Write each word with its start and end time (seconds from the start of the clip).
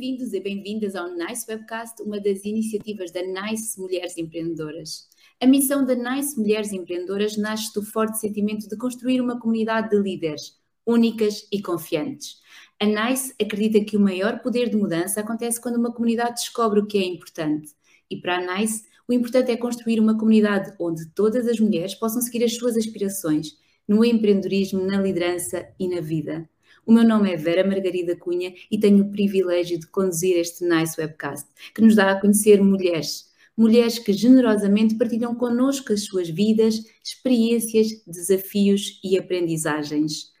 Bem-vindos 0.00 0.32
e 0.32 0.40
bem-vindas 0.40 0.96
ao 0.96 1.14
NICE 1.14 1.44
Webcast, 1.46 2.02
uma 2.02 2.18
das 2.18 2.42
iniciativas 2.46 3.10
da 3.10 3.20
NICE 3.20 3.78
Mulheres 3.78 4.16
Empreendedoras. 4.16 5.06
A 5.38 5.46
missão 5.46 5.84
da 5.84 5.94
NICE 5.94 6.40
Mulheres 6.40 6.72
Empreendedoras 6.72 7.36
nasce 7.36 7.70
do 7.74 7.82
forte 7.82 8.18
sentimento 8.18 8.66
de 8.66 8.78
construir 8.78 9.20
uma 9.20 9.38
comunidade 9.38 9.90
de 9.90 10.02
líderes 10.02 10.58
únicas 10.86 11.46
e 11.52 11.60
confiantes. 11.60 12.38
A 12.80 12.86
NICE 12.86 13.34
acredita 13.38 13.84
que 13.84 13.94
o 13.94 14.00
maior 14.00 14.40
poder 14.40 14.70
de 14.70 14.76
mudança 14.78 15.20
acontece 15.20 15.60
quando 15.60 15.76
uma 15.76 15.92
comunidade 15.92 16.36
descobre 16.36 16.80
o 16.80 16.86
que 16.86 16.96
é 16.96 17.04
importante. 17.04 17.68
E 18.08 18.16
para 18.16 18.38
a 18.38 18.56
NICE, 18.56 18.84
o 19.06 19.12
importante 19.12 19.50
é 19.50 19.56
construir 19.58 20.00
uma 20.00 20.16
comunidade 20.16 20.74
onde 20.80 21.10
todas 21.10 21.46
as 21.46 21.60
mulheres 21.60 21.94
possam 21.94 22.22
seguir 22.22 22.42
as 22.42 22.56
suas 22.56 22.74
aspirações 22.74 23.48
no 23.86 24.02
empreendedorismo, 24.02 24.82
na 24.82 24.98
liderança 24.98 25.68
e 25.78 25.86
na 25.86 26.00
vida. 26.00 26.48
O 26.86 26.92
meu 26.92 27.04
nome 27.04 27.32
é 27.32 27.36
Vera 27.36 27.66
Margarida 27.66 28.16
Cunha 28.16 28.52
e 28.70 28.78
tenho 28.78 29.04
o 29.04 29.10
privilégio 29.10 29.78
de 29.78 29.86
conduzir 29.86 30.36
este 30.36 30.64
Nice 30.64 31.00
Webcast, 31.00 31.46
que 31.74 31.82
nos 31.82 31.94
dá 31.94 32.10
a 32.10 32.20
conhecer 32.20 32.62
mulheres. 32.62 33.30
Mulheres 33.56 33.98
que 33.98 34.12
generosamente 34.12 34.94
partilham 34.94 35.34
connosco 35.34 35.92
as 35.92 36.04
suas 36.04 36.30
vidas, 36.30 36.82
experiências, 37.04 37.88
desafios 38.06 39.00
e 39.04 39.18
aprendizagens. 39.18 40.32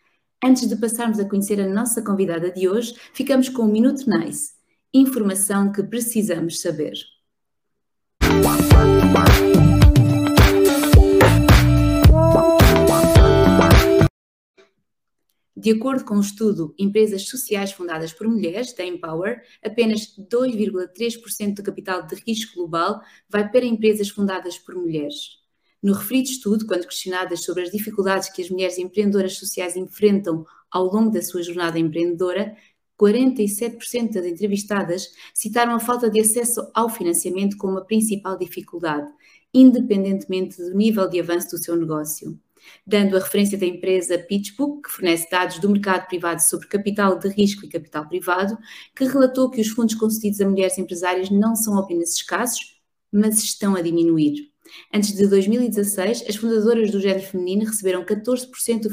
Antes 0.42 0.66
de 0.66 0.76
passarmos 0.76 1.20
a 1.20 1.28
conhecer 1.28 1.60
a 1.60 1.68
nossa 1.68 2.00
convidada 2.02 2.50
de 2.50 2.66
hoje, 2.66 2.94
ficamos 3.12 3.48
com 3.48 3.62
um 3.64 3.70
Minuto 3.70 4.08
Nice. 4.08 4.52
Informação 4.92 5.70
que 5.70 5.82
precisamos 5.82 6.60
saber. 6.60 6.94
De 15.60 15.72
acordo 15.72 16.06
com 16.06 16.14
o 16.14 16.20
estudo 16.22 16.74
Empresas 16.78 17.28
Sociais 17.28 17.70
Fundadas 17.70 18.14
por 18.14 18.26
Mulheres, 18.26 18.72
da 18.72 18.82
Empower, 18.82 19.42
apenas 19.62 20.16
2,3% 20.18 21.56
do 21.56 21.62
capital 21.62 22.06
de 22.06 22.14
risco 22.26 22.54
global 22.54 23.02
vai 23.28 23.46
para 23.46 23.66
empresas 23.66 24.08
fundadas 24.08 24.56
por 24.56 24.74
mulheres. 24.74 25.38
No 25.82 25.92
referido 25.92 26.30
estudo, 26.30 26.66
quando 26.66 26.86
questionadas 26.86 27.44
sobre 27.44 27.64
as 27.64 27.70
dificuldades 27.70 28.30
que 28.30 28.40
as 28.40 28.48
mulheres 28.48 28.78
empreendedoras 28.78 29.36
sociais 29.36 29.76
enfrentam 29.76 30.46
ao 30.70 30.84
longo 30.84 31.10
da 31.10 31.20
sua 31.20 31.42
jornada 31.42 31.78
empreendedora, 31.78 32.56
47% 32.98 34.12
das 34.14 34.24
entrevistadas 34.24 35.10
citaram 35.34 35.74
a 35.74 35.78
falta 35.78 36.08
de 36.08 36.22
acesso 36.22 36.70
ao 36.72 36.88
financiamento 36.88 37.58
como 37.58 37.76
a 37.76 37.84
principal 37.84 38.38
dificuldade, 38.38 39.12
independentemente 39.52 40.56
do 40.56 40.74
nível 40.74 41.06
de 41.06 41.20
avanço 41.20 41.50
do 41.50 41.62
seu 41.62 41.76
negócio 41.76 42.40
dando 42.86 43.16
a 43.16 43.20
referência 43.20 43.58
da 43.58 43.66
empresa 43.66 44.18
PitchBook, 44.18 44.82
que 44.82 44.90
fornece 44.90 45.28
dados 45.30 45.58
do 45.58 45.68
mercado 45.68 46.06
privado 46.06 46.40
sobre 46.42 46.68
capital 46.68 47.18
de 47.18 47.28
risco 47.28 47.64
e 47.64 47.68
capital 47.68 48.08
privado, 48.08 48.56
que 48.94 49.04
relatou 49.04 49.50
que 49.50 49.60
os 49.60 49.68
fundos 49.68 49.94
concedidos 49.94 50.40
a 50.40 50.48
mulheres 50.48 50.78
empresárias 50.78 51.30
não 51.30 51.54
são 51.54 51.78
apenas 51.78 52.14
escassos, 52.14 52.80
mas 53.12 53.42
estão 53.42 53.74
a 53.74 53.82
diminuir. 53.82 54.50
Antes 54.94 55.14
de 55.14 55.26
2016, 55.26 56.24
as 56.28 56.36
fundadoras 56.36 56.90
do 56.90 57.00
género 57.00 57.26
feminino 57.26 57.64
receberam 57.64 58.04
14% 58.04 58.82
do 58.82 58.90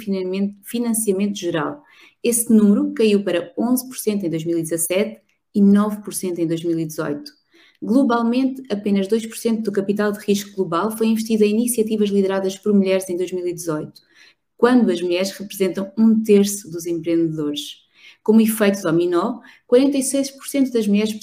financiamento 0.63 1.37
geral. 1.37 1.83
Esse 2.23 2.51
número 2.51 2.93
caiu 2.93 3.23
para 3.23 3.53
11% 3.55 4.23
em 4.23 4.29
2017 4.29 5.21
e 5.53 5.61
9% 5.61 6.39
em 6.39 6.47
2018. 6.47 7.36
Globalmente, 7.81 8.63
apenas 8.71 9.07
2% 9.07 9.61
do 9.61 9.71
capital 9.71 10.11
de 10.11 10.19
risco 10.19 10.55
global 10.55 10.95
foi 10.95 11.07
investido 11.07 11.43
em 11.43 11.51
iniciativas 11.51 12.09
lideradas 12.09 12.57
por 12.57 12.73
mulheres 12.73 13.07
em 13.09 13.15
2018, 13.15 14.01
quando 14.57 14.89
as 14.89 15.01
mulheres 15.01 15.31
representam 15.31 15.91
um 15.97 16.23
terço 16.23 16.69
dos 16.71 16.85
empreendedores. 16.87 17.85
Como 18.23 18.41
efeito 18.41 18.81
dominó, 18.81 19.39
46% 19.71 20.71
das 20.71 20.87
mulheres 20.87 21.13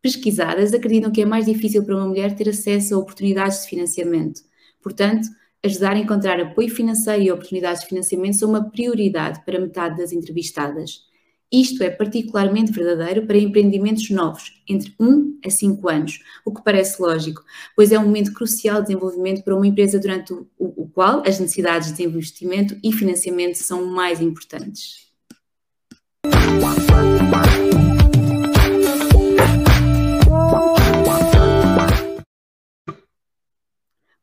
pesquisadas 0.00 0.72
acreditam 0.72 1.10
que 1.10 1.22
é 1.22 1.24
mais 1.24 1.46
difícil 1.46 1.84
para 1.84 1.96
uma 1.96 2.06
mulher 2.06 2.36
ter 2.36 2.48
acesso 2.48 2.94
a 2.94 2.98
oportunidades 2.98 3.62
de 3.62 3.68
financiamento. 3.68 4.42
Portanto, 4.82 5.28
ajudar 5.64 5.94
a 5.94 5.98
encontrar 5.98 6.38
apoio 6.40 6.68
financeiro 6.68 7.22
e 7.22 7.32
oportunidades 7.32 7.82
de 7.82 7.88
financiamento 7.88 8.38
são 8.38 8.50
uma 8.50 8.70
prioridade 8.70 9.42
para 9.44 9.58
metade 9.58 9.96
das 9.96 10.12
entrevistadas. 10.12 11.06
Isto 11.52 11.82
é 11.84 11.90
particularmente 11.90 12.72
verdadeiro 12.72 13.26
para 13.26 13.38
empreendimentos 13.38 14.10
novos, 14.10 14.60
entre 14.68 14.94
1 14.98 15.38
a 15.44 15.50
5 15.50 15.88
anos, 15.88 16.20
o 16.44 16.52
que 16.52 16.62
parece 16.62 17.00
lógico, 17.00 17.42
pois 17.76 17.92
é 17.92 17.98
um 17.98 18.04
momento 18.04 18.32
crucial 18.32 18.80
de 18.80 18.88
desenvolvimento 18.88 19.44
para 19.44 19.54
uma 19.54 19.66
empresa 19.66 19.98
durante 19.98 20.32
o, 20.32 20.48
o 20.58 20.88
qual 20.88 21.22
as 21.26 21.38
necessidades 21.38 21.92
de 21.92 22.02
investimento 22.02 22.76
e 22.82 22.92
financiamento 22.92 23.56
são 23.56 23.86
mais 23.86 24.20
importantes. 24.20 25.04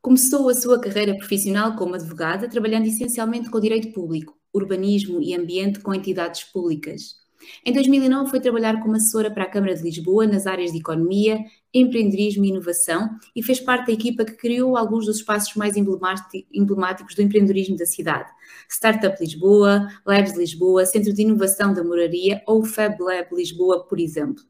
Começou 0.02 0.50
a 0.50 0.54
sua 0.54 0.82
carreira 0.82 1.16
profissional 1.16 1.76
como 1.76 1.96
advogada, 1.96 2.50
trabalhando 2.50 2.88
essencialmente 2.88 3.50
com 3.50 3.58
o 3.58 3.62
direito 3.62 3.94
público, 3.94 4.41
urbanismo 4.54 5.22
e 5.22 5.34
ambiente 5.34 5.80
com 5.80 5.94
entidades 5.94 6.44
públicas. 6.44 7.22
Em 7.66 7.74
2009 7.74 8.30
foi 8.30 8.40
trabalhar 8.40 8.82
como 8.82 8.96
assessora 8.96 9.32
para 9.32 9.44
a 9.44 9.50
Câmara 9.50 9.76
de 9.76 9.84
Lisboa 9.84 10.28
nas 10.28 10.46
áreas 10.46 10.72
de 10.72 10.78
economia, 10.78 11.40
empreendedorismo 11.74 12.46
e 12.46 12.50
inovação 12.50 13.10
e 13.36 13.42
fez 13.42 13.60
parte 13.60 13.88
da 13.88 13.94
equipa 13.94 14.26
que 14.26 14.34
criou 14.34 14.78
alguns 14.78 15.06
dos 15.06 15.18
espaços 15.18 15.56
mais 15.56 15.76
emblemáticos 15.78 17.16
do 17.16 17.22
empreendedorismo 17.22 17.78
da 17.78 17.86
cidade. 17.86 18.30
Startup 18.70 19.16
Lisboa, 19.20 19.88
Labs 20.06 20.36
Lisboa, 20.36 20.86
Centro 20.86 21.14
de 21.14 21.22
Inovação 21.22 21.74
da 21.74 21.84
Moraria 21.84 22.42
ou 22.46 22.64
Fab 22.64 23.02
Lab 23.02 23.34
Lisboa, 23.34 23.86
por 23.86 24.00
exemplo. 24.00 24.44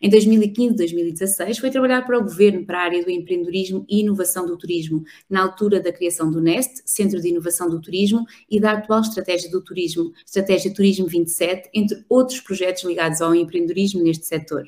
Em 0.00 0.08
2015 0.08 0.76
2016 0.76 1.58
foi 1.58 1.70
trabalhar 1.70 2.02
para 2.02 2.18
o 2.18 2.22
governo 2.22 2.64
para 2.64 2.78
a 2.78 2.84
área 2.84 3.04
do 3.04 3.10
empreendedorismo 3.10 3.84
e 3.88 4.00
inovação 4.00 4.46
do 4.46 4.56
turismo, 4.56 5.04
na 5.28 5.42
altura 5.42 5.80
da 5.80 5.92
criação 5.92 6.30
do 6.30 6.40
NEST, 6.40 6.82
Centro 6.86 7.20
de 7.20 7.28
Inovação 7.28 7.68
do 7.68 7.80
Turismo, 7.80 8.24
e 8.50 8.58
da 8.58 8.72
atual 8.72 9.00
Estratégia 9.00 9.50
do 9.50 9.62
Turismo, 9.62 10.12
Estratégia 10.24 10.72
Turismo 10.72 11.06
27, 11.06 11.68
entre 11.74 12.02
outros 12.08 12.40
projetos 12.40 12.84
ligados 12.84 13.20
ao 13.20 13.34
empreendedorismo 13.34 14.02
neste 14.02 14.26
setor. 14.26 14.64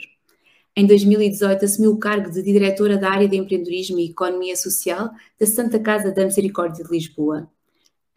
Em 0.81 0.87
2018 0.87 1.63
assumiu 1.63 1.91
o 1.91 1.99
cargo 1.99 2.31
de 2.31 2.43
diretora 2.43 2.97
da 2.97 3.11
área 3.11 3.29
de 3.29 3.37
empreendedorismo 3.37 3.99
e 3.99 4.09
economia 4.09 4.57
social 4.57 5.11
da 5.39 5.45
Santa 5.45 5.79
Casa 5.79 6.11
da 6.11 6.25
Misericórdia 6.25 6.83
de 6.83 6.91
Lisboa. 6.91 7.51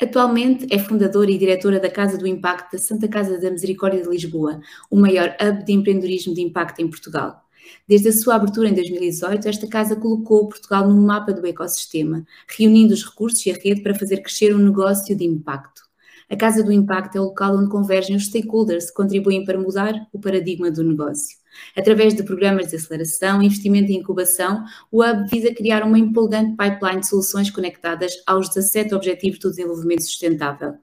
Atualmente 0.01 0.65
é 0.73 0.79
fundadora 0.79 1.29
e 1.29 1.37
diretora 1.37 1.77
da 1.77 1.91
Casa 1.91 2.17
do 2.17 2.25
Impacto 2.25 2.71
da 2.71 2.77
Santa 2.77 3.05
Casa 3.09 3.37
da 3.37 3.51
Misericórdia 3.51 4.01
de 4.01 4.07
Lisboa, 4.07 4.61
o 4.89 4.95
maior 4.95 5.35
hub 5.41 5.65
de 5.65 5.73
empreendedorismo 5.73 6.33
de 6.33 6.39
impacto 6.39 6.79
em 6.79 6.89
Portugal. 6.89 7.43
Desde 7.85 8.07
a 8.07 8.13
sua 8.13 8.35
abertura 8.35 8.69
em 8.69 8.73
2018, 8.73 9.45
esta 9.45 9.67
casa 9.67 9.97
colocou 9.97 10.47
Portugal 10.47 10.87
no 10.87 11.01
mapa 11.01 11.33
do 11.33 11.45
ecossistema, 11.45 12.25
reunindo 12.47 12.93
os 12.93 13.03
recursos 13.03 13.45
e 13.45 13.51
a 13.51 13.55
rede 13.55 13.81
para 13.81 13.93
fazer 13.93 14.21
crescer 14.21 14.55
um 14.55 14.59
negócio 14.59 15.13
de 15.13 15.25
impacto. 15.25 15.81
A 16.29 16.37
Casa 16.37 16.63
do 16.63 16.71
Impacto 16.71 17.17
é 17.17 17.19
o 17.19 17.25
local 17.25 17.57
onde 17.57 17.69
convergem 17.69 18.15
os 18.15 18.27
stakeholders 18.27 18.85
que 18.85 18.95
contribuem 18.95 19.43
para 19.43 19.59
mudar 19.59 20.07
o 20.13 20.17
paradigma 20.17 20.71
do 20.71 20.81
negócio. 20.81 21.42
Através 21.75 22.13
de 22.13 22.23
programas 22.23 22.67
de 22.67 22.75
aceleração, 22.75 23.41
investimento 23.41 23.91
e 23.91 23.95
incubação, 23.95 24.63
o 24.91 25.03
Hub 25.03 25.29
visa 25.29 25.53
criar 25.53 25.83
uma 25.83 25.99
empolgante 25.99 26.55
pipeline 26.55 27.01
de 27.01 27.07
soluções 27.07 27.49
conectadas 27.49 28.13
aos 28.25 28.49
17 28.49 28.93
Objetivos 28.93 29.39
do 29.39 29.49
Desenvolvimento 29.49 30.03
Sustentável. 30.03 30.75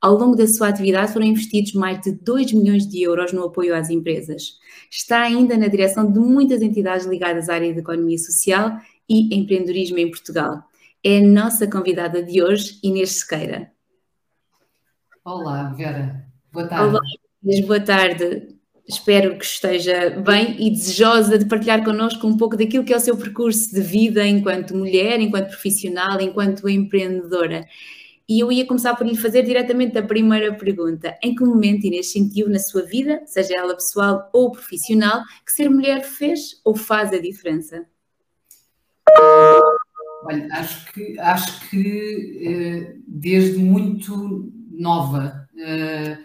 Ao 0.00 0.14
longo 0.14 0.36
da 0.36 0.46
sua 0.46 0.68
atividade 0.68 1.12
foram 1.12 1.26
investidos 1.26 1.72
mais 1.72 2.00
de 2.00 2.12
2 2.12 2.52
milhões 2.52 2.86
de 2.86 3.02
euros 3.02 3.32
no 3.32 3.44
apoio 3.44 3.74
às 3.74 3.90
empresas. 3.90 4.58
Está 4.90 5.22
ainda 5.22 5.56
na 5.56 5.68
direção 5.68 6.10
de 6.10 6.18
muitas 6.18 6.62
entidades 6.62 7.06
ligadas 7.06 7.48
à 7.48 7.54
área 7.54 7.72
da 7.72 7.80
economia 7.80 8.18
social 8.18 8.78
e 9.08 9.34
empreendedorismo 9.36 9.98
em 9.98 10.10
Portugal. 10.10 10.62
É 11.02 11.18
a 11.18 11.22
nossa 11.22 11.66
convidada 11.66 12.22
de 12.22 12.42
hoje, 12.42 12.78
Inês 12.82 13.12
Sequeira. 13.12 13.72
Olá, 15.24 15.72
Vera. 15.72 16.24
Boa 16.52 16.68
tarde. 16.68 16.88
Olá, 16.88 17.00
Inês, 17.42 17.66
boa 17.66 17.80
tarde. 17.80 18.55
Espero 18.88 19.36
que 19.36 19.44
esteja 19.44 20.10
bem 20.10 20.64
e 20.64 20.70
desejosa 20.70 21.36
de 21.36 21.44
partilhar 21.46 21.84
connosco 21.84 22.24
um 22.24 22.36
pouco 22.36 22.56
daquilo 22.56 22.84
que 22.84 22.92
é 22.92 22.96
o 22.96 23.00
seu 23.00 23.16
percurso 23.16 23.74
de 23.74 23.80
vida 23.80 24.24
enquanto 24.24 24.76
mulher, 24.76 25.20
enquanto 25.20 25.48
profissional, 25.48 26.20
enquanto 26.20 26.68
empreendedora. 26.68 27.66
E 28.28 28.38
eu 28.38 28.52
ia 28.52 28.64
começar 28.64 28.94
por 28.94 29.04
lhe 29.04 29.16
fazer 29.16 29.42
diretamente 29.42 29.98
a 29.98 30.02
primeira 30.02 30.54
pergunta. 30.54 31.18
Em 31.20 31.34
que 31.34 31.44
momento 31.44 31.84
Inês 31.84 32.12
sentiu 32.12 32.48
na 32.48 32.60
sua 32.60 32.82
vida, 32.82 33.22
seja 33.26 33.56
ela 33.56 33.74
pessoal 33.74 34.30
ou 34.32 34.52
profissional, 34.52 35.22
que 35.44 35.52
ser 35.52 35.68
mulher 35.68 36.04
fez 36.04 36.60
ou 36.64 36.76
faz 36.76 37.12
a 37.12 37.18
diferença? 37.18 37.86
Olha, 40.24 40.48
acho 40.52 40.92
que, 40.92 41.18
acho 41.18 41.68
que 41.68 42.40
eh, 42.46 42.96
desde 43.06 43.58
muito 43.58 44.52
nova, 44.70 45.48
eh, 45.58 46.18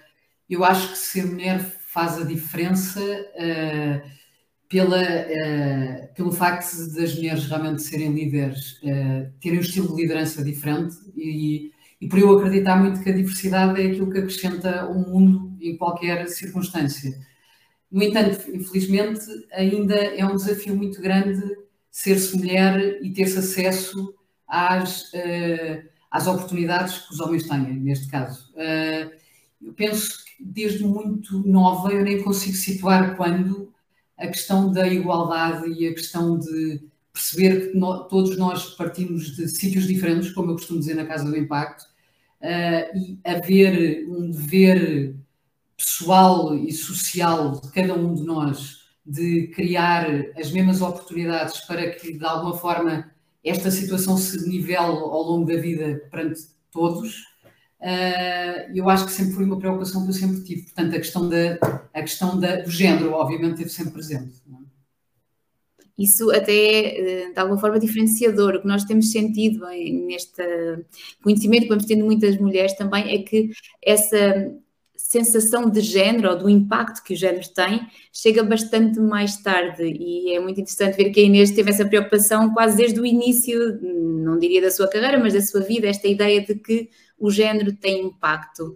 eu 0.49 0.63
acho 0.63 0.91
que 0.91 0.97
ser 0.97 1.25
mulher 1.25 1.80
faz 1.93 2.17
a 2.17 2.23
diferença 2.23 3.01
eh, 3.35 4.01
pela, 4.69 5.03
pelo 6.15 6.31
facto 6.31 6.71
das 6.95 7.15
mulheres 7.15 7.45
realmente 7.45 7.81
serem 7.81 8.13
líderes, 8.13 8.79
terem 9.41 9.57
um 9.57 9.61
estilo 9.61 9.93
de 9.93 10.01
liderança 10.01 10.41
diferente 10.41 10.95
e, 11.13 11.71
e 11.99 12.07
por 12.07 12.17
eu 12.17 12.37
acreditar 12.37 12.77
muito 12.77 13.03
que 13.03 13.09
a 13.09 13.13
diversidade 13.13 13.81
é 13.81 13.87
aquilo 13.87 14.09
que 14.09 14.19
acrescenta 14.19 14.85
o 14.87 14.97
mundo 14.97 15.57
em 15.61 15.75
qualquer 15.75 16.25
circunstância. 16.29 17.11
No 17.91 18.01
entanto, 18.01 18.49
infelizmente, 18.49 19.25
ainda 19.51 19.95
é 19.95 20.25
um 20.25 20.37
desafio 20.37 20.75
muito 20.75 21.01
grande 21.01 21.41
ser-se 21.91 22.37
mulher 22.37 22.99
e 23.03 23.11
ter-se 23.11 23.37
acesso 23.37 24.15
às, 24.47 25.11
uh, 25.13 25.83
às 26.09 26.25
oportunidades 26.25 26.99
que 26.99 27.13
os 27.13 27.19
homens 27.19 27.47
têm, 27.47 27.75
neste 27.75 28.07
caso. 28.09 28.49
Uh, 28.53 29.11
eu 29.61 29.73
penso 29.73 30.23
desde 30.43 30.83
muito 30.83 31.39
nova 31.47 31.91
eu 31.91 32.03
nem 32.03 32.21
consigo 32.23 32.55
situar 32.55 33.15
quando 33.15 33.71
a 34.17 34.27
questão 34.27 34.71
da 34.71 34.87
igualdade 34.87 35.71
e 35.71 35.87
a 35.87 35.93
questão 35.93 36.37
de 36.37 36.81
perceber 37.13 37.71
que 37.71 37.77
no, 37.77 38.03
todos 38.05 38.37
nós 38.37 38.75
partimos 38.75 39.35
de 39.35 39.47
sítios 39.49 39.87
diferentes, 39.87 40.31
como 40.31 40.51
eu 40.51 40.55
costumo 40.55 40.79
dizer 40.79 40.95
na 40.95 41.05
Casa 41.05 41.25
do 41.25 41.37
Impacto, 41.37 41.83
uh, 42.41 42.97
e 42.97 43.19
haver 43.23 44.07
um 44.07 44.29
dever 44.29 45.15
pessoal 45.75 46.55
e 46.55 46.71
social 46.71 47.59
de 47.59 47.71
cada 47.71 47.95
um 47.95 48.13
de 48.13 48.23
nós 48.23 48.81
de 49.05 49.47
criar 49.47 50.07
as 50.37 50.51
mesmas 50.51 50.81
oportunidades 50.81 51.59
para 51.61 51.89
que, 51.91 52.17
de 52.17 52.25
alguma 52.25 52.55
forma, 52.55 53.11
esta 53.43 53.71
situação 53.71 54.15
se 54.15 54.47
nivele 54.47 54.77
ao 54.77 55.23
longo 55.23 55.47
da 55.47 55.59
vida 55.59 56.07
perante 56.11 56.41
todos, 56.71 57.30
eu 58.73 58.89
acho 58.89 59.05
que 59.05 59.11
sempre 59.11 59.33
foi 59.33 59.45
uma 59.45 59.57
preocupação 59.57 60.03
que 60.03 60.09
eu 60.09 60.13
sempre 60.13 60.43
tive. 60.43 60.63
Portanto, 60.63 60.95
a 60.95 60.99
questão, 60.99 61.29
da, 61.29 61.57
a 61.93 62.01
questão 62.01 62.39
da, 62.39 62.61
do 62.61 62.69
género, 62.69 63.13
obviamente, 63.13 63.53
esteve 63.53 63.69
sempre 63.69 63.93
presente. 63.93 64.41
É? 64.47 64.61
Isso 65.97 66.31
até 66.31 67.23
é, 67.23 67.31
de 67.31 67.39
alguma 67.39 67.59
forma, 67.59 67.79
diferenciador. 67.79 68.55
O 68.55 68.61
que 68.61 68.67
nós 68.67 68.83
temos 68.83 69.11
sentido 69.11 69.65
neste 69.67 70.43
conhecimento 71.23 71.63
que 71.63 71.69
vamos 71.69 71.85
tendo 71.85 72.05
muitas 72.05 72.37
mulheres 72.37 72.73
também 72.73 73.13
é 73.13 73.19
que 73.23 73.49
essa 73.83 74.51
sensação 75.11 75.69
de 75.69 75.81
género 75.81 76.29
ou 76.29 76.37
do 76.37 76.49
impacto 76.49 77.03
que 77.03 77.13
o 77.13 77.17
género 77.17 77.45
tem 77.53 77.81
chega 78.13 78.43
bastante 78.43 78.97
mais 78.97 79.35
tarde 79.43 79.83
e 79.83 80.33
é 80.33 80.39
muito 80.39 80.61
interessante 80.61 80.95
ver 80.95 81.09
que 81.09 81.19
a 81.19 81.23
Inês 81.23 81.51
teve 81.51 81.69
essa 81.69 81.85
preocupação 81.85 82.53
quase 82.53 82.77
desde 82.77 82.99
o 82.99 83.05
início, 83.05 83.77
não 83.81 84.39
diria 84.39 84.61
da 84.61 84.71
sua 84.71 84.87
carreira, 84.87 85.19
mas 85.19 85.33
da 85.33 85.41
sua 85.41 85.59
vida, 85.59 85.87
esta 85.87 86.07
ideia 86.07 86.39
de 86.39 86.55
que 86.55 86.89
o 87.21 87.31
género 87.31 87.73
tem 87.73 88.05
impacto. 88.07 88.75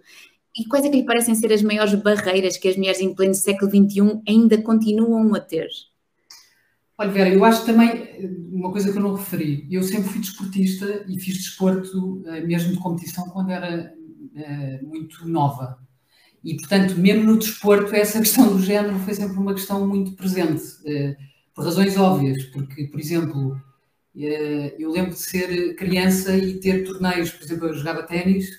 E 0.58 0.64
quais 0.66 0.84
é 0.84 0.88
que 0.88 0.96
lhe 0.96 1.04
parecem 1.04 1.34
ser 1.34 1.52
as 1.52 1.62
maiores 1.62 1.94
barreiras 1.94 2.56
que 2.56 2.68
as 2.68 2.76
mulheres 2.76 3.00
em 3.00 3.14
pleno 3.14 3.34
século 3.34 3.70
XXI 3.70 4.22
ainda 4.26 4.56
continuam 4.62 5.34
a 5.34 5.40
ter? 5.40 5.68
Olha, 6.96 7.10
Vera, 7.10 7.28
eu 7.28 7.44
acho 7.44 7.66
também 7.66 8.08
uma 8.50 8.72
coisa 8.72 8.90
que 8.90 8.96
eu 8.96 9.02
não 9.02 9.14
referi. 9.14 9.66
Eu 9.70 9.82
sempre 9.82 10.08
fui 10.08 10.20
desportista 10.20 11.04
e 11.06 11.20
fiz 11.20 11.36
desporto, 11.36 12.22
eh, 12.26 12.40
mesmo 12.40 12.72
de 12.72 12.78
competição, 12.78 13.28
quando 13.28 13.50
era 13.50 13.92
eh, 14.34 14.80
muito 14.82 15.28
nova. 15.28 15.78
E, 16.42 16.56
portanto, 16.56 16.96
mesmo 16.96 17.24
no 17.24 17.38
desporto, 17.38 17.94
essa 17.94 18.20
questão 18.22 18.48
do 18.48 18.62
género 18.62 18.98
foi 19.00 19.14
sempre 19.14 19.36
uma 19.36 19.52
questão 19.52 19.86
muito 19.86 20.12
presente, 20.12 20.62
eh, 20.86 21.16
por 21.54 21.64
razões 21.64 21.96
óbvias, 21.96 22.44
porque, 22.44 22.84
por 22.84 23.00
exemplo, 23.00 23.56
eh, 23.56 23.60
eu 24.24 24.90
lembro 24.90 25.10
de 25.10 25.18
ser 25.18 25.74
criança 25.76 26.34
e 26.36 26.58
ter 26.58 26.84
torneios, 26.84 27.30
por 27.30 27.44
exemplo, 27.44 27.68
eu 27.68 27.74
jogava 27.74 28.02
ténis 28.02 28.50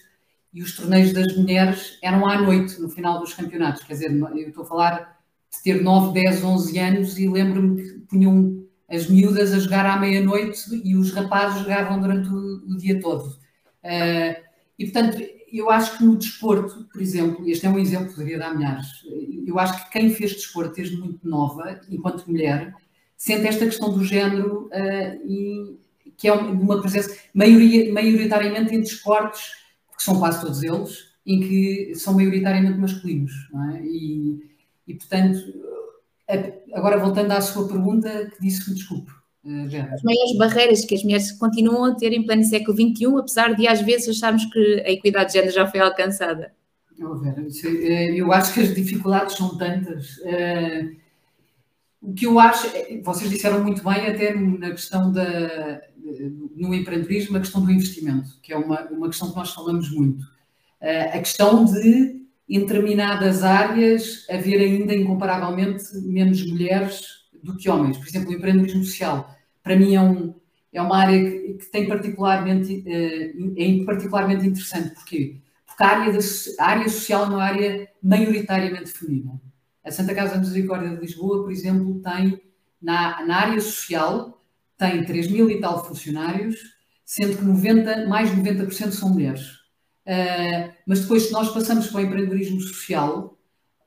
e 0.54 0.62
os 0.62 0.76
torneios 0.76 1.14
das 1.14 1.36
mulheres 1.36 1.98
eram 2.02 2.28
à 2.28 2.42
noite, 2.42 2.80
no 2.80 2.90
final 2.90 3.20
dos 3.20 3.34
campeonatos. 3.34 3.84
Quer 3.84 3.94
dizer, 3.94 4.12
eu 4.12 4.50
estou 4.50 4.64
a 4.64 4.68
falar 4.68 5.20
de 5.52 5.64
ter 5.64 5.82
9, 5.82 6.14
10, 6.14 6.44
11 6.44 6.80
anos 6.80 7.18
e 7.18 7.28
lembro-me 7.28 7.82
que 7.82 8.00
punham 8.02 8.66
as 8.90 9.10
miúdas 9.10 9.54
a 9.54 9.60
jogar 9.60 9.86
à 9.86 9.98
meia-noite 10.00 10.82
e 10.84 10.96
os 10.96 11.12
rapazes 11.12 11.62
jogavam 11.62 12.00
durante 12.00 12.30
o, 12.30 12.78
dia 12.78 13.00
todo. 13.00 13.28
Uh, 13.84 14.42
e, 14.80 14.86
portanto, 14.86 15.22
eu 15.52 15.70
acho 15.70 15.98
que 15.98 16.04
no 16.04 16.16
desporto, 16.16 16.88
por 16.92 17.02
exemplo, 17.02 17.48
este 17.50 17.66
é 17.66 17.70
um 17.70 17.80
exemplo, 17.80 18.14
poderia 18.14 18.38
dar 18.38 18.56
milhares, 18.56 18.88
eu 19.46 19.58
acho 19.58 19.86
que 19.86 19.92
quem 19.92 20.10
fez 20.14 20.34
desporto 20.34 20.76
desde 20.76 20.98
muito 20.98 21.28
nova, 21.28 21.80
enquanto 21.90 22.28
mulher, 22.28 22.74
sente 23.18 23.48
esta 23.48 23.66
questão 23.66 23.92
do 23.92 24.06
género 24.06 24.68
uh, 24.68 25.28
e 25.28 25.78
que 26.16 26.28
é 26.28 26.34
uma 26.34 26.82
presença 26.82 27.16
maioria, 27.34 27.92
maioritariamente 27.94 28.74
em 28.74 28.80
desportos, 28.80 29.42
que 29.96 30.04
são 30.04 30.18
quase 30.20 30.42
todos 30.42 30.64
eles, 30.64 31.06
em 31.26 31.40
que 31.40 31.96
são 31.96 32.14
maioritariamente 32.14 32.78
masculinos. 32.78 33.32
É? 33.74 33.82
E, 33.84 34.40
e, 34.88 34.94
portanto, 34.96 35.40
agora 36.74 36.98
voltando 36.98 37.32
à 37.32 37.42
sua 37.42 37.68
pergunta, 37.68 38.32
que 38.34 38.42
disse 38.42 38.66
que 38.66 38.74
desculpe. 38.74 39.12
Eh, 39.46 39.94
as 39.94 40.04
maiores 40.04 40.38
barreiras 40.38 40.86
que 40.86 40.96
as 40.96 41.04
mulheres 41.04 41.32
continuam 41.34 41.86
a 41.86 41.96
ter 41.96 42.12
em 42.14 42.26
pleno 42.26 42.44
século 42.44 42.76
XXI, 42.76 43.06
apesar 43.18 43.56
de 43.56 43.68
às 43.68 43.82
vezes 43.82 44.10
acharmos 44.10 44.46
que 44.46 44.84
a 44.86 44.92
equidade 44.92 45.28
de 45.28 45.34
género 45.34 45.54
já 45.54 45.68
foi 45.68 45.80
alcançada? 45.80 46.52
Oh, 47.00 47.16
Vera, 47.16 47.46
eh, 47.66 48.20
eu 48.20 48.32
acho 48.34 48.54
que 48.54 48.62
as 48.62 48.74
dificuldades 48.74 49.36
são 49.38 49.58
tantas. 49.58 50.20
Eh, 50.24 50.92
o 52.08 52.14
que 52.14 52.26
eu 52.26 52.40
acho, 52.40 52.70
vocês 53.04 53.30
disseram 53.30 53.62
muito 53.62 53.84
bem 53.84 54.08
até 54.08 54.34
na 54.34 54.72
questão 54.72 55.12
da, 55.12 55.82
no 56.56 56.74
empreendedorismo, 56.74 57.36
a 57.36 57.42
questão 57.42 57.62
do 57.66 57.70
investimento, 57.70 58.40
que 58.42 58.54
é 58.54 58.58
uma, 58.58 58.82
uma 58.86 59.10
questão 59.10 59.30
que 59.30 59.36
nós 59.36 59.52
falamos 59.52 59.92
muito. 59.92 60.26
A 60.80 61.20
questão 61.20 61.66
de, 61.66 62.22
em 62.48 62.62
determinadas 62.62 63.44
áreas, 63.44 64.26
haver 64.30 64.62
ainda 64.62 64.96
incomparavelmente 64.96 65.84
menos 65.98 66.46
mulheres 66.50 67.02
do 67.44 67.58
que 67.58 67.70
homens. 67.70 67.98
Por 67.98 68.08
exemplo, 68.08 68.30
o 68.30 68.34
empreendedorismo 68.34 68.86
social 68.86 69.30
para 69.62 69.76
mim 69.76 69.96
é, 69.96 70.02
um, 70.02 70.34
é 70.72 70.82
uma 70.82 70.98
área 70.98 71.20
que, 71.20 71.54
que 71.56 71.66
tem 71.66 71.90
particularmente, 71.90 72.86
eh, 72.88 73.34
é 73.58 73.84
particularmente 73.84 74.48
interessante. 74.48 74.96
Porquê? 74.96 75.42
Porque 75.66 75.84
a 75.84 75.88
área, 75.88 76.14
da, 76.14 76.20
a 76.60 76.66
área 76.66 76.90
social 76.90 77.26
é 77.26 77.28
uma 77.28 77.44
área 77.44 77.90
maioritariamente 78.02 78.92
feminina. 78.92 79.42
A 79.88 79.92
Santa 79.92 80.14
Casa 80.14 80.34
da 80.34 80.40
Misericórdia 80.40 80.90
de 80.90 81.00
Lisboa, 81.00 81.44
por 81.44 81.52
exemplo, 81.52 82.02
tem, 82.02 82.42
na, 82.82 83.26
na 83.26 83.38
área 83.38 83.62
social, 83.62 84.44
tem 84.78 85.06
3 85.06 85.32
mil 85.32 85.50
e 85.50 85.62
tal 85.62 85.86
funcionários, 85.86 86.58
sendo 87.06 87.38
que 87.38 87.46
90, 87.46 88.06
mais 88.06 88.30
de 88.30 88.36
90% 88.42 88.92
são 88.92 89.10
mulheres. 89.10 89.48
Uh, 90.06 90.74
mas 90.86 91.00
depois, 91.00 91.24
se 91.24 91.32
nós 91.32 91.54
passamos 91.54 91.88
para 91.88 92.02
o 92.02 92.04
empreendedorismo 92.04 92.60
social, 92.60 93.38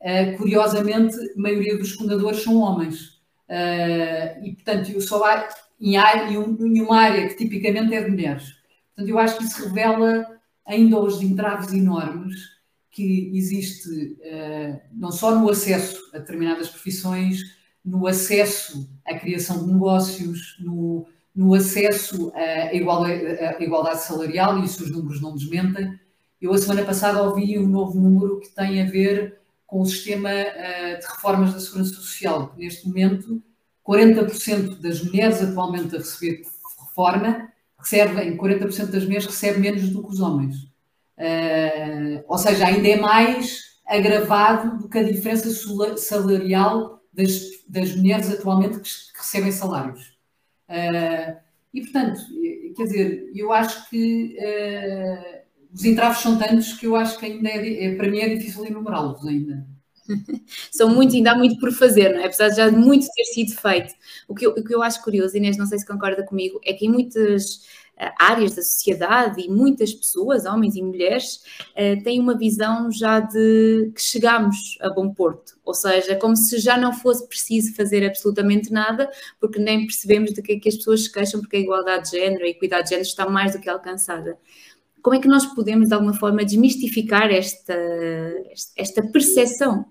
uh, 0.00 0.36
curiosamente, 0.38 1.16
a 1.16 1.38
maioria 1.40 1.76
dos 1.76 1.92
fundadores 1.92 2.42
são 2.42 2.56
homens. 2.56 3.20
Uh, 3.46 4.42
e, 4.42 4.54
portanto, 4.54 4.90
eu 4.90 5.02
só 5.02 5.22
há, 5.22 5.48
em, 5.78 5.96
em, 5.96 6.80
uma 6.80 6.98
área 6.98 7.28
que 7.28 7.36
tipicamente 7.36 7.94
é 7.94 8.02
de 8.02 8.10
mulheres. 8.10 8.54
Portanto, 8.94 9.08
eu 9.10 9.18
acho 9.18 9.36
que 9.36 9.44
isso 9.44 9.68
revela 9.68 10.26
ainda 10.66 10.98
hoje 10.98 11.26
entraves 11.26 11.74
enormes 11.74 12.59
que 12.90 13.30
existe 13.34 13.88
uh, 13.88 14.80
não 14.92 15.12
só 15.12 15.38
no 15.38 15.48
acesso 15.48 15.98
a 16.12 16.18
determinadas 16.18 16.68
profissões, 16.68 17.38
no 17.84 18.06
acesso 18.06 18.88
à 19.06 19.14
criação 19.14 19.64
de 19.64 19.72
negócios, 19.72 20.56
no, 20.60 21.06
no 21.34 21.54
acesso 21.54 22.32
à 22.34 22.74
igualdade, 22.74 23.24
à 23.24 23.62
igualdade, 23.62 24.02
salarial, 24.02 24.58
e 24.58 24.64
isso 24.64 24.82
os 24.82 24.90
números 24.90 25.20
não 25.20 25.34
desmentem. 25.34 25.98
Eu, 26.40 26.52
a 26.52 26.58
semana 26.58 26.84
passada, 26.84 27.22
ouvi 27.22 27.58
um 27.58 27.66
novo 27.66 27.98
número 27.98 28.40
que 28.40 28.48
tem 28.48 28.82
a 28.82 28.86
ver 28.86 29.38
com 29.66 29.80
o 29.80 29.86
sistema 29.86 30.30
uh, 30.30 30.98
de 30.98 31.06
reformas 31.06 31.52
da 31.54 31.60
Segurança 31.60 31.94
Social. 31.94 32.54
Neste 32.58 32.88
momento, 32.88 33.42
40% 33.86 34.80
das 34.80 35.02
mulheres 35.02 35.42
atualmente 35.42 35.94
a 35.94 35.98
receber 35.98 36.42
reforma 37.00 37.48
recebem, 37.78 38.36
40% 38.36 38.86
das 38.90 39.04
mulheres 39.04 39.26
recebem 39.26 39.60
menos 39.60 39.88
do 39.88 40.02
que 40.02 40.10
os 40.10 40.20
homens. 40.20 40.69
Uh, 41.20 42.24
ou 42.26 42.38
seja, 42.38 42.66
ainda 42.66 42.88
é 42.88 42.96
mais 42.96 43.60
agravado 43.86 44.78
do 44.78 44.88
que 44.88 44.98
a 44.98 45.02
diferença 45.02 45.50
salarial 45.98 47.02
das, 47.12 47.42
das 47.68 47.94
mulheres 47.94 48.30
atualmente 48.30 48.78
que, 48.78 48.88
que 48.88 49.18
recebem 49.18 49.52
salários. 49.52 50.18
Uh, 50.66 51.36
e, 51.74 51.82
portanto, 51.82 52.20
quer 52.74 52.84
dizer, 52.84 53.30
eu 53.34 53.52
acho 53.52 53.90
que 53.90 54.36
uh, 54.38 55.40
os 55.74 55.84
entraves 55.84 56.22
são 56.22 56.38
tantos 56.38 56.72
que 56.72 56.86
eu 56.86 56.96
acho 56.96 57.18
que 57.18 57.26
ainda 57.26 57.50
é, 57.50 57.84
é 57.84 57.94
para 57.96 58.08
mim 58.08 58.20
é 58.20 58.34
difícil 58.34 58.64
enumerá-los 58.64 59.26
ainda. 59.26 59.66
São 60.72 60.88
muito, 60.88 61.14
ainda 61.14 61.32
há 61.32 61.36
muito 61.36 61.58
por 61.60 61.70
fazer, 61.72 62.12
não 62.12 62.20
é? 62.20 62.26
Apesar 62.26 62.48
de 62.48 62.56
já 62.56 62.70
muito 62.70 63.06
ter 63.14 63.24
sido 63.26 63.52
feito. 63.52 63.94
O 64.26 64.34
que 64.34 64.44
eu, 64.44 64.50
o 64.50 64.64
que 64.64 64.74
eu 64.74 64.82
acho 64.82 65.02
curioso, 65.04 65.36
Inês, 65.36 65.56
não 65.56 65.66
sei 65.66 65.78
se 65.78 65.86
concorda 65.86 66.24
comigo, 66.24 66.60
é 66.64 66.72
que 66.72 66.86
em 66.86 66.88
muitas 66.88 67.60
áreas 68.18 68.54
da 68.54 68.62
sociedade 68.62 69.42
e 69.42 69.48
muitas 69.48 69.92
pessoas, 69.92 70.46
homens 70.46 70.74
e 70.74 70.82
mulheres, 70.82 71.42
eh, 71.74 71.96
têm 71.96 72.18
uma 72.18 72.36
visão 72.36 72.90
já 72.90 73.20
de 73.20 73.92
que 73.94 74.00
chegamos 74.00 74.78
a 74.80 74.88
bom 74.88 75.12
porto, 75.12 75.58
ou 75.64 75.74
seja, 75.74 76.16
como 76.16 76.34
se 76.34 76.58
já 76.58 76.78
não 76.78 76.92
fosse 76.92 77.28
preciso 77.28 77.74
fazer 77.74 78.04
absolutamente 78.06 78.72
nada, 78.72 79.10
porque 79.38 79.58
nem 79.58 79.86
percebemos 79.86 80.32
de 80.32 80.40
que 80.40 80.52
é 80.52 80.58
que 80.58 80.68
as 80.68 80.76
pessoas 80.76 81.04
se 81.04 81.12
queixam, 81.12 81.40
porque 81.40 81.56
a 81.56 81.60
igualdade 81.60 82.10
de 82.10 82.18
género, 82.18 82.44
a 82.44 82.48
equidade 82.48 82.84
de 82.84 82.90
género 82.90 83.08
está 83.08 83.28
mais 83.28 83.52
do 83.52 83.60
que 83.60 83.68
alcançada. 83.68 84.38
Como 85.02 85.16
é 85.16 85.20
que 85.20 85.28
nós 85.28 85.46
podemos, 85.46 85.88
de 85.88 85.94
alguma 85.94 86.14
forma, 86.14 86.44
desmistificar 86.44 87.30
esta, 87.30 87.74
esta 88.76 89.02
percepção? 89.02 89.84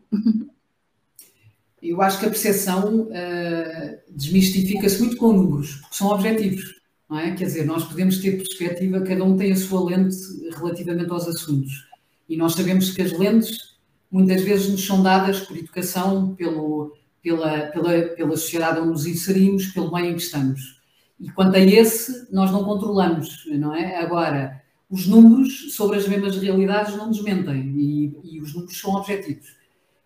Eu 1.82 2.02
acho 2.02 2.20
que 2.20 2.26
a 2.26 2.30
percepção 2.30 3.04
uh, 3.04 4.00
desmistifica-se 4.10 5.00
muito 5.00 5.16
com 5.16 5.32
números, 5.32 5.76
porque 5.76 5.96
são 5.96 6.08
objetivos 6.10 6.79
não 7.10 7.20
é? 7.20 7.32
Quer 7.32 7.46
dizer, 7.46 7.66
nós 7.66 7.84
podemos 7.86 8.20
ter 8.20 8.38
perspectiva, 8.38 9.02
cada 9.02 9.24
um 9.24 9.36
tem 9.36 9.52
a 9.52 9.56
sua 9.56 9.84
lente 9.90 10.16
relativamente 10.56 11.12
aos 11.12 11.28
assuntos. 11.28 11.88
E 12.28 12.38
nós 12.38 12.54
sabemos 12.54 12.92
que 12.92 13.02
as 13.02 13.12
lentes 13.12 13.78
muitas 14.12 14.42
vezes 14.42 14.70
nos 14.70 14.86
são 14.86 15.02
dadas 15.02 15.40
por 15.40 15.58
educação, 15.58 16.36
pelo, 16.36 16.96
pela, 17.22 17.62
pela, 17.68 18.02
pela 18.16 18.38
sociedade 18.38 18.80
onde 18.80 18.90
nos 18.90 19.06
inserimos, 19.06 19.68
pelo 19.68 19.92
meio 19.92 20.12
em 20.12 20.16
que 20.16 20.22
estamos. 20.22 20.80
E 21.20 21.30
quanto 21.30 21.56
a 21.56 21.60
esse, 21.60 22.32
nós 22.32 22.52
não 22.52 22.64
controlamos, 22.64 23.44
não 23.48 23.76
é? 23.76 23.98
Agora, 23.98 24.62
os 24.90 25.06
números 25.06 25.76
sobre 25.76 25.98
as 25.98 26.08
mesmas 26.08 26.38
realidades 26.38 26.96
não 26.96 27.12
desmentem 27.12 27.74
e, 27.78 28.20
e 28.24 28.42
os 28.42 28.54
números 28.54 28.80
são 28.80 28.94
objetivos. 28.96 29.48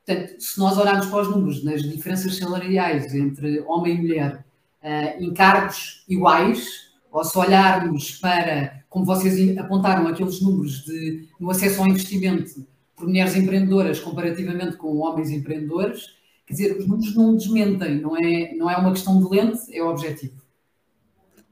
Portanto, 0.05 0.41
se 0.41 0.59
nós 0.59 0.77
olharmos 0.77 1.05
para 1.05 1.21
os 1.21 1.29
números 1.29 1.63
nas 1.63 1.83
diferenças 1.83 2.35
salariais 2.35 3.13
entre 3.13 3.61
homem 3.61 3.95
e 3.95 4.01
mulher 4.01 4.45
uh, 4.83 5.23
em 5.23 5.33
cargos 5.33 6.03
iguais, 6.09 6.92
ou 7.13 7.23
se 7.23 7.37
olharmos 7.37 8.11
para, 8.13 8.83
como 8.89 9.05
vocês 9.05 9.55
apontaram, 9.59 10.07
aqueles 10.07 10.41
números 10.41 10.83
de, 10.83 11.29
no 11.39 11.51
acesso 11.51 11.79
ao 11.79 11.87
investimento 11.87 12.65
por 12.95 13.07
mulheres 13.07 13.35
empreendedoras 13.35 13.99
comparativamente 13.99 14.77
com 14.77 14.97
homens 14.97 15.29
empreendedores, 15.29 16.07
quer 16.47 16.53
dizer, 16.53 16.77
os 16.77 16.87
números 16.87 17.15
não 17.15 17.35
desmentem, 17.35 18.01
não 18.01 18.17
é, 18.17 18.55
não 18.55 18.69
é 18.69 18.75
uma 18.77 18.91
questão 18.91 19.23
de 19.23 19.29
lente, 19.29 19.61
é 19.71 19.83
o 19.83 19.89
objetivo. 19.89 20.41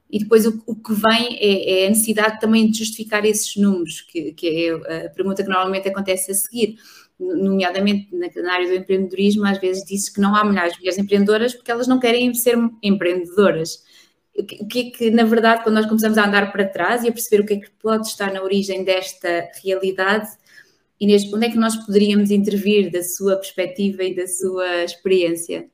E 0.10 0.18
depois 0.18 0.48
o, 0.48 0.76
que 0.76 0.94
vem 0.94 1.38
é, 1.40 1.84
é, 1.84 1.86
a 1.86 1.90
necessidade 1.90 2.40
também 2.42 2.70
de 2.70 2.80
justificar 2.80 3.24
esses 3.24 3.56
números, 3.56 4.02
que, 4.02 4.36
é 4.44 5.06
a 5.06 5.10
pergunta 5.12 5.44
que 5.44 5.50
normalmente 5.50 5.88
acontece 5.88 6.32
a 6.32 6.34
seguir 6.34 6.76
nomeadamente 7.20 8.10
na, 8.14 8.54
área 8.54 8.68
do 8.68 8.74
empreendedorismo, 8.74 9.46
às 9.46 9.60
vezes 9.60 9.86
diz 9.86 10.10
que 10.10 10.20
não 10.20 10.36
há 10.36 10.44
mulheres 10.44 10.98
empreendedoras 10.98 11.54
porque 11.54 11.70
elas 11.70 11.88
não 11.88 12.00
querem 12.00 12.34
ser 12.34 12.58
empreendedoras 12.82 13.84
o 14.38 14.44
que 14.44 14.80
é 14.80 14.92
que, 14.92 15.12
na 15.12 15.24
verdade, 15.24 15.64
quando 15.64 15.76
nós 15.76 15.86
começamos 15.86 16.18
a 16.18 16.26
andar 16.26 16.52
para 16.52 16.68
trás 16.68 17.04
e 17.04 17.10
a 17.10 17.12
perceber 17.12 17.44
o 17.44 17.46
que 17.46 17.54
é 17.54 17.60
que 17.60 17.70
pode 17.72 18.08
estar 18.08 18.32
na 18.32 18.42
origem 18.42 18.84
desta 18.84 19.50
realidade, 19.64 20.30
Inês, 21.02 21.34
onde 21.34 21.48
é 21.48 21.50
que 21.50 21.58
nós 21.58 21.76
poderíamos 21.76 22.30
intervir 22.30 22.92
da 22.92 23.02
sua 23.02 23.36
perspectiva 23.36 24.04
e 24.04 24.16
da 24.16 24.28
sua 24.28 24.84
experiência? 24.84 25.68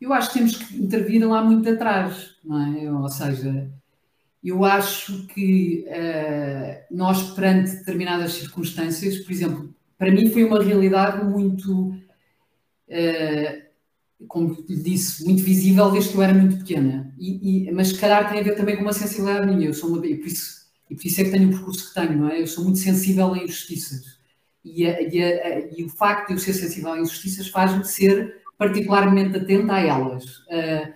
Eu 0.00 0.14
acho 0.14 0.32
que 0.32 0.38
temos 0.38 0.56
que 0.56 0.76
intervir 0.82 1.28
lá 1.28 1.44
muito 1.44 1.68
atrás, 1.68 2.36
é? 2.82 2.90
Ou 2.90 3.08
seja, 3.10 3.70
eu 4.42 4.64
acho 4.64 5.26
que 5.26 5.84
uh, 5.88 6.94
nós, 6.96 7.34
perante 7.34 7.70
determinadas 7.72 8.32
circunstâncias, 8.32 9.18
por 9.18 9.30
exemplo, 9.30 9.74
para 9.98 10.10
mim 10.10 10.30
foi 10.30 10.44
uma 10.44 10.62
realidade 10.62 11.22
muito. 11.24 11.88
Uh, 12.88 13.67
como 14.26 14.52
lhe 14.68 14.76
disse, 14.76 15.24
muito 15.24 15.42
visível 15.42 15.90
desde 15.90 16.10
que 16.10 16.16
eu 16.16 16.22
era 16.22 16.34
muito 16.34 16.58
pequena. 16.58 17.14
E, 17.18 17.68
e, 17.68 17.72
mas 17.72 17.88
se 17.88 17.98
calhar 17.98 18.28
tem 18.28 18.40
a 18.40 18.42
ver 18.42 18.56
também 18.56 18.76
com 18.76 18.82
uma 18.82 18.92
sensibilidade 18.92 19.46
minha. 19.46 19.68
Eu 19.68 19.74
sou 19.74 19.90
uma, 19.90 20.04
e, 20.06 20.16
por 20.16 20.26
isso, 20.26 20.66
e 20.90 20.94
por 20.96 21.06
isso 21.06 21.20
é 21.20 21.24
que 21.24 21.30
tenho 21.30 21.48
o 21.48 21.52
percurso 21.52 21.88
que 21.88 21.94
tenho, 21.94 22.18
não 22.18 22.28
é? 22.28 22.40
Eu 22.40 22.46
sou 22.46 22.64
muito 22.64 22.78
sensível 22.78 23.32
a 23.32 23.38
injustiças. 23.38 24.18
E, 24.64 24.86
a, 24.86 25.00
e, 25.00 25.22
a, 25.22 25.78
e 25.78 25.84
o 25.84 25.88
facto 25.88 26.28
de 26.28 26.34
eu 26.34 26.38
ser 26.38 26.52
sensível 26.52 26.92
a 26.92 27.00
injustiças 27.00 27.48
faz-me 27.48 27.84
ser 27.84 28.42
particularmente 28.58 29.36
atenta 29.36 29.74
a 29.74 29.80
elas. 29.80 30.24
Uh, 30.24 30.92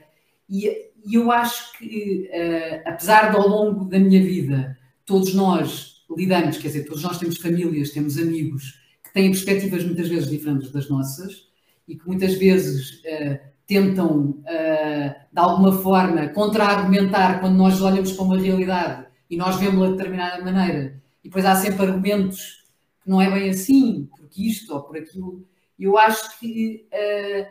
e, 0.49 0.91
eu 1.11 1.33
acho 1.33 1.77
que, 1.79 2.29
uh, 2.33 2.89
apesar 2.89 3.31
de 3.31 3.37
ao 3.37 3.49
longo 3.49 3.85
da 3.87 3.99
minha 3.99 4.23
vida 4.23 4.79
todos 5.05 5.35
nós 5.35 6.05
lidamos, 6.17 6.59
quer 6.59 6.69
dizer, 6.69 6.85
todos 6.85 7.03
nós 7.03 7.19
temos 7.19 7.39
famílias, 7.39 7.91
temos 7.91 8.19
amigos 8.19 8.81
que 9.05 9.13
têm 9.13 9.31
perspectivas 9.31 9.85
muitas 9.85 10.09
vezes 10.09 10.31
diferentes 10.31 10.71
das 10.71 10.89
nossas, 10.89 11.49
e 11.87 11.97
que 11.97 12.07
muitas 12.07 12.35
vezes 12.35 13.01
uh, 13.01 13.39
tentam, 13.67 14.31
uh, 14.31 15.15
de 15.33 15.39
alguma 15.39 15.73
forma, 15.73 16.29
contra-argumentar 16.29 17.41
quando 17.41 17.57
nós 17.57 17.81
olhamos 17.81 18.13
para 18.13 18.25
uma 18.25 18.39
realidade 18.39 19.07
e 19.29 19.37
nós 19.37 19.57
vemos-la 19.57 19.89
de 19.89 19.97
determinada 19.97 20.45
maneira, 20.45 21.01
e 21.25 21.29
depois 21.29 21.45
há 21.45 21.55
sempre 21.57 21.87
argumentos 21.87 22.65
que 23.03 23.11
não 23.11 23.21
é 23.21 23.31
bem 23.31 23.51
assim, 23.51 24.09
porque 24.17 24.43
isto 24.47 24.75
ou 24.75 24.83
por 24.83 24.97
aquilo. 24.97 25.45
Eu 25.79 25.99
acho 25.99 26.39
que 26.39 26.87
uh, 26.93 27.47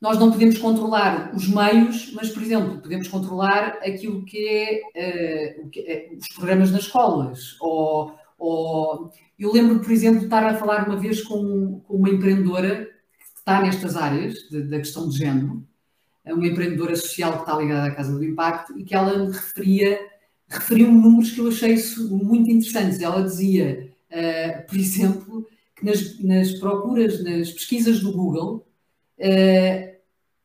nós 0.00 0.18
não 0.18 0.30
podemos 0.30 0.56
controlar 0.56 1.34
os 1.34 1.46
meios, 1.46 2.12
mas, 2.14 2.30
por 2.30 2.42
exemplo, 2.42 2.80
podemos 2.80 3.06
controlar 3.08 3.78
aquilo 3.84 4.24
que 4.24 4.48
é, 4.48 5.60
que 5.70 5.80
é 5.80 6.10
os 6.18 6.28
programas 6.28 6.70
nas 6.70 6.84
escolas. 6.84 7.56
Ou, 7.60 8.14
ou, 8.38 9.10
eu 9.38 9.52
lembro, 9.52 9.80
por 9.80 9.92
exemplo, 9.92 10.20
de 10.20 10.24
estar 10.24 10.42
a 10.42 10.54
falar 10.54 10.88
uma 10.88 10.96
vez 10.96 11.20
com, 11.20 11.80
com 11.80 11.96
uma 11.96 12.08
empreendedora 12.08 12.88
está 13.40 13.60
nestas 13.62 13.96
áreas 13.96 14.48
da 14.50 14.78
questão 14.78 15.08
de 15.08 15.18
género, 15.18 15.66
é 16.24 16.32
uma 16.32 16.46
empreendedora 16.46 16.94
social 16.94 17.32
que 17.32 17.40
está 17.40 17.56
ligada 17.56 17.88
à 17.88 17.94
Casa 17.94 18.12
do 18.12 18.24
Impacto 18.24 18.78
e 18.78 18.84
que 18.84 18.94
ela 18.94 19.18
me 19.18 19.32
referia, 19.32 19.98
referiu 20.48 20.92
números 20.92 21.32
que 21.32 21.40
eu 21.40 21.48
achei 21.48 21.76
muito 22.10 22.50
interessantes. 22.50 23.00
Ela 23.00 23.22
dizia, 23.22 23.90
uh, 24.10 24.66
por 24.66 24.76
exemplo, 24.76 25.46
que 25.74 25.84
nas, 25.84 26.20
nas, 26.20 26.52
procuras, 26.52 27.24
nas 27.24 27.50
pesquisas 27.50 28.00
do 28.00 28.12
Google, 28.12 28.66
uh, 29.18 29.96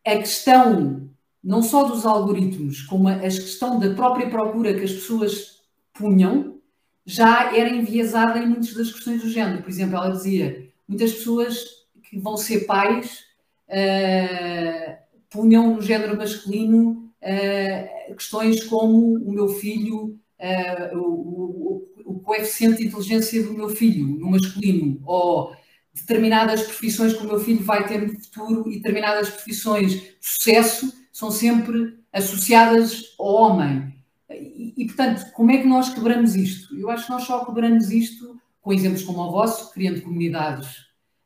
a 0.05 0.17
questão 0.17 1.09
não 1.43 1.61
só 1.61 1.83
dos 1.83 2.05
algoritmos, 2.05 2.81
como 2.81 3.07
a 3.07 3.19
questão 3.19 3.79
da 3.79 3.93
própria 3.93 4.29
procura 4.29 4.73
que 4.73 4.83
as 4.83 4.93
pessoas 4.93 5.61
punham, 5.93 6.59
já 7.05 7.55
era 7.55 7.69
enviesada 7.69 8.39
em 8.39 8.47
muitas 8.47 8.73
das 8.73 8.91
questões 8.91 9.21
do 9.21 9.29
género. 9.29 9.61
Por 9.61 9.69
exemplo, 9.69 9.95
ela 9.95 10.09
dizia, 10.09 10.67
muitas 10.87 11.13
pessoas 11.13 11.84
que 12.15 12.19
vão 12.21 12.37
ser 12.37 12.61
pais 12.61 13.25
uh, 13.67 14.95
punham 15.29 15.75
no 15.75 15.81
género 15.81 16.15
masculino 16.15 17.11
uh, 17.21 18.15
questões 18.15 18.63
como 18.63 19.15
o 19.17 19.33
meu 19.33 19.49
filho, 19.49 20.17
uh, 20.39 20.97
o, 20.97 21.83
o, 22.05 22.13
o, 22.13 22.19
coeficiente 22.21 22.77
de 22.77 22.87
inteligência 22.87 23.43
do 23.43 23.53
meu 23.53 23.67
filho 23.67 24.07
no 24.07 24.31
masculino, 24.31 25.01
ou 25.05 25.53
determinadas 25.93 26.63
profissões 26.63 27.13
que 27.13 27.23
o 27.23 27.27
meu 27.27 27.39
filho 27.39 27.61
vai 27.65 27.85
ter 27.85 28.01
no 28.01 28.17
futuro 28.17 28.71
e 28.71 28.77
determinadas 28.77 29.29
profissões 29.29 29.91
de 29.91 30.15
sucesso 30.21 30.93
são 31.11 31.29
sempre 31.29 31.99
associadas 32.13 33.13
ao 33.19 33.27
homem. 33.27 33.93
E, 34.29 34.73
e, 34.77 34.85
portanto, 34.85 35.31
como 35.33 35.51
é 35.51 35.57
que 35.57 35.67
nós 35.67 35.93
quebramos 35.93 36.33
isto? 36.35 36.77
Eu 36.77 36.89
acho 36.89 37.05
que 37.05 37.11
nós 37.11 37.23
só 37.23 37.43
quebramos 37.43 37.91
isto 37.91 38.39
com 38.61 38.71
exemplos 38.71 39.03
como 39.03 39.19
o 39.19 39.31
vosso, 39.31 39.71
criando 39.73 40.01
comunidades 40.01 40.67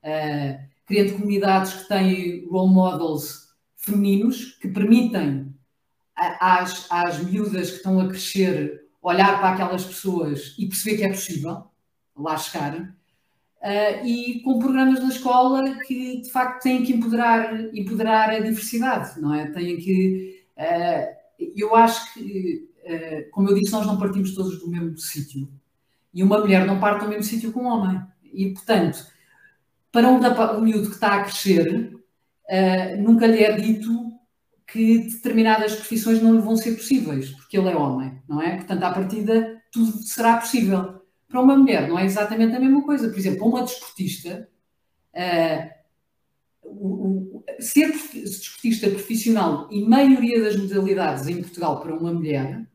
uh, 0.03 0.69
criando 0.89 1.13
comunidades 1.13 1.73
que 1.73 1.87
têm 1.87 2.47
role 2.49 2.73
models 2.73 3.49
femininos 3.77 4.57
que 4.59 4.67
permitem 4.67 5.53
às, 6.15 6.87
às 6.89 7.23
miúdas 7.23 7.69
que 7.69 7.77
estão 7.77 8.01
a 8.01 8.07
crescer 8.07 8.81
olhar 9.01 9.39
para 9.39 9.51
aquelas 9.51 9.85
pessoas 9.85 10.55
e 10.57 10.65
perceber 10.65 10.97
que 10.97 11.03
é 11.03 11.09
possível 11.09 11.63
lá 12.17 12.35
chegar. 12.35 12.75
Uh, 12.79 14.05
e 14.05 14.41
com 14.41 14.57
programas 14.57 14.99
na 14.99 15.09
escola 15.09 15.79
que 15.85 16.21
de 16.21 16.29
facto 16.31 16.63
têm 16.63 16.83
que 16.83 16.93
empoderar, 16.93 17.53
empoderar 17.73 18.31
a 18.31 18.39
diversidade, 18.39 19.21
não 19.21 19.33
é? 19.33 19.51
Têm 19.51 19.77
que. 19.77 20.43
Uh, 20.57 21.49
eu 21.55 21.75
acho 21.75 22.13
que, 22.13 22.67
uh, 22.83 23.31
como 23.31 23.49
eu 23.49 23.55
disse, 23.55 23.71
nós 23.71 23.85
não 23.85 23.99
partimos 23.99 24.33
todos 24.33 24.59
do 24.59 24.69
mesmo 24.69 24.97
sítio. 24.97 25.47
E 26.13 26.23
uma 26.23 26.39
mulher 26.39 26.65
não 26.65 26.79
parte 26.79 27.03
do 27.03 27.09
mesmo 27.09 27.23
sítio 27.23 27.53
que 27.53 27.59
um 27.59 27.67
homem. 27.67 28.01
E, 28.23 28.53
portanto, 28.53 29.05
para 29.91 30.09
um, 30.09 30.61
miúdo 30.61 30.89
que 30.89 30.95
está 30.95 31.15
a 31.15 31.23
crescer, 31.23 31.93
uh, 31.93 33.01
nunca 33.01 33.25
lhe 33.27 33.43
é 33.43 33.53
dito 33.53 34.11
que 34.67 34.99
determinadas 34.99 35.75
profissões 35.75 36.21
não 36.21 36.35
lhe 36.35 36.41
vão 36.41 36.55
ser 36.55 36.75
possíveis, 36.75 37.31
porque 37.31 37.57
ele 37.57 37.69
é 37.69 37.75
homem, 37.75 38.21
não 38.27 38.41
é? 38.41 38.55
Portanto, 38.57 38.83
à 38.83 38.91
partida, 38.91 39.61
tudo 39.71 39.91
será 40.03 40.37
possível. 40.37 40.99
Para 41.27 41.41
uma 41.41 41.55
mulher, 41.55 41.87
não 41.87 41.97
é 41.97 42.05
exatamente 42.05 42.55
a 42.55 42.59
mesma 42.59 42.83
coisa. 42.83 43.09
Por 43.09 43.17
exemplo, 43.17 43.39
para 43.39 43.47
uma 43.47 43.63
desportista, 43.63 44.47
uh, 45.15 45.79
o, 46.63 47.37
o, 47.37 47.43
ser 47.59 47.91
desportista 47.91 48.89
profissional 48.89 49.67
e 49.71 49.87
maioria 49.87 50.41
das 50.41 50.55
modalidades 50.55 51.27
em 51.27 51.41
Portugal 51.41 51.81
para 51.81 51.95
uma 51.95 52.13
mulher 52.13 52.67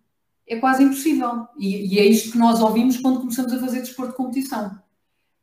é 0.46 0.56
quase 0.56 0.82
impossível. 0.82 1.46
E, 1.58 1.94
e, 1.94 1.98
é 2.00 2.04
isto 2.04 2.32
que 2.32 2.38
nós 2.38 2.60
ouvimos 2.60 2.96
quando 2.98 3.20
começamos 3.20 3.52
a 3.52 3.58
fazer 3.60 3.80
desporto 3.80 4.12
de 4.12 4.16
competição 4.16 4.83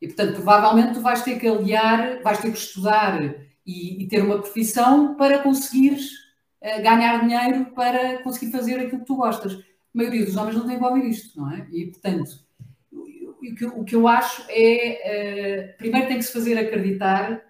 E, 0.02 0.08
portanto, 0.08 0.34
provavelmente 0.34 0.96
tu 0.96 1.02
vais 1.02 1.22
ter 1.22 1.40
que 1.40 1.48
aliar, 1.48 2.22
vais 2.24 2.40
ter 2.40 2.52
que 2.52 2.58
estudar 2.58 3.22
e, 3.66 4.04
e 4.04 4.08
ter 4.08 4.24
uma 4.24 4.40
profissão 4.40 5.16
para 5.16 5.40
conseguires 5.40 6.12
uh, 6.62 6.82
ganhar 6.82 7.22
dinheiro 7.22 7.66
para 7.76 8.24
conseguir 8.24 8.52
fazer 8.52 8.80
aquilo 8.80 9.02
que 9.02 9.06
tu 9.06 9.16
gostas. 9.16 9.54
A 9.54 9.58
maioria 9.94 10.26
dos 10.26 10.36
homens 10.36 10.56
não 10.56 10.68
tem 10.68 10.82
ouvir 10.82 11.06
isto, 11.06 11.40
não 11.40 11.52
é? 11.52 11.68
E, 11.72 11.88
portanto, 11.88 12.32
o 12.92 13.56
que, 13.56 13.66
o 13.66 13.84
que 13.84 13.96
eu 13.96 14.08
acho 14.08 14.44
é, 14.50 15.74
uh, 15.74 15.78
primeiro 15.78 16.08
tem 16.08 16.18
que 16.18 16.24
se 16.24 16.34
fazer 16.34 16.58
acreditar 16.58 17.42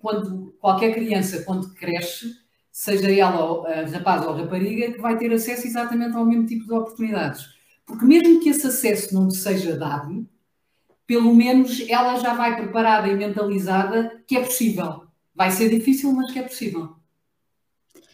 quando 0.00 0.56
qualquer 0.60 0.94
criança, 0.94 1.42
quando 1.42 1.74
cresce, 1.74 2.32
seja 2.72 3.10
ela 3.12 3.60
uh, 3.60 3.90
rapaz 3.90 4.24
ou 4.24 4.34
rapariga, 4.34 4.92
que 4.92 5.00
vai 5.00 5.18
ter 5.18 5.30
acesso 5.32 5.66
exatamente 5.66 6.16
ao 6.16 6.24
mesmo 6.24 6.46
tipo 6.46 6.64
de 6.64 6.72
oportunidades. 6.72 7.46
Porque 7.84 8.04
mesmo 8.04 8.40
que 8.40 8.48
esse 8.48 8.66
acesso 8.66 9.14
não 9.14 9.30
seja 9.30 9.76
dado, 9.76 10.26
pelo 11.08 11.34
menos 11.34 11.82
ela 11.88 12.16
já 12.20 12.34
vai 12.34 12.54
preparada 12.54 13.08
e 13.08 13.16
mentalizada 13.16 14.22
que 14.26 14.36
é 14.36 14.44
possível. 14.44 15.04
Vai 15.34 15.50
ser 15.50 15.70
difícil, 15.70 16.12
mas 16.12 16.30
que 16.30 16.38
é 16.38 16.42
possível. 16.42 16.98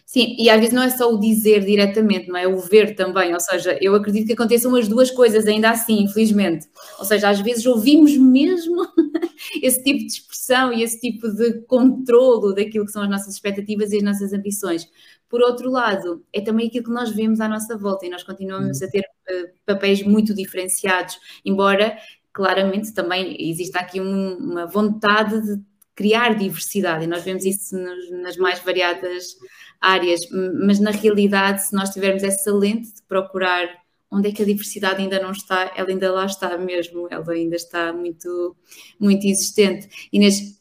Sim, 0.05 0.33
e 0.39 0.49
às 0.49 0.59
vezes 0.59 0.73
não 0.73 0.83
é 0.83 0.89
só 0.89 1.11
o 1.13 1.19
dizer 1.19 1.65
diretamente, 1.65 2.29
não 2.29 2.37
é 2.37 2.47
o 2.47 2.57
ver 2.57 2.95
também. 2.95 3.33
Ou 3.33 3.39
seja, 3.39 3.77
eu 3.81 3.93
acredito 3.95 4.27
que 4.27 4.33
aconteçam 4.33 4.73
as 4.75 4.87
duas 4.87 5.11
coisas 5.11 5.45
ainda 5.45 5.71
assim, 5.71 6.03
infelizmente. 6.03 6.67
Ou 6.97 7.03
seja, 7.03 7.27
às 7.27 7.41
vezes 7.41 7.65
ouvimos 7.65 8.15
mesmo 8.15 8.87
esse 9.61 9.83
tipo 9.83 9.99
de 9.99 10.13
expressão 10.13 10.71
e 10.71 10.83
esse 10.83 11.01
tipo 11.01 11.27
de 11.27 11.61
controlo 11.63 12.53
daquilo 12.53 12.85
que 12.85 12.93
são 12.93 13.01
as 13.01 13.09
nossas 13.09 13.33
expectativas 13.33 13.91
e 13.91 13.97
as 13.97 14.03
nossas 14.03 14.31
ambições. 14.31 14.87
Por 15.27 15.41
outro 15.41 15.69
lado, 15.69 16.23
é 16.31 16.39
também 16.39 16.67
aquilo 16.67 16.85
que 16.85 16.91
nós 16.91 17.09
vemos 17.09 17.41
à 17.41 17.49
nossa 17.49 17.77
volta 17.77 18.05
e 18.05 18.09
nós 18.09 18.23
continuamos 18.23 18.81
a 18.81 18.87
ter 18.87 19.01
uh, 19.01 19.47
papéis 19.65 20.03
muito 20.03 20.33
diferenciados, 20.33 21.17
embora 21.43 21.97
claramente 22.35 22.93
também 22.93 23.33
exista 23.39 23.79
aqui 23.79 24.01
um, 24.01 24.35
uma 24.35 24.65
vontade 24.65 25.39
de 25.39 25.63
criar 25.95 26.35
diversidade 26.35 27.05
e 27.05 27.07
nós 27.07 27.23
vemos 27.23 27.45
isso 27.45 27.77
nos, 27.77 28.11
nas 28.11 28.35
mais 28.35 28.59
variadas 28.59 29.37
áreas, 29.79 30.19
mas 30.65 30.81
na 30.81 30.91
realidade, 30.91 31.65
se 31.65 31.73
nós 31.73 31.91
tivermos 31.91 32.23
essa 32.23 32.53
lente 32.53 32.93
de 32.93 33.01
procurar 33.07 33.69
onde 34.11 34.27
é 34.27 34.31
que 34.33 34.41
a 34.41 34.45
diversidade 34.45 35.01
ainda 35.01 35.17
não 35.21 35.31
está, 35.31 35.71
ela 35.77 35.87
ainda 35.87 36.11
lá 36.11 36.25
está 36.25 36.57
mesmo, 36.57 37.07
ela 37.09 37.31
ainda 37.31 37.55
está 37.55 37.93
muito, 37.93 38.53
muito 38.99 39.25
existente. 39.25 39.87
Inês, 40.11 40.59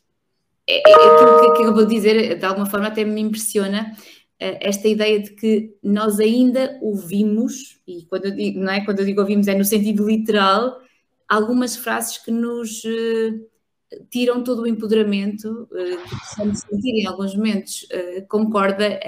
é, 0.69 0.79
é 0.89 0.95
aquilo 0.95 1.41
que, 1.41 1.57
que 1.57 1.63
eu 1.65 1.75
vou 1.75 1.87
dizer, 1.87 2.39
de 2.39 2.45
alguma 2.47 2.67
forma 2.67 2.87
até 2.87 3.05
me 3.05 3.21
impressiona, 3.21 3.97
é, 4.39 4.69
esta 4.69 4.87
ideia 4.87 5.19
de 5.19 5.31
que 5.31 5.75
nós 5.83 6.21
ainda 6.21 6.79
ouvimos, 6.81 7.81
e 7.85 8.05
quando 8.05 8.27
eu 8.27 8.31
digo, 8.31 8.61
não 8.61 8.73
é, 8.73 8.85
quando 8.85 9.01
eu 9.01 9.05
digo 9.05 9.21
ouvimos 9.21 9.49
é 9.49 9.57
no 9.57 9.65
sentido 9.65 10.07
literal, 10.07 10.84
algumas 11.29 11.77
frases 11.77 12.19
que 12.19 12.31
nos 12.31 12.85
uh, 12.85 14.07
tiram 14.11 14.43
todo 14.43 14.63
o 14.63 14.67
empoderamento 14.67 15.69
uh, 15.71 16.51
que 16.51 16.57
sentir 16.57 17.03
em 17.03 17.07
alguns 17.07 17.35
momentos. 17.35 17.83
Uh, 17.85 18.27
concorda 18.29 19.01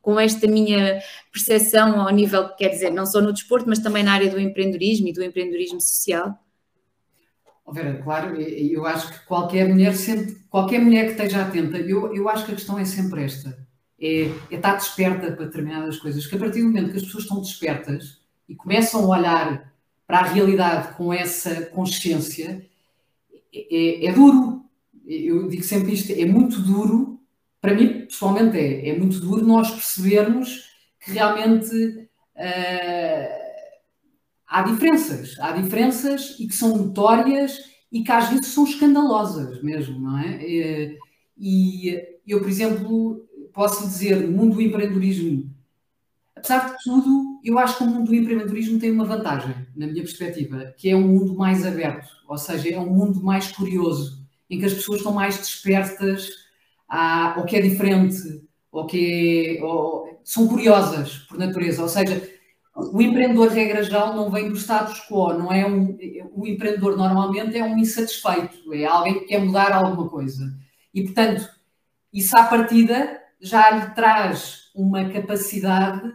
com 0.00 0.18
esta 0.18 0.46
minha 0.46 1.00
percepção 1.32 2.00
ao 2.00 2.10
nível, 2.10 2.48
quer 2.56 2.68
dizer, 2.68 2.90
não 2.90 3.06
só 3.06 3.20
no 3.20 3.32
desporto, 3.32 3.68
mas 3.68 3.78
também 3.78 4.02
na 4.02 4.12
área 4.12 4.30
do 4.30 4.40
empreendedorismo 4.40 5.08
e 5.08 5.12
do 5.12 5.22
empreendedorismo 5.22 5.80
social? 5.80 6.38
Oh 7.64 7.72
Vera, 7.72 8.00
claro, 8.00 8.40
eu 8.40 8.86
acho 8.86 9.12
que 9.12 9.26
qualquer 9.26 9.68
mulher 9.68 9.92
sempre, 9.96 10.36
qualquer 10.48 10.80
mulher 10.80 11.06
que 11.06 11.10
esteja 11.12 11.42
atenta, 11.42 11.78
eu, 11.78 12.14
eu 12.14 12.28
acho 12.28 12.46
que 12.46 12.52
a 12.52 12.54
questão 12.54 12.78
é 12.78 12.84
sempre 12.84 13.24
esta, 13.24 13.58
é, 14.00 14.30
é 14.52 14.54
estar 14.54 14.76
desperta 14.76 15.32
para 15.32 15.46
determinadas 15.46 15.98
coisas, 15.98 16.24
que 16.24 16.36
a 16.36 16.38
partir 16.38 16.60
do 16.60 16.66
momento 16.66 16.92
que 16.92 16.98
as 16.98 17.02
pessoas 17.02 17.24
estão 17.24 17.40
despertas 17.40 18.20
e 18.48 18.54
começam 18.54 19.12
a 19.12 19.18
olhar 19.18 19.75
para 20.06 20.18
a 20.18 20.24
realidade 20.24 20.94
com 20.96 21.12
essa 21.12 21.66
consciência, 21.66 22.64
é, 23.52 24.06
é, 24.06 24.12
duro. 24.12 24.64
Eu 25.04 25.48
digo 25.48 25.62
sempre 25.62 25.92
isto, 25.92 26.12
é 26.12 26.24
muito 26.24 26.60
duro, 26.60 27.20
para 27.60 27.74
mim 27.74 28.06
pessoalmente 28.06 28.56
é, 28.56 28.90
é 28.90 28.98
muito 28.98 29.18
duro 29.20 29.46
nós 29.46 29.70
percebermos 29.70 30.64
que 31.00 31.12
realmente 31.12 32.08
uh, 32.36 33.46
há 34.46 34.62
diferenças, 34.62 35.38
há 35.40 35.52
diferenças 35.52 36.36
e 36.38 36.46
que 36.46 36.54
são 36.54 36.76
notórias 36.76 37.58
e 37.90 38.02
que 38.02 38.12
às 38.12 38.28
vezes 38.28 38.48
são 38.48 38.64
escandalosas 38.64 39.62
mesmo, 39.62 39.98
não 39.98 40.18
é? 40.18 40.42
Eh, 40.42 40.98
e 41.38 42.02
eu, 42.26 42.40
por 42.40 42.48
exemplo, 42.48 43.26
posso 43.52 43.86
dizer, 43.86 44.16
no 44.16 44.36
mundo 44.36 44.56
do 44.56 44.62
empreendedorismo, 44.62 45.50
apesar 46.36 46.70
de 46.70 46.76
tudo, 46.84 47.40
eu 47.42 47.58
acho 47.58 47.78
que 47.78 47.84
o 47.84 47.86
mundo 47.86 48.06
do 48.06 48.14
empreendedorismo 48.14 48.78
tem 48.78 48.90
uma 48.90 49.04
vantagem, 49.04 49.54
na 49.74 49.86
minha 49.86 50.02
perspectiva, 50.02 50.74
que 50.76 50.90
é 50.90 50.94
um 50.94 51.08
mundo 51.08 51.34
mais 51.34 51.64
aberto, 51.64 52.08
ou 52.28 52.36
seja, 52.36 52.74
é 52.74 52.78
um 52.78 52.90
mundo 52.90 53.22
mais 53.22 53.50
curioso, 53.50 54.24
em 54.48 54.58
que 54.58 54.66
as 54.66 54.74
pessoas 54.74 54.98
estão 54.98 55.12
mais 55.12 55.38
despertas 55.38 56.28
ao 56.88 57.44
que 57.44 57.56
é 57.56 57.60
diferente, 57.60 58.44
ao 58.70 58.86
que 58.86 59.58
é, 59.58 60.16
são 60.22 60.46
curiosas 60.46 61.18
por 61.28 61.38
natureza, 61.38 61.82
ou 61.82 61.88
seja, 61.88 62.30
o 62.74 63.00
empreendedor, 63.00 63.48
regra 63.48 63.82
geral, 63.82 64.14
não 64.14 64.30
vem 64.30 64.50
do 64.50 64.56
status 64.56 65.00
quo, 65.08 65.32
não 65.32 65.50
é 65.50 65.66
um, 65.66 65.96
o 66.34 66.46
empreendedor 66.46 66.94
normalmente 66.94 67.56
é 67.56 67.64
um 67.64 67.78
insatisfeito, 67.78 68.74
é 68.74 68.84
alguém 68.84 69.20
que 69.20 69.26
quer 69.26 69.42
mudar 69.42 69.72
alguma 69.72 70.06
coisa. 70.10 70.54
E, 70.92 71.02
portanto, 71.02 71.48
isso 72.12 72.36
à 72.36 72.44
partida 72.44 73.18
já 73.40 73.70
lhe 73.70 73.94
traz 73.94 74.70
uma 74.74 75.08
capacidade 75.08 76.12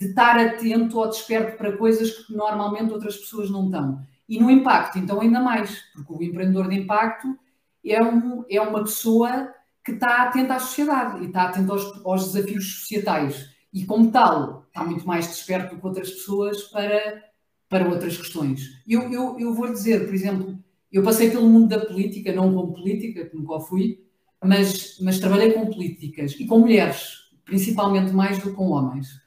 de 0.00 0.06
estar 0.06 0.38
atento 0.38 0.98
ou 0.98 1.08
desperto 1.08 1.58
para 1.58 1.76
coisas 1.76 2.10
que 2.10 2.32
normalmente 2.32 2.90
outras 2.90 3.18
pessoas 3.18 3.50
não 3.50 3.66
estão. 3.66 4.02
E 4.26 4.40
no 4.40 4.50
impacto, 4.50 4.98
então, 4.98 5.20
ainda 5.20 5.40
mais, 5.40 5.78
porque 5.92 6.12
o 6.12 6.22
empreendedor 6.22 6.68
de 6.68 6.76
impacto 6.76 7.38
é, 7.84 8.02
um, 8.02 8.42
é 8.48 8.58
uma 8.62 8.82
pessoa 8.82 9.52
que 9.84 9.92
está 9.92 10.22
atenta 10.22 10.54
à 10.54 10.58
sociedade 10.58 11.22
e 11.22 11.26
está 11.26 11.44
atento 11.44 11.72
aos, 11.72 12.06
aos 12.06 12.32
desafios 12.32 12.80
societais. 12.80 13.50
E, 13.72 13.84
como 13.84 14.10
tal, 14.10 14.64
está 14.68 14.82
muito 14.84 15.06
mais 15.06 15.26
desperto 15.26 15.74
do 15.74 15.80
que 15.80 15.86
outras 15.86 16.10
pessoas 16.10 16.62
para, 16.62 17.22
para 17.68 17.86
outras 17.86 18.16
questões. 18.16 18.82
Eu, 18.88 19.02
eu, 19.12 19.38
eu 19.38 19.52
vou 19.52 19.70
dizer, 19.70 20.06
por 20.06 20.14
exemplo, 20.14 20.58
eu 20.90 21.02
passei 21.02 21.30
pelo 21.30 21.46
mundo 21.46 21.68
da 21.68 21.84
política, 21.84 22.32
não 22.32 22.54
como 22.54 22.72
política, 22.72 23.26
que 23.26 23.36
nunca 23.36 23.60
fui, 23.60 24.02
mas, 24.42 24.96
mas 25.02 25.18
trabalhei 25.18 25.52
com 25.52 25.66
políticas 25.66 26.32
e 26.40 26.46
com 26.46 26.60
mulheres, 26.60 27.30
principalmente 27.44 28.12
mais 28.12 28.38
do 28.38 28.50
que 28.50 28.56
com 28.56 28.70
homens 28.70 29.20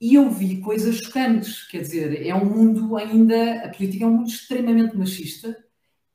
e 0.00 0.14
eu 0.14 0.30
vi 0.30 0.60
coisas 0.60 0.96
chocantes, 0.96 1.66
quer 1.66 1.80
dizer, 1.80 2.26
é 2.26 2.34
um 2.34 2.44
mundo 2.44 2.96
ainda, 2.96 3.64
a 3.64 3.68
política 3.68 4.04
é 4.04 4.06
um 4.06 4.18
mundo 4.18 4.28
extremamente 4.28 4.96
machista, 4.96 5.56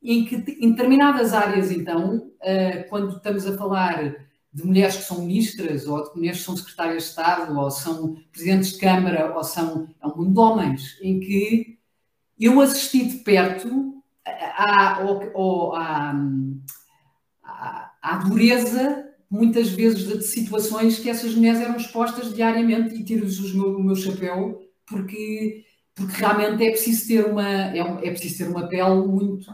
em 0.02 0.26
que 0.26 0.36
em 0.36 0.72
determinadas 0.72 1.34
áreas, 1.34 1.72
então, 1.72 2.32
eh, 2.41 2.84
quando 2.89 3.17
estamos 3.17 3.46
a 3.46 3.58
falar 3.58 4.28
de 4.54 4.65
mulheres 4.65 4.98
que 4.98 5.04
são 5.04 5.22
ministras, 5.22 5.88
ou 5.88 6.04
de 6.10 6.15
mulheres 6.15 6.39
que 6.39 6.46
são 6.46 6.58
secretárias 6.58 7.04
de 7.04 7.10
Estado, 7.10 7.58
ou 7.58 7.72
são 7.72 8.15
presidentes 8.32 8.74
de 8.74 8.80
Câmara, 8.80 9.36
ou 9.36 9.44
são, 9.44 9.88
é 10.02 10.08
um 10.08 10.15
mundo 10.15 10.34
de 10.34 10.39
homens, 10.39 10.98
em 11.02 11.20
que 11.20 11.80
eu 12.39 12.60
assisti 12.60 13.06
de 13.06 13.17
perto 13.20 14.04
à, 14.26 14.98
à, 14.98 16.13
à, 17.44 17.91
à 18.02 18.17
dureza 18.17 19.11
muitas 19.32 19.70
vezes 19.70 20.06
de, 20.06 20.22
situações 20.22 21.00
que 21.00 21.10
essas 21.10 21.34
mulheres 21.34 21.62
eram 21.62 21.78
expostas 21.78 22.34
diariamente 22.34 22.96
e 22.96 23.04
tiro-lhes 23.04 23.54
meu, 23.54 23.78
o 23.78 23.84
meu 23.84 23.96
chapéu 23.96 24.62
porque, 24.86 25.63
porque 25.96 26.17
realmente 26.17 26.65
é 26.65 26.72
preciso 26.72 27.08
ter 27.08 27.26
uma 27.26 27.48
é, 27.48 27.80
é 27.80 28.12
preciso 28.12 28.39
ter 28.39 28.50
uma 28.50 28.67
pele 28.67 29.08
muito 29.08 29.50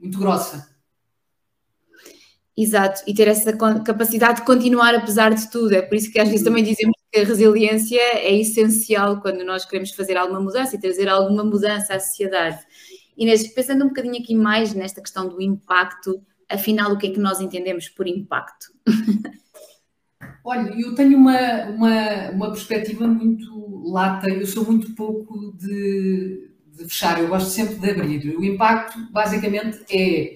muito 0.00 0.18
grossa. 0.18 0.72
Exato, 2.56 3.02
e 3.04 3.12
ter 3.12 3.26
essa 3.26 3.52
capacidade 3.56 4.40
de 4.40 4.46
continuar 4.46 4.94
apesar 4.94 5.34
de 5.34 5.50
tudo. 5.50 5.74
É 5.74 5.82
por 5.82 5.96
isso 5.96 6.12
que 6.12 6.20
às 6.20 6.28
vezes 6.28 6.44
também 6.44 6.62
dizemos 6.62 6.94
que 7.10 7.18
a 7.18 7.24
resiliência 7.24 7.98
é 7.98 8.32
essencial 8.38 9.20
quando 9.20 9.44
nós 9.44 9.64
queremos 9.64 9.90
fazer 9.90 10.16
alguma 10.16 10.40
mudança 10.40 10.76
e 10.76 10.80
trazer 10.80 11.08
alguma 11.08 11.42
mudança 11.42 11.94
à 11.94 11.98
sociedade. 11.98 12.60
Inês, 13.16 13.48
pensando 13.48 13.84
um 13.84 13.88
bocadinho 13.88 14.22
aqui 14.22 14.36
mais 14.36 14.72
nesta 14.72 15.00
questão 15.00 15.28
do 15.28 15.42
impacto 15.42 16.22
afinal, 16.54 16.92
o 16.92 16.98
que 16.98 17.08
é 17.08 17.10
que 17.10 17.20
nós 17.20 17.40
entendemos 17.40 17.88
por 17.88 18.06
impacto? 18.06 18.66
Olha, 20.44 20.70
eu 20.78 20.94
tenho 20.94 21.16
uma, 21.16 21.64
uma, 21.64 22.30
uma 22.30 22.50
perspectiva 22.50 23.06
muito 23.06 23.90
lata, 23.90 24.28
eu 24.28 24.46
sou 24.46 24.64
muito 24.64 24.94
pouco 24.94 25.52
de, 25.56 26.50
de 26.66 26.84
fechar, 26.84 27.18
eu 27.18 27.28
gosto 27.28 27.48
sempre 27.48 27.76
de 27.76 27.90
abrir. 27.90 28.36
O 28.36 28.44
impacto, 28.44 28.98
basicamente, 29.10 29.80
é. 29.90 30.34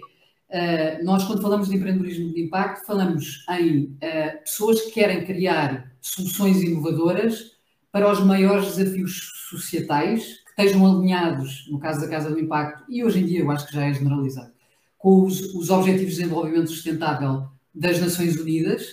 Uh, 0.50 1.04
nós, 1.04 1.24
quando 1.24 1.42
falamos 1.42 1.68
de 1.68 1.76
empreendedorismo 1.76 2.32
de 2.32 2.40
impacto, 2.40 2.86
falamos 2.86 3.44
em 3.50 3.82
uh, 3.82 4.40
pessoas 4.42 4.80
que 4.80 4.92
querem 4.92 5.26
criar 5.26 5.92
soluções 6.00 6.62
inovadoras 6.62 7.58
para 7.92 8.10
os 8.10 8.20
maiores 8.20 8.74
desafios 8.74 9.30
societais, 9.50 10.24
que 10.24 10.62
estejam 10.62 10.86
alinhados, 10.86 11.66
no 11.70 11.78
caso 11.78 12.00
da 12.00 12.08
Casa 12.08 12.30
do 12.30 12.40
Impacto, 12.40 12.84
e 12.88 13.04
hoje 13.04 13.20
em 13.20 13.26
dia 13.26 13.40
eu 13.40 13.50
acho 13.50 13.66
que 13.66 13.74
já 13.74 13.84
é 13.84 13.92
generalizado, 13.92 14.52
com 14.98 15.24
os, 15.24 15.54
os 15.54 15.70
Objetivos 15.70 16.14
de 16.14 16.20
Desenvolvimento 16.22 16.70
Sustentável 16.70 17.44
das 17.74 18.00
Nações 18.00 18.36
Unidas 18.36 18.88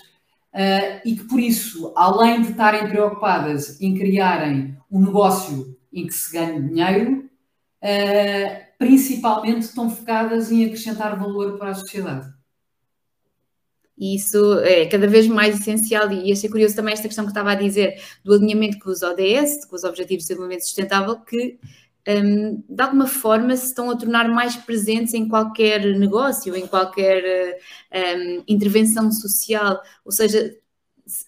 uh, 0.53 1.01
e 1.03 1.15
que, 1.15 1.23
por 1.23 1.39
isso, 1.39 1.91
além 1.95 2.43
de 2.43 2.51
estarem 2.51 2.87
preocupadas 2.87 3.81
em 3.81 3.95
criarem 3.95 4.77
um 4.89 5.03
negócio 5.03 5.75
em 5.91 6.05
que 6.05 6.13
se 6.13 6.31
ganhe 6.31 6.61
dinheiro, 6.61 7.29
uh, 7.81 8.65
principalmente 8.77 9.61
estão 9.61 9.89
focadas 9.89 10.51
em 10.51 10.65
acrescentar 10.65 11.17
valor 11.17 11.57
para 11.57 11.71
a 11.71 11.75
sociedade. 11.75 12.35
Isso 13.97 14.59
é 14.59 14.85
cada 14.87 15.07
vez 15.07 15.25
mais 15.25 15.57
essencial, 15.57 16.11
e 16.11 16.31
achei 16.31 16.49
curioso 16.49 16.75
também 16.75 16.93
esta 16.93 17.07
questão 17.07 17.23
que 17.23 17.31
estava 17.31 17.51
a 17.51 17.55
dizer 17.55 17.97
do 18.25 18.33
alinhamento 18.33 18.77
com 18.79 18.89
os 18.89 19.01
ODS, 19.01 19.65
com 19.69 19.75
os 19.75 19.85
Objetivos 19.85 20.23
de 20.23 20.27
Desenvolvimento 20.27 20.65
Sustentável, 20.65 21.15
que 21.21 21.57
um, 22.07 22.63
de 22.69 22.81
alguma 22.81 23.07
forma 23.07 23.55
se 23.55 23.67
estão 23.67 23.89
a 23.89 23.97
tornar 23.97 24.29
mais 24.29 24.55
presentes 24.55 25.13
em 25.13 25.27
qualquer 25.27 25.83
negócio, 25.97 26.55
em 26.55 26.67
qualquer 26.67 27.57
um, 27.91 28.43
intervenção 28.47 29.11
social. 29.11 29.81
Ou 30.03 30.11
seja, 30.11 30.55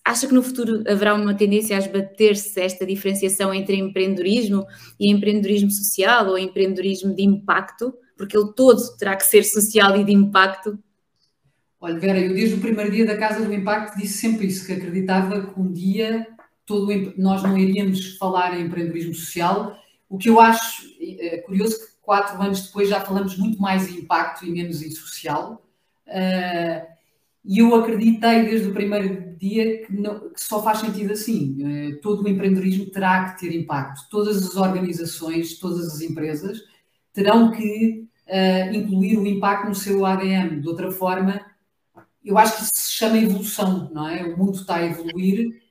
acha 0.06 0.28
que 0.28 0.34
no 0.34 0.44
futuro 0.44 0.84
haverá 0.88 1.16
uma 1.16 1.34
tendência 1.34 1.76
a 1.76 1.80
esbater-se 1.80 2.60
esta 2.60 2.86
diferenciação 2.86 3.54
entre 3.54 3.76
empreendedorismo 3.76 4.66
e 5.00 5.12
empreendedorismo 5.12 5.72
social 5.72 6.28
ou 6.28 6.38
empreendedorismo 6.38 7.16
de 7.16 7.24
impacto? 7.24 7.94
Porque 8.16 8.38
ele 8.38 8.54
todo 8.56 8.82
terá 8.98 9.16
que 9.16 9.26
ser 9.26 9.44
social 9.44 10.00
e 10.00 10.04
de 10.04 10.12
impacto. 10.12 10.78
Olha, 11.80 12.00
Vera, 12.00 12.20
eu 12.20 12.34
desde 12.34 12.56
o 12.56 12.60
primeiro 12.60 12.92
dia 12.92 13.06
da 13.06 13.18
Casa 13.18 13.46
do 13.46 13.54
Impacto 13.54 13.98
disse 13.98 14.18
sempre 14.18 14.48
isso, 14.48 14.66
que 14.66 14.74
acreditava 14.74 15.46
que 15.46 15.60
um 15.60 15.72
dia 15.72 16.26
todo 16.66 17.14
nós 17.16 17.44
não 17.44 17.56
iríamos 17.56 18.18
falar 18.18 18.60
em 18.60 18.66
empreendedorismo 18.66 19.14
social 19.14 19.78
o 20.10 20.18
que 20.18 20.30
eu 20.30 20.40
acho 20.40 20.84
é, 21.00 21.38
curioso 21.40 21.78
que 21.80 21.98
quatro 22.02 22.42
anos 22.42 22.68
depois 22.68 22.88
já 22.88 23.02
falamos 23.02 23.38
muito 23.38 23.62
mais 23.62 23.90
em 23.90 24.00
impacto 24.00 24.46
e 24.46 24.52
menos 24.52 24.82
em 24.82 24.90
social. 24.90 25.62
Uh, 26.08 26.88
e 27.44 27.60
eu 27.60 27.76
acreditei 27.76 28.44
desde 28.44 28.70
o 28.70 28.74
primeiro 28.74 29.36
dia 29.38 29.86
que, 29.86 29.94
não, 29.94 30.30
que 30.30 30.42
só 30.42 30.64
faz 30.64 30.80
sentido 30.80 31.12
assim. 31.12 31.58
Uh, 31.60 32.02
todo 32.02 32.24
o 32.24 32.30
empreendedorismo 32.30 32.90
terá 32.92 33.32
que 33.32 33.42
ter 33.42 33.54
impacto. 33.54 34.08
Todas 34.10 34.38
as 34.38 34.56
organizações, 34.56 35.60
todas 35.60 35.86
as 35.88 36.02
empresas 36.02 36.62
terão 37.14 37.52
que 37.52 38.08
uh, 38.28 38.74
incluir 38.74 39.18
o 39.18 39.28
impacto 39.28 39.68
no 39.68 39.76
seu 39.76 40.06
ADN. 40.06 40.62
De 40.62 40.68
outra 40.70 40.90
forma, 40.92 41.46
eu 42.24 42.38
acho 42.38 42.56
que 42.56 42.64
isso 42.64 42.72
se 42.74 42.94
chama 42.94 43.18
evolução, 43.18 43.90
não 43.94 44.08
é? 44.08 44.24
O 44.24 44.38
mundo 44.38 44.58
está 44.58 44.76
a 44.76 44.86
evoluir, 44.86 45.62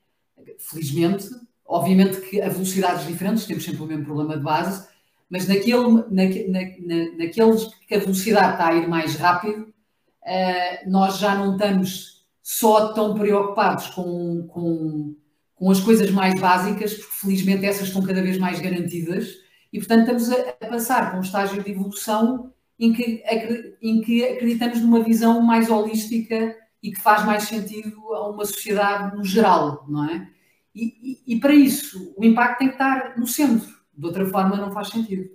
felizmente, 0.59 1.29
Obviamente 1.67 2.21
que 2.21 2.41
a 2.41 2.47
velocidades 2.47 3.05
diferentes, 3.05 3.45
temos 3.45 3.65
sempre 3.65 3.83
o 3.83 3.85
mesmo 3.85 4.05
problema 4.05 4.37
de 4.37 4.43
base, 4.43 4.87
mas 5.29 5.47
naquele, 5.47 6.05
na, 6.09 6.23
na, 6.47 7.17
naqueles 7.17 7.65
que 7.87 7.95
a 7.95 7.99
velocidade 7.99 8.53
está 8.53 8.67
a 8.69 8.75
ir 8.75 8.87
mais 8.87 9.15
rápido, 9.15 9.63
uh, 9.63 10.89
nós 10.89 11.17
já 11.17 11.35
não 11.35 11.53
estamos 11.53 12.25
só 12.41 12.93
tão 12.93 13.13
preocupados 13.13 13.87
com, 13.87 14.47
com, 14.47 15.15
com 15.53 15.69
as 15.69 15.81
coisas 15.81 16.09
mais 16.11 16.39
básicas, 16.39 16.93
porque 16.93 17.13
felizmente 17.13 17.65
essas 17.65 17.89
estão 17.89 18.01
cada 18.01 18.21
vez 18.21 18.37
mais 18.37 18.61
garantidas, 18.61 19.27
e 19.73 19.79
portanto 19.79 20.01
estamos 20.01 20.31
a, 20.31 20.65
a 20.65 20.69
passar 20.69 21.09
para 21.09 21.19
um 21.19 21.21
estágio 21.21 21.61
de 21.61 21.71
evolução 21.71 22.53
em 22.79 22.93
que, 22.93 23.23
em 23.81 24.01
que 24.01 24.23
acreditamos 24.23 24.79
numa 24.79 25.03
visão 25.03 25.41
mais 25.41 25.69
holística 25.69 26.55
e 26.81 26.91
que 26.91 27.01
faz 27.01 27.25
mais 27.25 27.43
sentido 27.43 28.13
a 28.13 28.29
uma 28.29 28.45
sociedade 28.45 29.17
no 29.17 29.25
geral, 29.25 29.83
não 29.89 30.05
é? 30.09 30.29
E, 30.77 31.23
e, 31.25 31.39
para 31.39 31.55
isso, 31.55 32.13
o 32.15 32.23
impacto 32.23 32.59
tem 32.59 32.67
que 32.67 32.75
estar 32.75 33.17
no 33.17 33.25
centro. 33.25 33.67
De 33.97 34.05
outra 34.05 34.25
forma, 34.27 34.57
não 34.57 34.71
faz 34.71 34.89
sentido. 34.89 35.27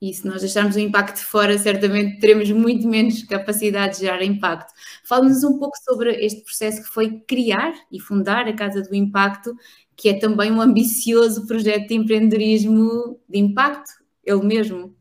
E 0.00 0.12
se 0.12 0.26
nós 0.26 0.40
deixarmos 0.40 0.76
o 0.76 0.80
impacto 0.80 1.16
de 1.16 1.24
fora, 1.24 1.58
certamente 1.58 2.18
teremos 2.18 2.50
muito 2.50 2.88
menos 2.88 3.22
capacidade 3.24 3.94
de 3.94 4.00
gerar 4.00 4.22
impacto. 4.22 4.72
Fale-nos 5.04 5.44
um 5.44 5.58
pouco 5.58 5.76
sobre 5.78 6.10
este 6.24 6.42
processo 6.42 6.82
que 6.82 6.88
foi 6.88 7.20
criar 7.20 7.72
e 7.92 8.00
fundar 8.00 8.48
a 8.48 8.52
Casa 8.52 8.82
do 8.82 8.94
Impacto, 8.94 9.54
que 9.96 10.08
é 10.08 10.18
também 10.18 10.50
um 10.50 10.60
ambicioso 10.60 11.46
projeto 11.46 11.88
de 11.88 11.94
empreendedorismo 11.94 13.20
de 13.28 13.38
impacto, 13.38 13.90
ele 14.24 14.44
mesmo. 14.44 14.94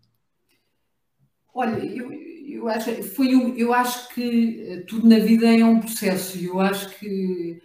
Olha, 1.53 1.83
eu, 1.83 2.12
eu, 2.12 2.67
acho, 2.67 3.03
foi 3.03 3.36
um, 3.36 3.55
eu 3.55 3.73
acho 3.73 4.09
que 4.13 4.65
eh, 4.67 4.77
tudo 4.88 5.07
na 5.07 5.19
vida 5.19 5.47
é 5.47 5.63
um 5.63 5.79
processo. 5.79 6.38
Eu 6.38 6.59
acho 6.59 6.89
que 6.97 7.62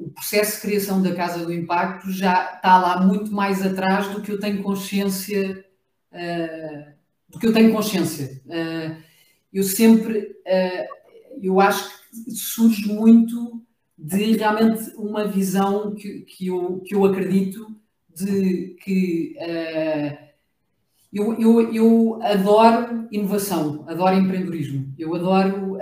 o 0.00 0.10
processo 0.10 0.56
de 0.56 0.62
criação 0.62 1.02
da 1.02 1.14
Casa 1.14 1.44
do 1.44 1.52
Impacto 1.52 2.10
já 2.10 2.52
está 2.54 2.78
lá 2.78 3.00
muito 3.00 3.32
mais 3.32 3.64
atrás 3.64 4.08
do 4.08 4.20
que 4.20 4.30
eu 4.30 4.38
tenho 4.38 4.62
consciência 4.62 5.64
uh, 6.12 6.90
do 7.28 7.38
que 7.38 7.46
eu 7.46 7.52
tenho 7.52 7.72
consciência. 7.72 8.40
Uh, 8.44 8.96
eu 9.52 9.64
sempre, 9.64 10.36
eu 11.42 11.58
acho 11.60 11.90
que 11.90 12.30
surge 12.30 12.86
muito 12.86 13.60
de 13.98 14.36
realmente 14.36 14.92
uma 14.94 15.26
visão 15.26 15.92
que, 15.92 16.20
que, 16.20 16.46
eu, 16.46 16.80
que 16.86 16.94
eu 16.94 17.04
acredito 17.04 17.66
de 18.14 18.76
que 18.80 19.34
eu, 21.12 21.34
eu, 21.34 21.74
eu 21.74 22.22
adoro 22.22 23.08
inovação, 23.10 23.84
adoro 23.88 24.14
empreendedorismo, 24.14 24.94
eu 24.96 25.12
adoro 25.16 25.78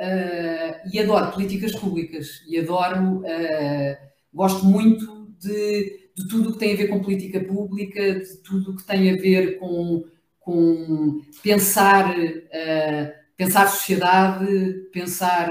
e 0.93 0.99
adoro 1.01 1.33
políticas 1.33 1.75
públicas. 1.75 2.43
E 2.47 2.59
adoro, 2.59 3.19
uh, 3.19 3.97
gosto 4.33 4.65
muito 4.65 5.29
de, 5.39 6.11
de 6.17 6.29
tudo 6.29 6.51
o 6.51 6.53
que 6.53 6.59
tem 6.59 6.73
a 6.73 6.77
ver 6.77 6.89
com 6.89 7.01
política 7.01 7.41
pública, 7.41 8.21
de 8.21 8.37
tudo 8.39 8.73
o 8.73 8.77
que 8.77 8.85
tem 8.85 9.11
a 9.11 9.17
ver 9.17 9.59
com, 9.59 10.05
com 10.41 11.21
pensar, 11.43 12.11
uh, 12.11 13.13
pensar 13.37 13.69
sociedade, 13.69 14.47
pensar, 14.93 15.51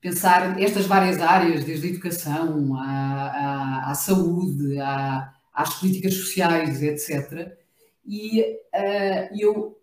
pensar 0.00 0.60
estas 0.60 0.86
várias 0.86 1.20
áreas, 1.20 1.64
desde 1.64 1.86
a 1.86 1.90
educação 1.90 2.76
à, 2.76 3.80
à, 3.86 3.90
à 3.90 3.94
saúde, 3.94 4.78
à, 4.78 5.32
às 5.52 5.74
políticas 5.74 6.14
sociais, 6.14 6.82
etc 6.82 7.54
e 8.06 8.42
uh, 8.42 9.38
eu 9.38 9.80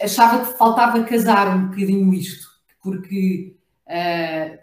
achava 0.00 0.44
que 0.44 0.56
faltava 0.56 1.02
casar 1.04 1.54
um 1.56 1.66
bocadinho 1.66 2.14
isto, 2.14 2.48
porque 2.82 3.55
uh, 3.88 4.58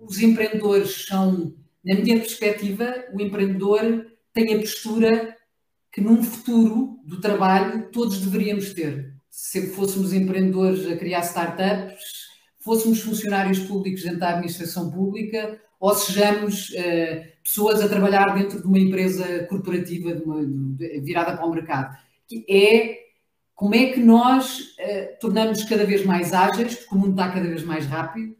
os 0.00 0.20
empreendedores 0.20 1.06
são, 1.06 1.54
na 1.84 1.94
minha 1.94 2.18
perspectiva, 2.18 3.04
o 3.12 3.20
empreendedor 3.20 4.06
tem 4.32 4.54
a 4.54 4.58
postura 4.58 5.36
que 5.92 6.00
num 6.00 6.22
futuro 6.22 7.00
do 7.04 7.20
trabalho 7.20 7.90
todos 7.90 8.20
deveríamos 8.20 8.72
ter. 8.72 9.14
Se 9.30 9.68
fôssemos 9.68 10.12
empreendedores 10.12 10.86
a 10.86 10.96
criar 10.96 11.20
startups, 11.20 12.28
fôssemos 12.60 13.00
funcionários 13.00 13.60
públicos 13.60 14.02
dentro 14.02 14.20
da 14.20 14.30
administração 14.30 14.90
pública 14.90 15.60
ou 15.80 15.94
sejamos 15.94 16.70
uh, 16.70 17.42
pessoas 17.42 17.80
a 17.80 17.88
trabalhar 17.88 18.34
dentro 18.34 18.60
de 18.60 18.66
uma 18.66 18.78
empresa 18.78 19.44
corporativa 19.44 20.14
de 20.14 20.22
uma, 20.22 20.44
de, 20.44 21.00
virada 21.00 21.36
para 21.36 21.46
o 21.46 21.50
mercado 21.50 21.96
que 22.28 22.44
é 22.48 23.08
como 23.54 23.74
é 23.74 23.90
que 23.92 23.98
nós 23.98 24.60
uh, 24.60 25.18
tornamos 25.18 25.64
cada 25.64 25.84
vez 25.84 26.04
mais 26.04 26.32
ágeis, 26.32 26.76
porque 26.76 26.94
o 26.94 26.98
mundo 26.98 27.12
está 27.12 27.32
cada 27.32 27.48
vez 27.48 27.64
mais 27.64 27.86
rápido, 27.86 28.36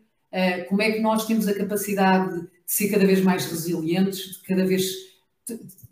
como 0.69 0.83
é 0.83 0.93
que 0.93 1.01
nós 1.01 1.27
temos 1.27 1.49
a 1.49 1.55
capacidade 1.55 2.41
de 2.41 2.49
ser 2.67 2.91
cada 2.91 3.07
vez 3.07 3.23
mais 3.23 3.47
resilientes, 3.47 4.39
de 4.39 4.43
cada 4.43 4.67
vez 4.67 4.85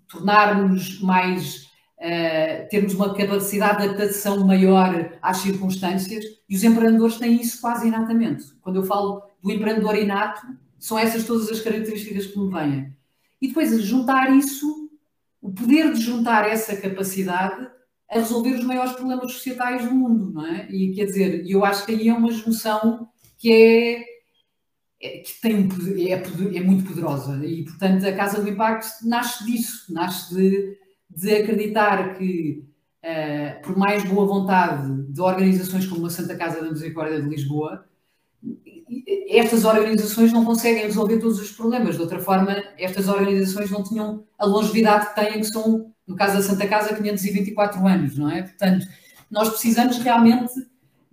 tornarmos 0.08 1.00
mais, 1.00 1.68
uh, 1.98 2.68
termos 2.70 2.94
uma 2.94 3.14
capacidade 3.14 3.78
de 3.78 3.88
adaptação 3.88 4.46
maior 4.46 5.18
às 5.22 5.38
circunstâncias, 5.38 6.24
e 6.48 6.56
os 6.56 6.64
empreendedores 6.64 7.16
têm 7.16 7.40
isso 7.40 7.60
quase 7.60 7.88
inatamente. 7.88 8.44
Quando 8.60 8.76
eu 8.76 8.84
falo 8.84 9.22
do 9.42 9.50
empreendedor 9.50 9.96
inato, 9.96 10.46
são 10.78 10.98
essas 10.98 11.24
todas 11.24 11.50
as 11.50 11.60
características 11.60 12.26
que 12.26 12.38
me 12.38 12.50
vêm. 12.50 12.94
E 13.40 13.48
depois 13.48 13.82
juntar 13.82 14.34
isso, 14.34 14.90
o 15.40 15.50
poder 15.50 15.92
de 15.92 16.00
juntar 16.00 16.48
essa 16.48 16.76
capacidade 16.76 17.68
a 18.10 18.18
resolver 18.18 18.54
os 18.54 18.64
maiores 18.64 18.92
problemas 18.92 19.32
societais 19.32 19.84
do 19.84 19.94
mundo, 19.94 20.32
não 20.32 20.46
é? 20.46 20.68
E 20.70 20.94
quer 20.94 21.06
dizer, 21.06 21.44
eu 21.46 21.64
acho 21.64 21.84
que 21.84 21.92
aí 21.92 22.08
é 22.08 22.14
uma 22.14 22.30
junção 22.30 23.08
que 23.36 23.52
é, 23.52 24.04
é 25.00 25.18
que 25.18 25.40
tem 25.40 25.68
é, 26.08 26.12
é, 26.12 26.60
muito 26.60 26.84
poderosa 26.84 27.44
e 27.44 27.64
portanto 27.64 28.06
a 28.06 28.12
Casa 28.12 28.40
do 28.40 28.48
Impacto 28.48 29.06
nasce 29.06 29.44
disso, 29.44 29.92
nasce 29.92 30.34
de, 30.34 30.78
de 31.10 31.34
acreditar 31.34 32.14
que 32.16 32.64
uh, 33.04 33.62
por 33.62 33.76
mais 33.76 34.04
boa 34.04 34.26
vontade 34.26 35.12
de 35.12 35.20
organizações 35.20 35.86
como 35.86 36.06
a 36.06 36.10
Santa 36.10 36.36
Casa 36.36 36.62
da 36.62 36.70
Misericórdia 36.70 37.20
de 37.20 37.28
Lisboa, 37.28 37.84
estas 39.28 39.64
organizações 39.64 40.32
não 40.32 40.44
conseguem 40.44 40.84
resolver 40.84 41.18
todos 41.18 41.40
os 41.40 41.50
problemas. 41.50 41.96
De 41.96 42.02
outra 42.02 42.20
forma, 42.20 42.52
estas 42.78 43.08
organizações 43.08 43.70
não 43.70 43.82
tinham 43.82 44.24
a 44.38 44.46
longevidade 44.46 45.08
que 45.08 45.14
têm, 45.16 45.40
que 45.40 45.44
são 45.44 45.92
no 46.06 46.14
caso 46.14 46.36
da 46.36 46.42
Santa 46.42 46.68
Casa, 46.68 46.94
524 46.94 47.84
anos, 47.86 48.16
não 48.16 48.30
é? 48.30 48.42
Portanto, 48.42 48.86
nós 49.30 49.48
precisamos 49.48 49.98
realmente, 49.98 50.52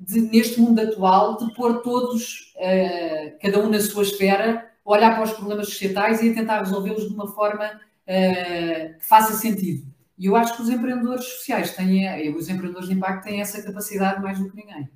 de, 0.05 0.21
neste 0.21 0.59
mundo 0.59 0.79
atual, 0.79 1.37
de 1.37 1.53
pôr 1.53 1.81
todos, 1.81 2.53
uh, 2.57 3.37
cada 3.41 3.59
um 3.59 3.69
na 3.69 3.79
sua 3.79 4.03
esfera, 4.03 4.69
olhar 4.83 5.15
para 5.15 5.23
os 5.23 5.31
problemas 5.31 5.69
societais 5.69 6.21
e 6.21 6.33
tentar 6.33 6.59
resolvê-los 6.59 7.07
de 7.07 7.13
uma 7.13 7.27
forma 7.27 7.65
uh, 7.65 8.99
que 8.99 9.05
faça 9.05 9.33
sentido. 9.33 9.85
E 10.17 10.25
eu 10.25 10.35
acho 10.35 10.55
que 10.55 10.61
os 10.61 10.69
empreendedores 10.69 11.25
sociais 11.25 11.75
têm, 11.75 12.35
os 12.35 12.49
empreendedores 12.49 12.87
de 12.87 12.95
impacto 12.95 13.23
têm 13.23 13.41
essa 13.41 13.61
capacidade 13.61 14.21
mais 14.21 14.39
do 14.39 14.49
que 14.49 14.55
ninguém. 14.55 14.89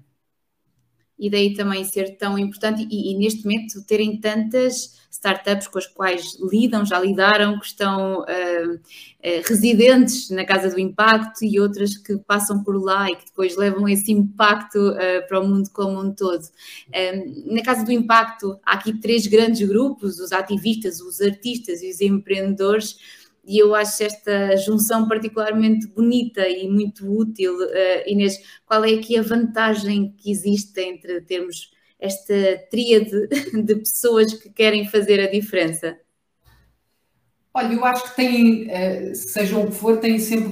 E 1.20 1.30
daí 1.30 1.54
também 1.54 1.84
ser 1.84 2.18
tão 2.18 2.38
importante 2.38 2.88
e, 2.90 3.12
e, 3.12 3.18
neste 3.18 3.44
momento 3.44 3.84
terem 3.86 4.20
tantas 4.20 4.96
startups 5.10 5.68
com 5.68 5.80
as 5.80 5.88
quais 5.88 6.38
lidam, 6.40 6.86
já 6.86 7.00
lidaram, 7.00 7.60
que 7.60 7.66
estão 7.66 8.20
uh, 8.22 8.74
uh, 8.76 9.42
residentes 9.48 10.30
na 10.30 10.46
Casa 10.46 10.70
do 10.70 10.80
Impacto 10.80 11.44
e 11.44 11.60
outras 11.60 11.98
que 11.98 12.18
passam 12.18 12.64
por 12.64 12.80
lá 12.82 13.10
e 13.10 13.16
que 13.16 13.26
depois 13.26 13.58
levam 13.58 13.90
esse 13.90 14.12
impacto 14.12 14.78
uh, 14.78 15.28
para 15.28 15.40
o 15.40 15.48
mundo 15.48 15.70
como 15.72 16.00
um 16.00 16.14
todo. 16.14 16.44
na 17.46 17.64
Casa 17.64 17.84
do 17.84 17.92
Impacto 17.92 18.60
há 18.64 18.74
aqui 18.74 19.00
três 19.00 19.26
grandes 19.26 19.68
grupos, 19.68 20.20
os 20.20 20.32
ativistas, 20.32 21.02
os 21.02 21.20
artistas 21.20 21.82
e 21.82 21.90
os 21.90 22.00
empreendedores, 22.00 22.98
e 23.48 23.60
eu 23.60 23.74
acho 23.74 24.04
esta 24.04 24.58
junção 24.58 25.08
particularmente 25.08 25.88
bonita 25.88 26.46
e 26.46 26.68
muito 26.68 27.10
útil. 27.10 27.56
Uh, 27.56 28.04
Inês, 28.06 28.38
qual 28.66 28.84
é 28.84 28.94
aqui 28.94 29.18
a 29.18 29.22
vantagem 29.22 30.14
que 30.18 30.30
existe 30.30 30.82
entre 30.82 31.22
termos 31.22 31.72
esta 31.98 32.34
tríade 32.70 33.28
de 33.64 33.76
pessoas 33.78 34.34
que 34.34 34.50
querem 34.50 34.86
fazer 34.90 35.22
a 35.22 35.32
diferença? 35.32 35.98
Olha, 37.54 37.74
eu 37.74 37.86
acho 37.86 38.10
que 38.10 38.16
tem, 38.18 38.68
uh, 38.68 39.16
sejam 39.16 39.64
o 39.64 39.68
que 39.68 39.76
for, 39.76 39.98
têm 39.98 40.20
sempre 40.20 40.50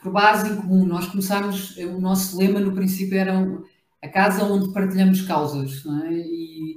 por 0.00 0.12
base 0.12 0.48
em 0.48 0.56
comum. 0.56 0.86
Nós 0.86 1.08
começámos, 1.08 1.76
o 1.76 2.00
nosso 2.00 2.38
lema 2.38 2.60
no 2.60 2.72
princípio 2.72 3.18
era 3.18 3.34
a 4.00 4.08
casa 4.08 4.44
onde 4.44 4.72
partilhamos 4.72 5.22
causas, 5.22 5.82
é? 6.04 6.12
E, 6.12 6.74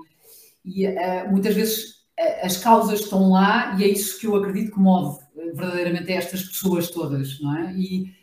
e 0.66 0.88
muitas 1.30 1.54
vezes 1.54 1.96
as 2.42 2.58
causas 2.58 3.02
estão 3.02 3.30
lá 3.30 3.76
e 3.78 3.84
é 3.84 3.88
isso 3.88 4.20
que 4.20 4.26
eu 4.26 4.36
acredito 4.36 4.74
que 4.74 4.80
move 4.80 5.25
verdadeiramente 5.36 6.12
a 6.12 6.16
estas 6.16 6.44
pessoas 6.44 6.90
todas, 6.90 7.40
não 7.40 7.58
é? 7.58 7.74
E 7.74 8.14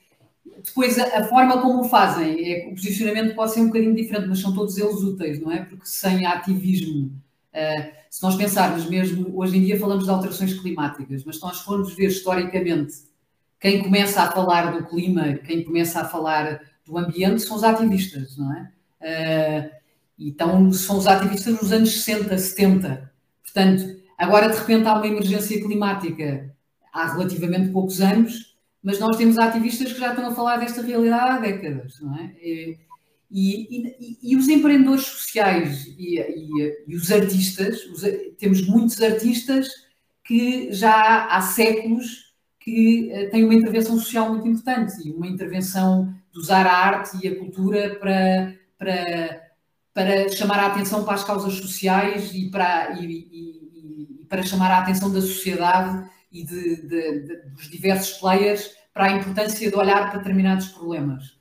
depois 0.64 0.98
a, 0.98 1.24
forma 1.24 1.60
como 1.60 1.80
o 1.80 1.84
fazem, 1.84 2.52
é, 2.52 2.68
o 2.68 2.74
posicionamento 2.74 3.34
pode 3.34 3.52
ser 3.52 3.60
um 3.60 3.66
bocadinho 3.66 3.94
diferente, 3.94 4.28
mas 4.28 4.40
são 4.40 4.54
todos 4.54 4.76
eles 4.78 5.02
úteis, 5.02 5.40
não 5.40 5.50
é? 5.50 5.64
Porque 5.64 5.86
sem 5.86 6.24
ativismo, 6.26 7.06
uh, 7.52 7.92
se 8.10 8.22
nós 8.22 8.36
pensarmos 8.36 8.88
mesmo, 8.88 9.36
hoje 9.38 9.56
em 9.56 9.64
dia 9.64 9.78
falamos 9.78 10.04
de 10.04 10.10
alterações 10.10 10.54
climáticas, 10.54 11.24
mas 11.24 11.36
se 11.36 11.42
nós 11.42 11.60
formos 11.60 11.94
ver 11.94 12.08
historicamente 12.08 12.94
quem 13.60 13.82
começa 13.82 14.22
a 14.22 14.30
falar 14.30 14.72
do 14.72 14.86
clima, 14.86 15.34
quem 15.34 15.64
começa 15.64 16.00
a 16.00 16.04
falar 16.04 16.60
do 16.84 16.98
ambiente, 16.98 17.42
são 17.42 17.56
os 17.56 17.64
ativistas, 17.64 18.36
não 18.36 18.52
é? 18.52 18.72
Uh, 19.00 19.82
então, 20.18 20.72
são 20.72 20.98
os 20.98 21.06
ativistas 21.06 21.60
nos 21.60 21.72
anos 21.72 22.02
60, 22.02 22.36
70. 22.38 23.12
Portanto, 23.42 24.00
agora 24.16 24.48
de 24.48 24.58
repente 24.58 24.86
há 24.86 24.94
uma 24.94 25.06
emergência 25.06 25.60
climática 25.60 26.51
há 26.92 27.12
relativamente 27.12 27.72
poucos 27.72 28.00
anos, 28.00 28.56
mas 28.82 28.98
nós 28.98 29.16
temos 29.16 29.38
ativistas 29.38 29.92
que 29.92 30.00
já 30.00 30.10
estão 30.10 30.26
a 30.26 30.34
falar 30.34 30.58
desta 30.58 30.82
realidade 30.82 31.30
há 31.30 31.38
décadas, 31.38 32.00
não 32.00 32.16
é? 32.16 32.34
E, 32.40 32.78
e, 33.30 34.18
e 34.22 34.36
os 34.36 34.46
empreendedores 34.48 35.06
sociais 35.06 35.86
e, 35.98 36.18
e 36.86 36.94
os 36.94 37.10
artistas, 37.10 37.86
os, 37.86 38.02
temos 38.38 38.66
muitos 38.66 39.00
artistas 39.00 39.68
que 40.22 40.70
já 40.70 41.26
há 41.26 41.40
séculos 41.40 42.32
que 42.60 43.10
uh, 43.10 43.30
têm 43.30 43.44
uma 43.44 43.54
intervenção 43.54 43.98
social 43.98 44.28
muito 44.28 44.46
importante 44.46 44.94
e 45.04 45.12
uma 45.12 45.26
intervenção 45.26 46.14
de 46.32 46.38
usar 46.38 46.66
a 46.66 46.72
arte 46.72 47.18
e 47.22 47.28
a 47.28 47.38
cultura 47.38 47.96
para, 47.96 48.54
para, 48.78 49.42
para 49.94 50.28
chamar 50.30 50.58
a 50.58 50.66
atenção 50.66 51.04
para 51.04 51.14
as 51.14 51.24
causas 51.24 51.54
sociais 51.54 52.32
e 52.34 52.50
para, 52.50 53.00
e, 53.00 54.20
e 54.22 54.26
para 54.28 54.42
chamar 54.42 54.70
a 54.70 54.78
atenção 54.78 55.10
da 55.10 55.20
sociedade 55.20 56.08
e 56.32 56.44
de, 56.44 56.76
de, 56.82 57.20
de, 57.20 57.36
dos 57.50 57.68
diversos 57.70 58.18
players 58.18 58.70
para 58.92 59.04
a 59.04 59.16
importância 59.16 59.70
de 59.70 59.76
olhar 59.76 60.10
para 60.10 60.18
determinados 60.18 60.68
problemas. 60.68 61.38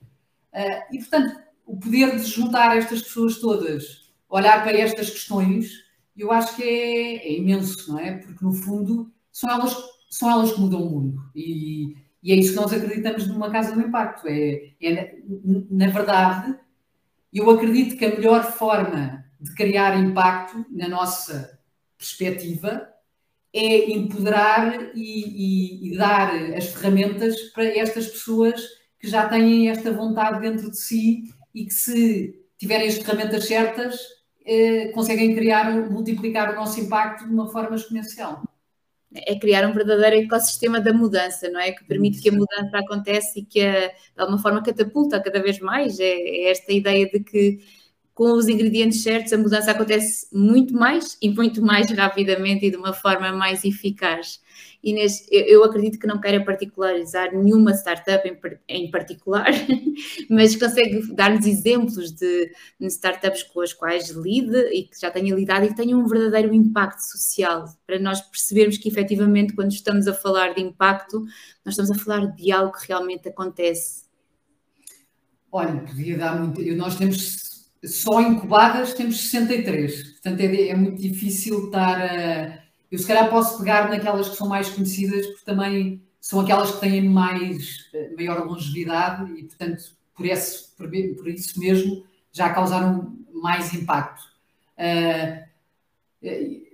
Uh, 0.54 0.84
e, 0.92 0.98
portanto, 1.00 1.40
o 1.66 1.78
poder 1.78 2.18
de 2.18 2.24
juntar 2.24 2.78
estas 2.78 3.02
pessoas 3.02 3.38
todas, 3.38 4.12
olhar 4.30 4.64
para 4.64 4.78
estas 4.78 5.10
questões, 5.10 5.72
eu 6.16 6.32
acho 6.32 6.56
que 6.56 6.64
é, 6.64 7.28
é 7.28 7.38
imenso, 7.38 7.92
não 7.92 8.00
é? 8.00 8.18
Porque, 8.18 8.44
no 8.44 8.54
fundo, 8.54 9.12
são 9.32 9.50
elas, 9.50 9.76
são 10.10 10.30
elas 10.30 10.52
que 10.52 10.60
mudam 10.60 10.84
o 10.84 10.90
mundo. 10.90 11.24
E, 11.34 11.96
e 12.22 12.32
é 12.32 12.36
isso 12.36 12.52
que 12.52 12.60
nós 12.60 12.74
acreditamos 12.74 13.28
numa 13.28 13.50
Casa 13.50 13.74
do 13.74 13.82
Impacto. 13.82 14.28
É, 14.28 14.74
é, 14.82 15.20
na 15.70 15.88
verdade, 15.88 16.56
eu 17.34 17.50
acredito 17.50 17.98
que 17.98 18.06
a 18.06 18.10
melhor 18.16 18.44
forma 18.52 19.26
de 19.40 19.54
criar 19.56 19.98
impacto, 19.98 20.66
na 20.70 20.88
nossa 20.88 21.60
perspectiva, 21.98 22.91
é 23.54 23.92
empoderar 23.92 24.92
e, 24.96 25.90
e, 25.90 25.90
e, 25.90 25.98
dar 25.98 26.34
as 26.56 26.68
ferramentas 26.68 27.36
para 27.54 27.66
estas 27.66 28.08
pessoas 28.08 28.62
que 29.00 29.10
já 29.10 29.28
têm 29.28 29.70
esta 29.70 29.92
vontade 29.92 30.40
dentro 30.40 30.72
de 30.72 30.78
si 30.80 31.24
e 31.54 31.66
que, 31.66 31.74
se 31.74 32.34
tiverem 32.58 32.88
as 32.88 32.98
ferramentas 32.98 33.46
certas, 33.46 34.00
eh, 34.46 34.92
conseguem 34.94 35.36
criar, 35.36 35.90
multiplicar 35.90 36.54
o 36.54 36.56
nosso 36.56 36.80
impacto 36.80 37.26
de 37.26 37.34
uma 37.34 37.50
forma 37.50 37.76
exponencial. 37.76 38.42
É 39.14 39.38
criar 39.38 39.68
um 39.68 39.74
verdadeiro 39.74 40.26
ecossistema 40.26 40.80
da 40.80 40.94
mudança, 40.94 41.50
não 41.50 41.60
é? 41.60 41.72
Que 41.72 41.84
permite 41.84 42.22
que 42.22 42.30
a 42.30 42.32
mudança 42.32 42.78
aconteça 42.78 43.40
e 43.40 43.44
que, 43.44 43.62
a, 43.62 43.88
de 43.88 43.94
alguma 44.18 44.40
forma, 44.40 44.64
catapulta 44.64 45.22
cada 45.22 45.42
vez 45.42 45.60
mais. 45.60 46.00
É, 46.00 46.06
é 46.06 46.52
esta 46.52 46.72
ideia 46.72 47.10
de 47.10 47.20
que 47.20 47.60
com 48.22 48.34
os 48.34 48.48
ingredientes 48.48 49.02
certos, 49.02 49.34
a 49.34 49.38
mudança 49.40 49.72
acontece 49.72 50.28
muito 50.32 50.76
mais 50.76 51.18
e 51.20 51.28
muito 51.28 51.60
mais 51.60 51.90
rapidamente 51.90 52.68
e 52.68 52.70
de 52.70 52.78
uma 52.78 52.94
forma 52.94 53.32
mais 53.32 53.66
eficaz. 53.66 54.40
Inês, 54.84 55.26
eu 55.32 55.64
acredito 55.64 55.98
que 55.98 56.06
não 56.06 56.22
queira 56.22 56.46
particularizar 56.46 57.36
nenhuma 57.36 57.72
startup 57.72 58.30
em, 58.30 58.38
em 58.68 58.92
particular, 58.92 59.48
mas 60.30 60.56
consegue 60.56 61.12
dar-nos 61.16 61.48
exemplos 61.48 62.12
de, 62.12 62.52
startups 62.82 63.42
com 63.42 63.60
as 63.62 63.74
quais 63.74 64.12
lide 64.12 64.70
e 64.72 64.84
que 64.84 65.02
já 65.02 65.10
tenha 65.10 65.34
lidado 65.34 65.66
e 65.66 65.70
que 65.70 65.76
tenham 65.76 66.00
um 66.00 66.06
verdadeiro 66.06 66.54
impacto 66.54 67.02
social, 67.02 67.66
para 67.88 67.98
nós 67.98 68.22
percebermos 68.22 68.78
que 68.78 68.88
efetivamente 68.88 69.56
quando 69.56 69.72
estamos 69.72 70.08
a 70.08 70.14
falar 70.14 70.54
de 70.54 70.62
impacto, 70.62 71.22
nós 71.66 71.74
estamos 71.74 71.90
a 71.90 71.96
falar 71.96 72.28
de 72.36 72.52
algo 72.52 72.72
que 72.72 72.88
realmente 72.88 73.28
acontece. 73.30 74.04
Olha, 75.52 75.74
podia 75.80 76.20
dar 76.20 76.40
muito. 76.40 76.62
Nós 76.76 76.96
temos 76.96 77.52
só 77.84 78.22
incubadas 78.22 78.94
temos 78.94 79.20
63. 79.22 80.12
Portanto, 80.14 80.40
é, 80.40 80.70
é, 80.70 80.76
muito 80.76 81.02
difícil 81.02 81.66
estar 81.66 82.02
a. 82.02 82.62
Eu, 82.92 83.00
se 83.00 83.08
calhar, 83.08 83.30
posso 83.30 83.58
pegar 83.58 83.90
naquelas 83.90 84.30
que 84.30 84.36
são 84.36 84.48
mais 84.48 84.70
conhecidas, 84.70 85.26
porque 85.28 85.46
também 85.46 86.02
são 86.20 86.42
aquelas 86.42 86.72
que 86.72 86.82
têm 86.82 87.08
mais, 87.08 87.90
eh, 87.94 88.12
maior 88.16 88.46
longevidade 88.46 89.32
e, 89.32 89.44
portanto, 89.44 89.84
por, 90.14 90.26
esse, 90.26 90.76
por, 90.76 90.90
por 90.90 91.28
isso 91.30 91.58
mesmo, 91.60 92.04
já 92.34 92.50
causaram 92.50 93.18
mais 93.34 93.74
impacto. 93.74 94.22
Uh, 94.78 95.52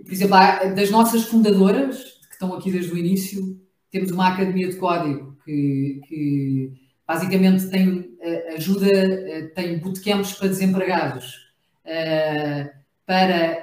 por 0.03 0.11
exemplo, 0.11 0.37
das 0.75 0.89
nossas 0.89 1.23
fundadoras, 1.25 2.03
que 2.27 2.33
estão 2.33 2.53
aqui 2.53 2.71
desde 2.71 2.91
o 2.91 2.97
início, 2.97 3.59
temos 3.91 4.11
uma 4.11 4.27
academia 4.27 4.69
de 4.69 4.75
código 4.75 5.37
que, 5.45 6.01
que 6.07 6.73
basicamente 7.07 7.69
tem 7.69 8.16
ajuda, 8.55 8.87
eh, 8.87 9.51
tem 9.55 9.77
bootcamps 9.77 10.33
para 10.33 10.47
desempregados, 10.47 11.51
eh, 11.85 12.71
para 13.05 13.57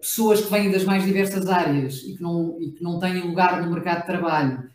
pessoas 0.00 0.40
que 0.40 0.50
vêm 0.50 0.72
das 0.72 0.84
mais 0.84 1.04
diversas 1.04 1.48
áreas 1.48 2.02
e 2.02 2.16
que 2.16 2.22
não, 2.22 2.60
e 2.60 2.72
que 2.72 2.82
não 2.82 2.98
têm 2.98 3.20
lugar 3.20 3.62
no 3.62 3.70
mercado 3.70 4.00
de 4.00 4.06
trabalho, 4.06 4.68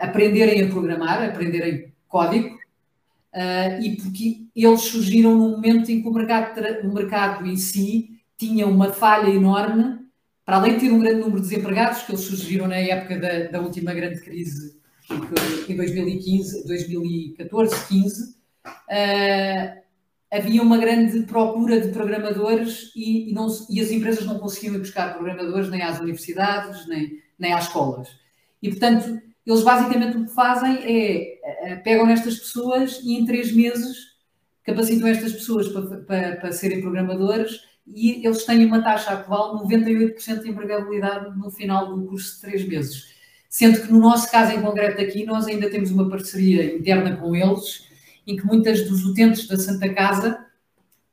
aprenderem 0.00 0.62
a 0.62 0.68
programar, 0.68 1.22
aprenderem 1.22 1.92
código, 2.08 2.58
e 3.82 3.96
porque 3.96 4.46
eles 4.56 4.80
surgiram 4.80 5.36
num 5.36 5.50
momento 5.50 5.90
em 5.90 6.00
que 6.00 6.08
o 6.08 6.12
mercado, 6.12 6.58
o 6.82 6.94
mercado 6.94 7.46
em 7.46 7.58
si 7.58 8.18
tinha 8.38 8.66
uma 8.66 8.90
falha 8.90 9.28
enorme, 9.28 9.98
para 10.42 10.56
além 10.56 10.74
de 10.74 10.80
ter 10.80 10.90
um 10.90 11.00
grande 11.00 11.20
número 11.20 11.42
de 11.42 11.48
desempregados, 11.48 12.04
que 12.04 12.12
eles 12.12 12.22
surgiram 12.22 12.66
na 12.66 12.76
época 12.76 13.18
da, 13.18 13.50
da 13.50 13.60
última 13.60 13.92
grande 13.92 14.22
crise 14.22 14.82
em 15.68 15.76
2015, 15.76 16.66
2014, 16.66 17.88
15, 17.88 18.30
uh, 18.66 19.82
havia 20.32 20.62
uma 20.62 20.78
grande 20.78 21.22
procura 21.22 21.80
de 21.80 21.88
programadores 21.88 22.90
e, 22.96 23.30
e, 23.30 23.34
não, 23.34 23.46
e, 23.68 23.80
as 23.80 23.90
empresas 23.90 24.24
não 24.24 24.38
conseguiam 24.38 24.74
ir 24.74 24.78
buscar 24.78 25.14
programadores 25.14 25.68
nem 25.68 25.82
às 25.82 26.00
universidades, 26.00 26.86
nem, 26.88 27.20
nem 27.38 27.52
às 27.52 27.64
escolas. 27.64 28.08
E, 28.62 28.70
portanto, 28.70 29.20
eles 29.46 29.62
basicamente 29.62 30.16
o 30.16 30.24
que 30.24 30.34
fazem 30.34 30.78
é 30.82 31.74
uh, 31.74 31.82
pegam 31.82 32.06
nestas 32.06 32.38
pessoas 32.38 33.00
e 33.04 33.14
em 33.14 33.26
três 33.26 33.52
meses 33.52 34.14
capacitam 34.64 35.06
estas 35.06 35.32
pessoas 35.32 35.68
para, 35.68 35.98
para, 35.98 36.36
para 36.36 36.52
serem 36.52 36.80
programadores 36.80 37.60
e 37.86 38.26
eles 38.26 38.44
têm 38.46 38.64
uma 38.64 38.82
taxa 38.82 39.10
atual 39.10 39.66
de 39.66 39.76
98% 39.76 40.42
de 40.42 40.48
empregabilidade 40.48 41.36
no 41.38 41.50
final 41.50 41.94
do 41.94 42.06
curso 42.06 42.36
de 42.36 42.40
três 42.40 42.66
meses 42.66 43.13
sendo 43.54 43.82
que 43.82 43.92
no 43.92 44.00
nosso 44.00 44.28
caso 44.32 44.50
em 44.50 44.60
concreto 44.60 45.00
aqui, 45.00 45.24
nós 45.24 45.46
ainda 45.46 45.70
temos 45.70 45.92
uma 45.92 46.08
parceria 46.08 46.74
interna 46.74 47.16
com 47.16 47.36
eles, 47.36 47.86
em 48.26 48.34
que 48.34 48.44
muitas 48.44 48.88
dos 48.88 49.04
utentes 49.04 49.46
da 49.46 49.56
Santa 49.56 49.94
Casa, 49.94 50.44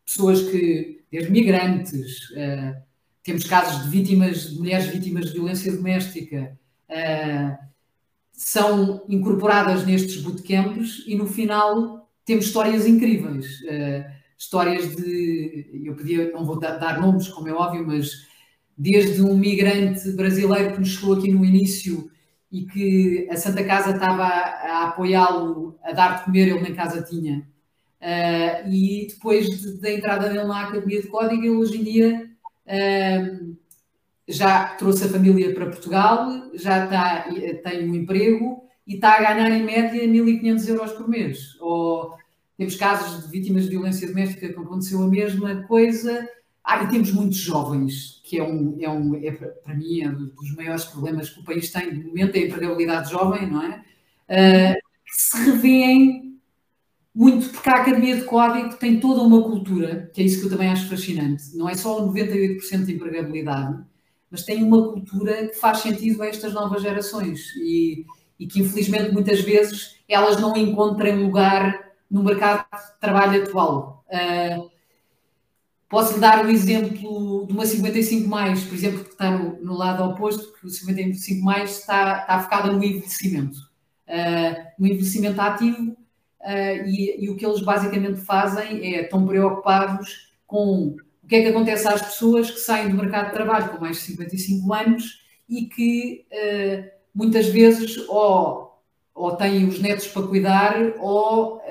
pessoas 0.04 0.42
que, 0.50 1.04
desde 1.12 1.32
migrantes, 1.32 2.32
uh, 2.32 2.82
temos 3.24 3.44
casos 3.44 3.84
de 3.84 3.90
vítimas, 3.90 4.50
de 4.50 4.58
mulheres 4.58 4.88
vítimas 4.88 5.26
de 5.26 5.34
violência 5.34 5.72
doméstica, 5.72 6.58
uh, 6.90 7.58
são 8.34 9.06
incorporadas 9.08 9.86
nestes 9.86 10.20
bootcamps 10.24 11.04
e 11.06 11.14
no 11.14 11.28
final 11.28 12.10
temos 12.26 12.46
histórias 12.46 12.88
incríveis. 12.88 13.62
Uh, 13.62 14.04
histórias 14.36 14.96
de, 14.96 15.84
eu 15.86 15.96
podia, 15.96 16.32
não 16.32 16.44
vou 16.44 16.60
dar 16.60 17.00
nomes, 17.00 17.28
como 17.28 17.48
é 17.48 17.54
óbvio, 17.54 17.86
mas 17.86 18.26
desde 18.76 19.22
um 19.22 19.38
migrante 19.38 20.12
brasileiro 20.14 20.74
que 20.74 20.80
nos 20.80 20.90
chegou 20.90 21.14
aqui 21.14 21.32
no 21.32 21.46
início 21.46 22.10
e 22.52 22.66
que 22.66 23.28
a 23.32 23.38
Santa 23.38 23.64
Casa 23.64 23.92
estava 23.92 24.26
a, 24.26 24.88
apoiá-lo, 24.90 25.80
a 25.84 25.94
dar 25.94 26.18
de 26.18 26.26
comer, 26.26 26.50
ele 26.50 26.62
nem 26.62 26.76
casa 26.76 27.02
tinha. 27.02 27.48
Uh, 28.02 28.70
e 28.70 29.08
depois 29.10 29.46
de, 29.46 29.80
da 29.80 29.92
entrada 29.92 30.28
dele 30.28 30.44
na 30.44 30.68
Academia 30.68 31.02
de 31.02 31.08
Código, 31.08 31.42
ele 31.42 31.52
hoje 31.52 31.80
em 31.80 31.84
dia 31.84 32.30
uh, 32.66 33.56
já 34.28 34.76
trouxe 34.76 35.06
a 35.06 35.10
família 35.10 35.54
para 35.54 35.68
Portugal, 35.68 36.28
já 36.56 36.84
está, 36.84 37.26
tem 37.64 37.90
um 37.90 37.96
emprego 37.96 38.64
e 38.86 38.96
está 38.96 39.18
a 39.18 39.34
ganhar 39.34 39.52
em 39.52 39.64
média 39.64 40.04
1.500 40.04 40.68
euros 40.68 40.92
por 40.94 41.08
mês. 41.08 41.56
Ou 41.60 42.18
temos 42.58 42.76
casos 42.76 43.24
de 43.24 43.32
vítimas 43.32 43.64
de 43.64 43.72
violência 43.72 44.08
doméstica 44.08 44.50
que 44.50 44.60
aconteceu 44.60 45.02
a 45.04 45.08
mesma 45.08 45.64
coisa. 45.64 46.28
Ah, 46.64 46.84
e 46.84 46.90
temos 46.90 47.12
muitos 47.12 47.38
jovens, 47.38 48.22
que 48.24 48.38
é 48.38 48.44
um, 48.44 48.78
é 48.80 48.90
um 48.90 49.16
é, 49.16 49.32
para 49.32 49.74
mim, 49.76 50.02
é 50.02 50.10
um 50.10 50.28
dos 50.28 50.56
maiores 50.56 50.86
problemas 50.86 51.30
que 51.30 51.40
o 51.40 51.44
país 51.44 51.72
tem 51.72 51.92
de 51.92 52.04
momento, 52.06 52.36
é 52.36 52.40
a 52.40 52.46
empregabilidade 52.48 53.12
jovem, 53.12 53.50
não 53.50 53.64
é? 53.64 53.84
Uh, 54.30 54.76
que 55.06 55.12
se 55.22 55.38
revêem 55.44 56.40
muito, 57.14 57.50
porque 57.50 57.70
a 57.70 57.82
Academia 57.82 58.16
de 58.16 58.24
Código 58.24 58.76
tem 58.76 59.00
toda 59.00 59.22
uma 59.22 59.44
cultura, 59.44 60.10
que 60.14 60.22
é 60.22 60.24
isso 60.26 60.40
que 60.40 60.46
eu 60.46 60.50
também 60.52 60.70
acho 60.70 60.88
fascinante. 60.88 61.44
Não 61.56 61.68
é 61.68 61.74
só 61.76 62.02
o 62.02 62.14
98% 62.14 62.86
de 62.86 62.94
empregabilidade, 62.94 63.84
mas 64.30 64.44
tem 64.44 64.64
uma 64.64 64.94
cultura 64.94 65.48
que 65.48 65.56
faz 65.56 65.80
sentido 65.80 66.24
a 66.24 66.28
estas 66.28 66.54
novas 66.54 66.82
gerações 66.82 67.54
e, 67.58 68.06
e 68.40 68.48
que, 68.48 68.62
infelizmente, 68.62 69.12
muitas 69.12 69.42
vezes 69.42 69.98
elas 70.08 70.40
não 70.40 70.56
encontram 70.56 71.22
lugar 71.22 71.92
no 72.10 72.24
mercado 72.24 72.66
de 72.72 73.00
trabalho 73.00 73.44
atual. 73.44 74.06
Uh, 74.08 74.71
posso 75.92 76.18
dar 76.22 76.46
o 76.46 76.50
exemplo 76.50 77.46
de 77.46 77.54
uma 77.54 77.66
55, 77.66 78.28
mais, 78.28 78.64
por 78.64 78.74
exemplo, 78.74 79.04
que 79.04 79.12
está 79.12 79.30
no, 79.30 79.62
no 79.62 79.78
lado 79.78 80.02
oposto, 80.06 80.54
que 80.54 80.66
o 80.66 80.70
55 80.70 81.44
mais 81.44 81.80
está, 81.80 82.22
está 82.22 82.40
focada 82.40 82.72
no 82.72 82.82
envelhecimento, 82.82 83.58
uh, 84.08 84.72
no 84.80 84.88
envelhecimento 84.88 85.42
ativo, 85.42 85.92
uh, 85.92 86.88
e, 86.88 87.26
e, 87.26 87.30
o 87.30 87.36
que 87.36 87.46
eles 87.46 87.62
basicamente 87.62 88.22
fazem 88.22 88.96
é 88.96 89.02
estão 89.02 89.28
preocupados 89.28 90.32
com 90.48 90.96
o 91.22 91.28
que 91.28 91.36
é 91.36 91.42
que 91.42 91.50
acontece 91.50 91.86
às 91.88 92.02
pessoas 92.02 92.50
que 92.50 92.60
saem 92.60 92.90
do 92.90 92.96
mercado 92.96 93.28
de 93.28 93.34
trabalho 93.34 93.70
com 93.70 93.82
mais 93.82 93.98
de 93.98 94.04
55 94.04 94.74
anos 94.74 95.22
e 95.48 95.66
que 95.66 96.26
muitas 97.14 97.48
vezes 97.48 97.98
ou 98.08 98.72
ou 99.14 99.36
têm 99.36 99.68
os 99.68 99.80
netos 99.80 100.08
para 100.08 100.26
cuidar, 100.26 100.94
ou 100.98 101.58
uh, 101.58 101.62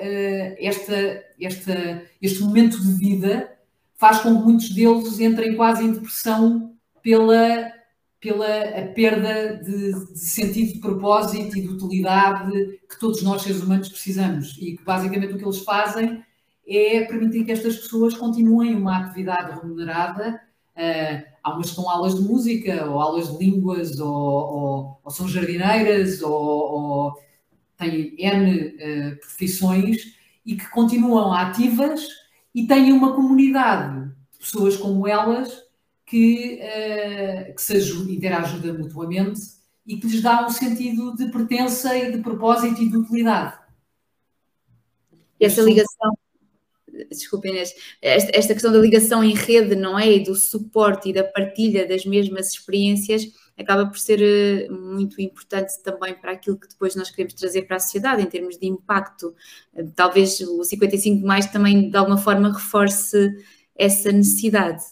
esta, 0.59 1.23
esta, 1.39 2.03
este 2.21 2.41
momento 2.41 2.79
de 2.79 2.93
vida 2.93 3.51
faz 4.01 4.19
com 4.19 4.35
que 4.35 4.43
muitos 4.43 4.71
deles 4.71 5.19
entrem 5.19 5.55
quase 5.55 5.85
em 5.85 5.91
depressão 5.91 6.73
pela, 7.03 7.71
pela 8.19 8.47
a 8.47 8.87
perda 8.87 9.57
de, 9.57 10.11
de, 10.11 10.19
sentido 10.19 10.73
de 10.73 10.79
propósito 10.79 11.55
e 11.55 11.61
de 11.61 11.67
utilidade 11.67 12.79
que 12.89 12.99
todos 12.99 13.21
nós 13.21 13.43
seres 13.43 13.61
humanos 13.61 13.89
precisamos 13.89 14.57
e 14.59 14.75
que 14.75 14.83
basicamente 14.83 15.33
o 15.33 15.37
que 15.37 15.45
eles 15.45 15.59
fazem 15.59 16.23
é 16.67 17.01
permitir 17.01 17.43
que 17.43 17.51
estas 17.51 17.77
pessoas 17.77 18.15
continuem 18.15 18.73
uma 18.73 18.97
atividade 18.97 19.59
remunerada. 19.59 20.41
Uh, 20.75 21.23
há 21.43 21.53
umas 21.53 21.65
que 21.65 21.69
estão 21.69 21.87
aulas 21.87 22.15
de 22.15 22.21
música, 22.21 22.89
ou 22.89 22.99
aulas 22.99 23.31
de 23.31 23.45
línguas, 23.45 23.99
ou, 23.99 24.09
ou, 24.09 24.99
ou 25.03 25.11
são 25.11 25.27
jardineiras, 25.27 26.23
ou, 26.23 26.33
ou 26.33 27.13
têm 27.77 28.15
N 28.17 28.67
uh, 28.67 29.19
profissões 29.19 30.15
e 30.43 30.55
que 30.55 30.67
continuam 30.71 31.33
ativas 31.33 32.20
e 32.53 32.67
têm 32.67 32.91
uma 32.91 33.13
comunidade 33.13 34.09
de 34.33 34.39
pessoas 34.39 34.75
como 34.75 35.07
elas 35.07 35.63
que, 36.05 36.59
uh, 36.61 37.55
que 37.55 37.61
se 37.61 37.77
ajudam, 37.77 38.13
interagem 38.13 38.73
mutuamente 38.73 39.41
e 39.85 39.97
que 39.97 40.07
lhes 40.07 40.21
dá 40.21 40.45
um 40.45 40.49
sentido 40.49 41.15
de 41.15 41.31
pertença 41.31 41.97
e 41.97 42.11
de 42.11 42.19
propósito 42.19 42.81
e 42.81 42.89
de 42.89 42.97
utilidade. 42.97 43.57
Essa 45.39 45.61
ligação, 45.61 46.13
desculpe 47.09 47.49
Inês, 47.49 47.73
esta, 48.01 48.31
esta 48.37 48.53
questão 48.53 48.71
da 48.71 48.77
ligação 48.77 49.23
em 49.23 49.33
rede, 49.33 49.75
não 49.75 49.97
é? 49.97 50.11
E 50.11 50.23
do 50.23 50.35
suporte 50.35 51.09
e 51.09 51.13
da 51.13 51.23
partilha 51.23 51.87
das 51.87 52.05
mesmas 52.05 52.53
experiências 52.53 53.25
acaba 53.61 53.85
por 53.85 53.97
ser 53.97 54.21
eh, 54.21 54.69
muito 54.69 55.21
importante 55.21 55.71
também 55.83 56.13
para 56.13 56.31
aquilo 56.31 56.57
que 56.57 56.67
depois 56.67 56.95
nós 56.95 57.09
queremos 57.09 57.33
trazer 57.33 57.63
para 57.63 57.77
a 57.77 57.79
sociedade 57.79 58.21
em 58.21 58.25
termos 58.25 58.57
de 58.57 58.67
impacto. 58.67 59.33
Eh, 59.73 59.85
talvez 59.95 60.39
o 60.41 60.63
55 60.63 61.25
mais 61.25 61.45
também 61.47 61.89
de 61.89 61.97
alguma 61.97 62.17
forma 62.17 62.53
reforce 62.53 63.31
essa 63.75 64.11
necessidade. 64.11 64.83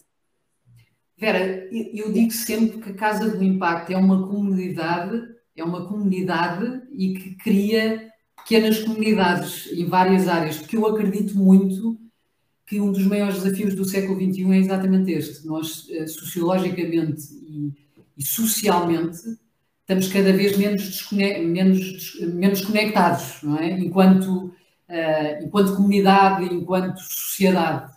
Vera, 1.18 1.68
eu 1.94 2.14
digo 2.14 2.32
sempre 2.32 2.80
que 2.80 2.92
a 2.92 2.94
Casa 2.94 3.30
do 3.30 3.44
Impacto 3.44 3.92
é 3.92 3.98
uma 3.98 4.26
comunidade, 4.26 5.22
é 5.56 5.64
uma 5.64 5.86
comunidade 5.86 6.82
e 6.92 7.14
que 7.14 7.36
cria 7.36 8.10
pequenas 8.38 8.80
comunidades 8.80 9.70
em 9.74 9.86
várias 9.86 10.28
áreas, 10.28 10.58
porque 10.58 10.78
eu 10.78 10.88
acredito 10.88 11.38
muito 11.38 12.00
que 12.66 12.80
um 12.80 12.92
dos 12.92 13.04
maiores 13.04 13.42
desafios 13.42 13.74
do 13.74 13.84
século 13.84 14.16
XXI 14.16 14.54
é 14.54 14.58
exatamente 14.58 15.12
este. 15.12 15.46
Nós, 15.46 15.88
eh, 15.90 16.06
sociologicamente 16.06 17.24
e 17.34 17.74
e 18.20 18.26
socialmente 18.26 19.40
estamos 19.80 20.10
cada 20.10 20.34
vez 20.34 20.58
menos, 20.58 21.10
menos, 21.12 22.20
menos 22.22 22.62
conectados, 22.62 23.42
não 23.42 23.58
é? 23.58 23.72
Enquanto, 23.72 24.48
uh, 24.90 25.44
enquanto 25.44 25.76
comunidade, 25.76 26.46
enquanto 26.54 27.00
sociedade. 27.00 27.92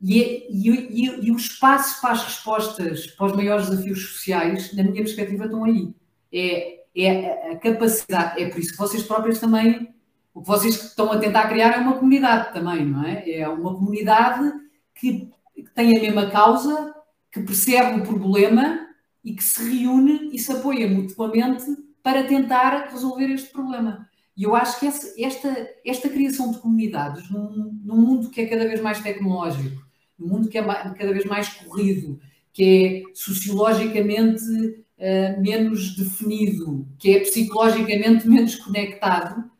E, 0.00 0.20
é, 0.20 0.46
e, 0.50 0.68
e, 0.68 1.26
e, 1.26 1.30
o 1.30 1.36
espaço 1.36 2.00
para 2.02 2.10
as 2.10 2.24
respostas 2.24 3.06
para 3.06 3.26
os 3.26 3.32
maiores 3.36 3.70
desafios 3.70 4.04
sociais, 4.14 4.74
na 4.74 4.82
minha 4.82 5.04
perspectiva, 5.04 5.44
estão 5.44 5.64
aí. 5.64 5.94
É, 6.32 6.80
é 6.94 7.52
a 7.52 7.56
capacidade, 7.56 8.42
é 8.42 8.48
por 8.48 8.58
isso 8.58 8.72
que 8.72 8.78
vocês 8.78 9.04
próprios 9.04 9.38
também, 9.38 9.94
o 10.34 10.42
que 10.42 10.48
vocês 10.48 10.74
estão 10.74 11.10
a 11.12 11.18
tentar 11.18 11.48
criar 11.48 11.76
é 11.76 11.78
uma 11.78 11.94
comunidade 11.94 12.52
também, 12.52 12.84
não 12.84 13.06
é? 13.06 13.30
É 13.30 13.48
uma 13.48 13.74
comunidade 13.74 14.52
que, 14.94 15.30
que 15.54 15.62
tem 15.74 15.96
a 15.96 16.00
mesma 16.00 16.30
causa, 16.30 16.94
que 17.30 17.40
percebe 17.40 18.00
o 18.00 18.02
problema 18.02 18.81
e 19.24 19.34
que 19.34 19.42
se 19.42 19.62
reúne 19.62 20.30
e 20.32 20.38
se 20.38 20.52
apoia 20.52 20.88
mutuamente 20.88 21.64
para 22.02 22.24
tentar 22.24 22.88
resolver 22.90 23.30
este 23.30 23.50
problema. 23.50 24.08
E 24.36 24.44
eu 24.44 24.56
acho 24.56 24.80
que 24.80 24.86
esta, 24.86 25.70
esta 25.84 26.08
criação 26.08 26.50
de 26.50 26.58
comunidades 26.58 27.30
num, 27.30 27.78
num, 27.84 27.96
mundo 27.96 28.30
que 28.30 28.40
é 28.40 28.46
cada 28.46 28.66
vez 28.66 28.80
mais 28.80 29.00
tecnológico, 29.00 29.82
num 30.18 30.28
mundo 30.28 30.48
que 30.48 30.58
é 30.58 30.62
cada 30.62 31.12
vez 31.12 31.24
mais 31.24 31.48
corrido, 31.48 32.18
que 32.52 32.64
é 33.06 33.14
sociologicamente 33.14 34.42
uh, 34.42 35.40
menos 35.40 35.94
definido, 35.96 36.88
que 36.98 37.14
é 37.14 37.20
psicologicamente 37.20 38.26
menos 38.26 38.56
conectado, 38.56 39.50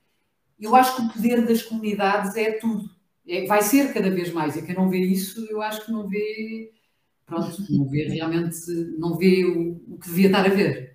eu 0.59 0.75
acho 0.77 0.97
que 0.97 1.03
o 1.03 1.09
poder 1.13 1.45
das 1.45 1.63
comunidades 1.63 2.37
é 2.37 2.53
tudo. 2.53 2.89
É, 3.27 3.47
vai 3.47 3.63
ser 3.63 3.93
cada 3.93 4.11
vez 4.11 4.33
mais. 4.33 4.57
E 4.57 4.63
quem 4.63 4.75
não 4.75 4.89
vê 4.89 4.99
isso, 4.99 5.45
eu 5.51 5.61
acho 5.61 5.85
que 5.85 5.93
não 5.93 6.09
vê 6.09 6.71
pronto, 7.27 7.65
não 7.71 7.89
vê 7.89 8.05
realmente, 8.09 8.57
não 8.99 9.17
vê 9.17 9.45
o, 9.45 9.81
o 9.95 9.99
que 9.99 10.09
devia 10.09 10.27
estar 10.27 10.47
a 10.47 10.49
ver. 10.49 10.93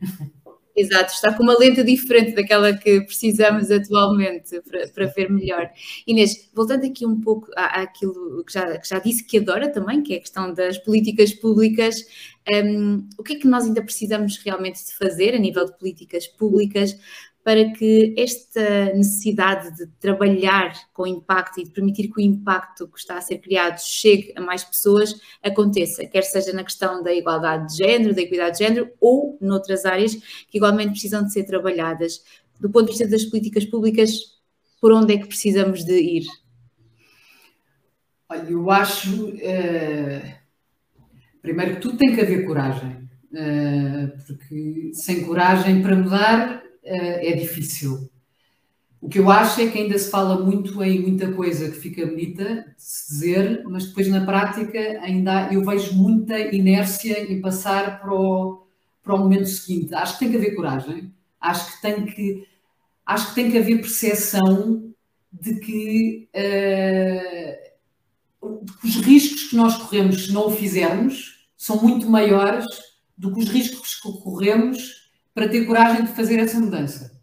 Exato, 0.78 1.12
está 1.12 1.34
com 1.34 1.42
uma 1.42 1.58
lente 1.58 1.84
diferente 1.84 2.36
daquela 2.36 2.72
que 2.72 3.02
precisamos 3.02 3.72
atualmente 3.72 4.62
para, 4.62 4.88
para 4.90 5.06
ver 5.08 5.28
melhor. 5.28 5.72
Inês, 6.06 6.52
voltando 6.54 6.86
aqui 6.86 7.04
um 7.04 7.20
pouco 7.20 7.52
à, 7.58 7.82
àquilo 7.82 8.44
que 8.46 8.54
já, 8.54 8.78
que 8.78 8.88
já 8.88 9.00
disse 9.00 9.26
que 9.26 9.40
adora 9.40 9.72
também, 9.72 10.04
que 10.04 10.14
é 10.14 10.18
a 10.18 10.22
questão 10.22 10.54
das 10.54 10.78
políticas 10.78 11.34
públicas, 11.34 12.06
um, 12.48 13.10
o 13.18 13.24
que 13.24 13.34
é 13.34 13.40
que 13.40 13.48
nós 13.48 13.66
ainda 13.66 13.82
precisamos 13.82 14.38
realmente 14.38 14.86
de 14.86 14.94
fazer 14.94 15.34
a 15.34 15.40
nível 15.40 15.66
de 15.66 15.76
políticas 15.80 16.28
públicas 16.28 16.96
para 17.48 17.72
que 17.72 18.14
esta 18.18 18.94
necessidade 18.94 19.74
de 19.78 19.88
trabalhar 20.02 20.74
com 20.92 21.08
impacto 21.08 21.62
e 21.62 21.64
de 21.64 21.70
permitir 21.70 22.10
que 22.10 22.20
o 22.20 22.22
impacto 22.22 22.90
que 22.90 23.00
está 23.00 23.18
a 23.18 23.22
ser 23.22 23.38
criado 23.38 23.80
chegue 23.80 24.34
a 24.36 24.42
mais 24.42 24.66
pessoas 24.66 25.18
aconteça, 25.42 26.06
quer 26.06 26.24
seja 26.24 26.52
na 26.52 26.66
questão 26.66 27.02
da 27.02 27.14
igualdade 27.14 27.70
de 27.70 27.78
género, 27.78 28.14
da 28.14 28.22
equidade 28.22 28.58
de 28.58 28.66
género 28.66 28.92
ou 29.00 29.38
noutras 29.40 29.86
áreas 29.86 30.16
que 30.50 30.58
igualmente 30.58 30.90
precisam 30.90 31.24
de 31.24 31.32
ser 31.32 31.46
trabalhadas. 31.46 32.22
Do 32.60 32.70
ponto 32.70 32.88
de 32.88 32.92
vista 32.92 33.08
das 33.08 33.24
políticas 33.24 33.64
públicas, 33.64 34.12
por 34.82 34.92
onde 34.92 35.14
é 35.14 35.18
que 35.18 35.28
precisamos 35.28 35.86
de 35.86 35.98
ir? 35.98 36.26
Olha, 38.28 38.50
eu 38.50 38.70
acho, 38.70 39.30
uh, 39.30 40.34
primeiro 41.42 41.76
que 41.76 41.82
tudo 41.82 41.98
tem 41.98 42.14
que 42.14 42.20
haver 42.20 42.46
coragem, 42.46 43.10
uh, 43.32 44.18
porque 44.28 44.92
sem 44.92 45.24
coragem 45.24 45.82
para 45.82 45.96
mudar 45.96 46.67
é 46.88 47.36
difícil. 47.36 48.10
O 49.00 49.08
que 49.08 49.20
eu 49.20 49.30
acho 49.30 49.62
é 49.62 49.68
que 49.68 49.78
ainda 49.78 49.98
se 49.98 50.10
fala 50.10 50.44
muito 50.44 50.84
em 50.84 51.00
muita 51.00 51.32
coisa 51.32 51.70
que 51.70 51.78
fica 51.78 52.06
bonita 52.06 52.44
de 52.76 52.84
se 52.84 53.14
dizer, 53.14 53.64
mas 53.66 53.86
depois 53.86 54.08
na 54.08 54.26
prática 54.26 54.80
ainda 55.02 55.54
eu 55.54 55.64
vejo 55.64 55.94
muita 55.94 56.38
inércia 56.40 57.32
em 57.32 57.40
passar 57.40 58.02
para 58.02 58.14
o, 58.14 58.66
para 59.04 59.14
o 59.16 59.20
momento 59.20 59.46
seguinte. 59.46 59.94
Acho 59.94 60.14
que 60.14 60.20
tem 60.20 60.32
que 60.32 60.38
haver 60.38 60.56
coragem, 60.56 61.14
acho 61.40 61.76
que 61.76 61.82
tem 61.82 62.06
que, 62.06 62.48
acho 63.06 63.30
que, 63.30 63.36
tem 63.36 63.52
que 63.52 63.58
haver 63.60 63.82
percepção 63.82 64.92
de 65.32 65.60
que 65.60 66.28
uh, 68.42 68.58
os 68.84 68.96
riscos 68.96 69.44
que 69.44 69.56
nós 69.56 69.78
corremos 69.78 70.26
se 70.26 70.34
não 70.34 70.48
o 70.48 70.52
fizermos 70.52 71.48
são 71.56 71.82
muito 71.82 72.10
maiores 72.10 72.66
do 73.16 73.32
que 73.34 73.42
os 73.42 73.50
riscos 73.50 73.96
que 73.96 74.12
corremos 74.24 74.97
para 75.38 75.48
ter 75.48 75.68
coragem 75.68 76.04
de 76.04 76.14
fazer 76.14 76.40
essa 76.40 76.60
mudança. 76.60 77.16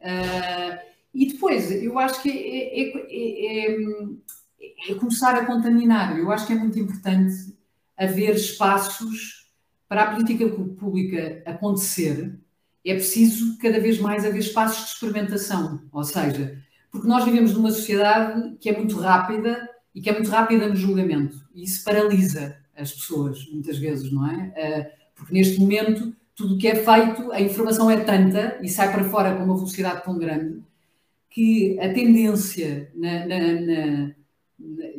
Uh, 0.00 0.78
e 1.12 1.26
depois, 1.26 1.70
eu 1.70 1.98
acho 1.98 2.22
que 2.22 2.30
é, 2.30 2.80
é, 2.80 3.66
é, 3.66 4.90
é, 4.90 4.94
começar 4.94 5.34
a 5.34 5.44
contaminar. 5.44 6.18
Eu 6.18 6.32
acho 6.32 6.46
que 6.46 6.54
é 6.54 6.56
muito 6.56 6.78
importante 6.78 7.54
haver 7.94 8.36
espaços 8.36 9.50
para 9.86 10.04
a 10.04 10.10
política 10.12 10.48
pública 10.48 11.42
acontecer. 11.44 12.40
É 12.82 12.94
preciso 12.94 13.58
cada 13.58 13.78
vez 13.78 13.98
mais 13.98 14.24
haver 14.24 14.40
espaços 14.40 14.86
de 14.86 14.92
experimentação, 14.92 15.82
ou 15.92 16.04
seja, 16.04 16.58
porque 16.90 17.06
nós 17.06 17.22
vivemos 17.26 17.52
numa 17.52 17.70
sociedade 17.70 18.56
que 18.62 18.70
é 18.70 18.78
muito 18.78 18.96
rápida 18.96 19.68
e 19.94 20.00
que 20.00 20.08
é 20.08 20.14
muito 20.14 20.30
rápida 20.30 20.66
no 20.66 20.74
julgamento. 20.74 21.36
E 21.54 21.64
isso 21.64 21.84
paralisa 21.84 22.56
as 22.74 22.92
pessoas, 22.92 23.46
muitas 23.52 23.76
vezes, 23.76 24.10
não 24.10 24.26
é? 24.26 24.54
Ah, 24.56 24.98
porque 25.14 25.34
neste 25.34 25.60
momento, 25.60 26.16
tudo 26.38 26.54
o 26.54 26.58
que 26.58 26.68
é 26.68 26.76
feito, 26.76 27.32
a 27.32 27.40
informação 27.40 27.90
é 27.90 27.98
tanta 27.98 28.60
e 28.62 28.68
sai 28.68 28.92
para 28.92 29.02
fora 29.02 29.34
com 29.34 29.42
uma 29.42 29.56
velocidade 29.56 30.04
tão 30.04 30.16
grande 30.16 30.62
que 31.28 31.76
a 31.80 31.92
tendência, 31.92 32.92
na, 32.94 33.26
na, 33.26 33.38
na, 33.60 34.14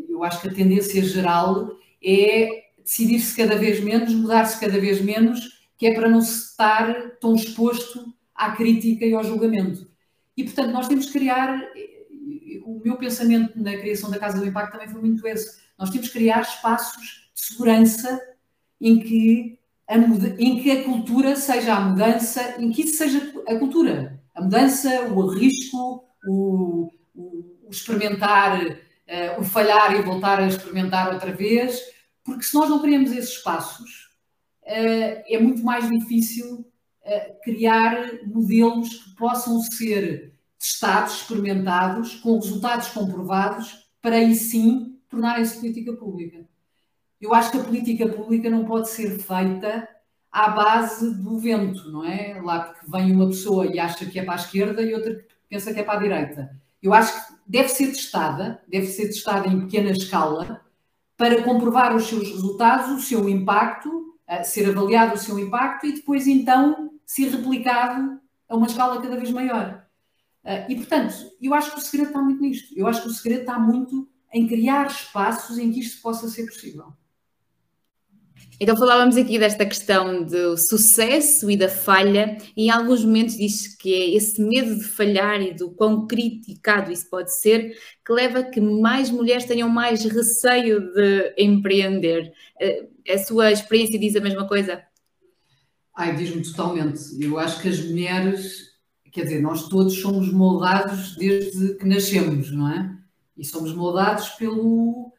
eu 0.09 0.21
acho 0.21 0.41
que 0.41 0.49
a 0.49 0.53
tendência 0.53 1.01
geral 1.01 1.77
é 2.03 2.65
decidir-se 2.83 3.37
cada 3.37 3.55
vez 3.55 3.79
menos, 3.79 4.13
mudar-se 4.13 4.59
cada 4.59 4.77
vez 4.81 4.99
menos, 4.99 5.61
que 5.77 5.87
é 5.87 5.93
para 5.93 6.09
não 6.09 6.21
se 6.21 6.49
estar 6.49 7.11
tão 7.21 7.33
exposto 7.33 8.13
à 8.35 8.51
crítica 8.51 9.05
e 9.05 9.13
ao 9.13 9.23
julgamento. 9.23 9.89
E, 10.35 10.43
portanto, 10.43 10.73
nós 10.73 10.89
temos 10.89 11.05
que 11.05 11.13
criar. 11.13 11.57
O 12.65 12.81
meu 12.83 12.97
pensamento 12.97 13.57
na 13.61 13.77
criação 13.77 14.11
da 14.11 14.19
Casa 14.19 14.39
do 14.39 14.45
Impacto 14.45 14.73
também 14.73 14.89
foi 14.89 14.99
muito 14.99 15.25
esse. 15.25 15.61
Nós 15.77 15.89
temos 15.89 16.07
que 16.07 16.19
criar 16.19 16.41
espaços 16.41 17.29
de 17.33 17.41
segurança 17.41 18.21
em 18.81 18.99
que 18.99 19.58
em 19.89 20.61
que 20.61 20.71
a 20.71 20.83
cultura 20.83 21.35
seja 21.35 21.73
a 21.73 21.81
mudança, 21.81 22.61
em 22.61 22.71
que 22.71 22.83
isso 22.83 22.97
seja 22.97 23.33
a 23.47 23.55
cultura. 23.57 24.21
A 24.35 24.41
mudança, 24.41 25.05
o 25.11 25.27
risco, 25.27 26.03
o, 26.27 26.91
o, 27.15 27.57
o 27.63 27.69
experimentar, 27.71 28.61
uh, 28.63 29.39
o 29.39 29.43
falhar 29.43 29.95
e 29.95 30.03
voltar 30.03 30.39
a 30.39 30.47
experimentar 30.47 31.11
outra 31.11 31.31
vez, 31.31 31.81
porque 32.23 32.43
se 32.43 32.53
nós 32.53 32.69
não 32.69 32.79
criamos 32.79 33.11
esses 33.11 33.31
espaços, 33.31 34.09
uh, 34.63 35.23
é 35.27 35.39
muito 35.39 35.63
mais 35.63 35.89
difícil 35.89 36.59
uh, 36.59 37.41
criar 37.43 38.23
modelos 38.27 38.89
que 38.89 39.15
possam 39.15 39.59
ser 39.61 40.35
testados, 40.59 41.21
experimentados, 41.21 42.15
com 42.15 42.35
resultados 42.35 42.89
comprovados, 42.89 43.89
para 44.01 44.17
aí 44.17 44.35
sim 44.35 44.99
tornarem-se 45.09 45.57
política 45.57 45.93
pública. 45.93 46.47
Eu 47.19 47.33
acho 47.33 47.51
que 47.51 47.57
a 47.57 47.63
política 47.63 48.07
pública 48.07 48.49
não 48.49 48.65
pode 48.65 48.89
ser 48.89 49.19
feita 49.19 49.87
à 50.31 50.49
base 50.49 51.13
do 51.15 51.37
vento, 51.37 51.91
não 51.91 52.05
é? 52.05 52.39
Lá 52.41 52.59
porque 52.61 52.85
vem 52.89 53.11
uma 53.11 53.27
pessoa 53.27 53.65
e 53.65 53.79
acha 53.79 54.05
que 54.05 54.19
é 54.19 54.23
para 54.23 54.33
a 54.33 54.37
esquerda 54.37 54.81
e 54.81 54.93
outra 54.93 55.15
que 55.15 55.25
pensa 55.49 55.73
que 55.73 55.79
é 55.79 55.83
para 55.83 55.99
a 55.99 56.01
direita. 56.01 56.55
Eu 56.81 56.93
acho 56.93 57.13
que 57.13 57.33
deve 57.45 57.69
ser 57.69 57.87
testada, 57.87 58.61
deve 58.67 58.87
ser 58.87 59.07
testada 59.07 59.47
em 59.47 59.61
pequena 59.61 59.91
escala, 59.91 60.61
para 61.17 61.43
comprovar 61.43 61.93
os 61.93 62.07
seus 62.07 62.29
resultados, 62.29 62.91
o 62.91 63.05
seu 63.05 63.27
impacto, 63.27 64.15
ser 64.45 64.69
avaliado 64.69 65.15
o 65.15 65.17
seu 65.17 65.37
impacto 65.37 65.87
e 65.87 65.95
depois 65.95 66.25
então 66.27 66.91
ser 67.05 67.29
replicado 67.29 68.21
a 68.47 68.55
uma 68.55 68.67
escala 68.67 69.01
cada 69.01 69.17
vez 69.17 69.29
maior. 69.31 69.85
E 70.69 70.75
portanto, 70.75 71.13
eu 71.41 71.53
acho 71.53 71.73
que 71.73 71.79
o 71.79 71.81
segredo 71.81 72.07
está 72.07 72.21
muito 72.21 72.41
nisto. 72.41 72.73
Eu 72.77 72.87
acho 72.87 73.01
que 73.01 73.09
o 73.09 73.11
segredo 73.11 73.41
está 73.41 73.59
muito 73.59 74.07
em 74.31 74.47
criar 74.47 74.87
espaços 74.87 75.57
em 75.57 75.69
que 75.71 75.81
isto 75.81 76.01
possa 76.01 76.29
ser 76.29 76.45
possível. 76.45 76.93
Então 78.61 78.75
falávamos 78.75 79.15
aqui 79.15 79.39
desta 79.39 79.65
questão 79.65 80.21
do 80.21 80.57
sucesso 80.57 81.49
e 81.49 81.55
da 81.55 81.69
falha, 81.69 82.37
e 82.57 82.65
em 82.65 82.69
alguns 82.69 83.05
momentos 83.05 83.37
diz 83.37 83.73
que 83.77 83.93
é 83.93 84.09
esse 84.15 84.41
medo 84.41 84.75
de 84.75 84.83
falhar 84.83 85.41
e 85.41 85.53
do 85.53 85.71
quão 85.71 86.05
criticado 86.05 86.91
isso 86.91 87.09
pode 87.09 87.33
ser, 87.39 87.71
que 88.05 88.11
leva 88.11 88.39
a 88.39 88.43
que 88.43 88.59
mais 88.59 89.09
mulheres 89.09 89.45
tenham 89.45 89.69
mais 89.69 90.03
receio 90.03 90.93
de 90.93 91.33
empreender. 91.37 92.33
Eh, 92.59 92.85
a 93.07 93.17
sua 93.19 93.49
experiência 93.49 93.97
diz 93.97 94.13
a 94.17 94.19
mesma 94.19 94.45
coisa? 94.45 94.83
Ai, 95.95 96.17
diz-me 96.17 96.43
totalmente. 96.43 96.99
Eu 97.17 97.39
acho 97.39 97.61
que 97.61 97.69
as 97.69 97.79
mulheres, 97.79 98.73
quer 99.09 99.23
dizer, 99.23 99.41
nós 99.41 99.69
todos 99.69 100.01
somos 100.01 100.33
moldados 100.33 101.15
desde 101.15 101.75
que 101.75 101.85
nascemos, 101.87 102.51
não 102.51 102.69
é? 102.69 102.93
E 103.37 103.45
somos 103.45 103.73
moldados 103.73 104.27
pelo, 104.31 105.13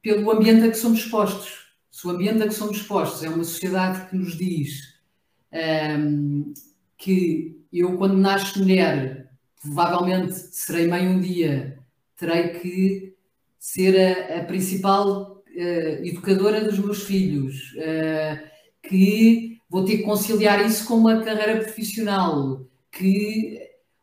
pelo 0.00 0.30
ambiente 0.30 0.66
a 0.66 0.70
que 0.70 0.76
somos 0.76 1.00
expostos 1.00 1.69
se 1.90 2.06
o 2.06 2.10
ambiente 2.10 2.42
a 2.42 2.48
que 2.48 2.54
somos 2.54 2.76
expostos 2.78 3.22
é 3.24 3.28
uma 3.28 3.44
sociedade 3.44 4.08
que 4.08 4.16
nos 4.16 4.36
diz 4.36 4.94
um, 5.52 5.58
ehm, 5.58 6.54
que 6.96 7.60
eu, 7.72 7.96
quando 7.96 8.16
nasço 8.16 8.58
mulher, 8.58 9.30
provavelmente 9.60 10.34
serei 10.34 10.86
mãe 10.86 11.08
um 11.08 11.20
dia, 11.20 11.78
terei 12.16 12.48
que 12.60 13.14
ser 13.58 13.96
a, 13.98 14.40
a 14.40 14.44
principal 14.44 15.42
uh, 15.46 16.04
educadora 16.04 16.64
dos 16.64 16.78
meus 16.78 17.02
filhos, 17.02 17.72
uh, 17.74 18.48
que 18.82 19.58
vou 19.68 19.84
ter 19.84 19.98
que 19.98 20.02
conciliar 20.02 20.64
isso 20.64 20.86
com 20.86 20.94
uma 20.94 21.22
carreira 21.22 21.60
profissional, 21.60 22.66
que, 22.90 23.60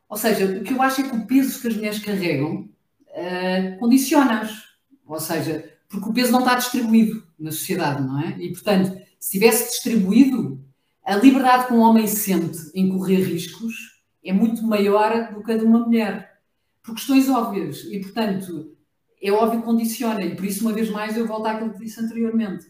ou 0.08 0.18
seja, 0.18 0.46
o 0.46 0.64
que 0.64 0.74
eu 0.74 0.82
acho 0.82 1.02
é 1.02 1.10
que 1.10 1.16
o 1.16 1.28
peso 1.28 1.62
que 1.62 1.68
as 1.68 1.76
mulheres 1.76 2.00
carregam 2.00 2.70
uh, 3.10 3.80
condiciona-as. 3.80 4.68
Ou 5.06 5.20
seja, 5.20 5.77
porque 5.88 6.10
o 6.10 6.14
peso 6.14 6.32
não 6.32 6.40
está 6.40 6.56
distribuído 6.56 7.24
na 7.40 7.52
sociedade, 7.52 8.04
não 8.04 8.20
é? 8.20 8.38
E, 8.40 8.52
portanto, 8.52 9.00
se 9.20 9.32
tivesse 9.32 9.72
distribuído, 9.72 10.64
a 11.04 11.16
liberdade 11.16 11.68
que 11.68 11.74
um 11.74 11.80
homem 11.80 12.08
sente 12.08 12.72
em 12.76 12.90
correr 12.90 13.24
riscos 13.24 14.02
é 14.24 14.34
muito 14.34 14.64
maior 14.64 15.34
do 15.34 15.42
que 15.42 15.52
a 15.52 15.58
de 15.58 15.64
uma 15.64 15.80
mulher. 15.80 16.40
Por 16.84 16.96
questões 16.96 17.30
óbvias. 17.30 17.86
E, 17.86 18.00
portanto, 18.00 18.76
é 19.22 19.32
óbvio 19.32 19.62
que 19.62 19.66
condiciona. 19.66 20.22
E 20.24 20.36
por 20.36 20.46
isso, 20.46 20.62
uma 20.62 20.74
vez 20.74 20.90
mais, 20.90 21.16
eu 21.16 21.26
volto 21.26 21.46
àquilo 21.46 21.72
que 21.72 21.80
disse 21.80 22.00
anteriormente. 22.00 22.66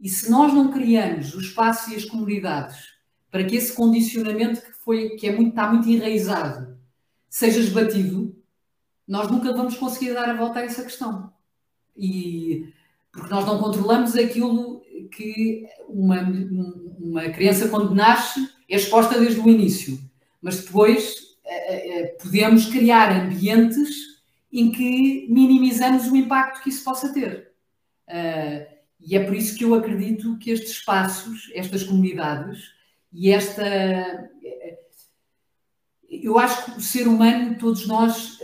E 0.00 0.08
se 0.08 0.30
nós 0.30 0.52
não 0.52 0.72
criamos 0.72 1.34
o 1.34 1.40
espaço 1.40 1.90
e 1.90 1.96
as 1.96 2.04
comunidades 2.04 2.98
para 3.30 3.44
que 3.44 3.56
esse 3.56 3.72
condicionamento 3.72 4.62
que, 4.62 4.72
foi, 4.72 5.10
que 5.10 5.26
é 5.28 5.34
muito, 5.34 5.50
está 5.50 5.70
muito 5.70 5.88
enraizado 5.88 6.78
seja 7.28 7.60
esbatido, 7.60 8.34
nós 9.06 9.30
nunca 9.30 9.52
vamos 9.52 9.76
conseguir 9.76 10.14
dar 10.14 10.28
a 10.30 10.34
volta 10.34 10.60
a 10.60 10.62
essa 10.62 10.82
questão. 10.82 11.32
E 11.98 12.72
porque 13.12 13.30
nós 13.30 13.44
não 13.44 13.58
controlamos 13.58 14.14
aquilo 14.16 14.80
que 15.10 15.66
uma, 15.88 16.20
uma 16.98 17.28
criança, 17.30 17.68
quando 17.68 17.94
nasce, 17.94 18.48
é 18.68 18.76
exposta 18.76 19.18
desde 19.18 19.40
o 19.40 19.48
início. 19.48 19.98
Mas 20.40 20.62
depois 20.62 21.36
eh, 21.44 22.00
eh, 22.00 22.06
podemos 22.22 22.66
criar 22.66 23.10
ambientes 23.10 24.18
em 24.52 24.70
que 24.70 25.26
minimizamos 25.28 26.06
o 26.06 26.16
impacto 26.16 26.62
que 26.62 26.68
isso 26.68 26.84
possa 26.84 27.12
ter. 27.12 27.50
Eh, 28.06 28.78
e 29.00 29.16
é 29.16 29.24
por 29.24 29.34
isso 29.34 29.56
que 29.56 29.64
eu 29.64 29.74
acredito 29.74 30.38
que 30.38 30.50
estes 30.50 30.72
espaços, 30.72 31.50
estas 31.54 31.82
comunidades 31.82 32.72
e 33.12 33.30
esta. 33.30 34.30
Eu 36.22 36.38
acho 36.38 36.64
que 36.64 36.78
o 36.78 36.80
ser 36.80 37.06
humano, 37.06 37.56
todos 37.58 37.86
nós, 37.86 38.38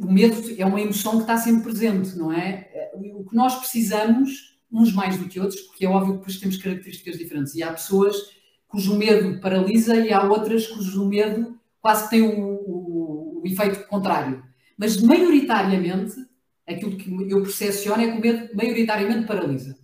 o 0.00 0.10
medo 0.10 0.36
é 0.56 0.64
uma 0.64 0.80
emoção 0.80 1.16
que 1.16 1.22
está 1.22 1.36
sempre 1.36 1.62
presente, 1.62 2.16
não 2.16 2.32
é? 2.32 2.90
o 2.94 3.24
que 3.24 3.34
nós 3.34 3.54
precisamos, 3.56 4.56
uns 4.70 4.92
mais 4.92 5.16
do 5.16 5.28
que 5.28 5.40
outros, 5.40 5.60
porque 5.62 5.86
é 5.86 5.88
óbvio 5.88 6.14
que 6.14 6.18
depois 6.18 6.38
temos 6.38 6.56
características 6.56 7.18
diferentes. 7.18 7.54
E 7.54 7.62
há 7.62 7.72
pessoas 7.72 8.16
cujo 8.68 8.96
medo 8.96 9.40
paralisa 9.40 9.96
e 9.96 10.12
há 10.12 10.22
outras 10.24 10.66
cujo 10.66 11.06
medo 11.06 11.58
quase 11.80 12.10
tem 12.10 12.22
o, 12.22 12.40
o, 12.40 13.42
o 13.42 13.46
efeito 13.46 13.86
contrário. 13.86 14.42
Mas 14.76 15.00
maioritariamente, 15.00 16.14
aquilo 16.66 16.96
que 16.96 17.10
eu 17.30 17.42
percepciono 17.42 18.02
é 18.02 18.10
que 18.10 18.18
o 18.18 18.20
medo 18.20 18.54
maioritariamente 18.54 19.26
paralisa. 19.26 19.78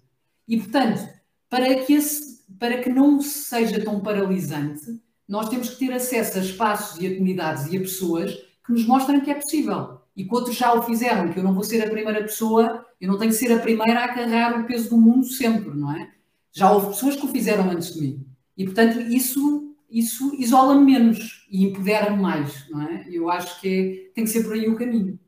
E, 0.46 0.58
portanto, 0.58 1.08
para 1.48 1.74
que, 1.76 1.94
esse, 1.94 2.42
para 2.58 2.78
que 2.78 2.90
não 2.90 3.20
seja 3.20 3.82
tão 3.82 4.00
paralisante, 4.00 5.00
nós 5.28 5.48
temos 5.48 5.70
que 5.70 5.86
ter 5.86 5.92
acesso 5.92 6.38
a 6.38 6.42
espaços 6.42 7.00
e 7.00 7.06
a 7.06 7.14
comunidades 7.14 7.72
e 7.72 7.76
a 7.76 7.80
pessoas 7.80 8.34
que 8.64 8.72
nos 8.72 8.86
mostrem 8.86 9.20
que 9.20 9.30
é 9.30 9.34
possível 9.34 10.00
e 10.16 10.24
que 10.24 10.34
outros 10.34 10.56
já 10.56 10.72
o 10.74 10.82
fizeram, 10.82 11.32
que 11.32 11.38
eu 11.38 11.42
não 11.42 11.54
vou 11.54 11.64
ser 11.64 11.82
a 11.82 11.90
primeira 11.90 12.22
pessoa, 12.22 12.84
eu 13.00 13.08
não 13.08 13.18
tenho 13.18 13.30
que 13.30 13.36
ser 13.38 13.52
a 13.52 13.58
primeira 13.58 14.04
a 14.04 14.08
carregar 14.08 14.60
o 14.60 14.66
peso 14.66 14.90
do 14.90 14.98
mundo 14.98 15.24
sempre, 15.26 15.74
não 15.74 15.90
é? 15.92 16.10
Já 16.52 16.70
houve 16.70 16.88
pessoas 16.88 17.16
que 17.16 17.24
o 17.24 17.28
fizeram 17.28 17.70
antes 17.70 17.94
de 17.94 18.00
mim. 18.00 18.26
E, 18.56 18.64
portanto, 18.64 19.00
isso, 19.00 19.74
isso 19.90 20.34
isola-me 20.34 20.84
menos 20.84 21.46
e 21.50 21.64
empodera-me 21.64 22.20
mais, 22.20 22.68
não 22.68 22.82
é? 22.82 23.06
Eu 23.10 23.30
acho 23.30 23.58
que 23.60 23.68
é, 23.68 24.14
tem 24.14 24.24
que 24.24 24.30
ser 24.30 24.42
por 24.44 24.52
aí 24.52 24.68
o 24.68 24.76
caminho. 24.76 25.18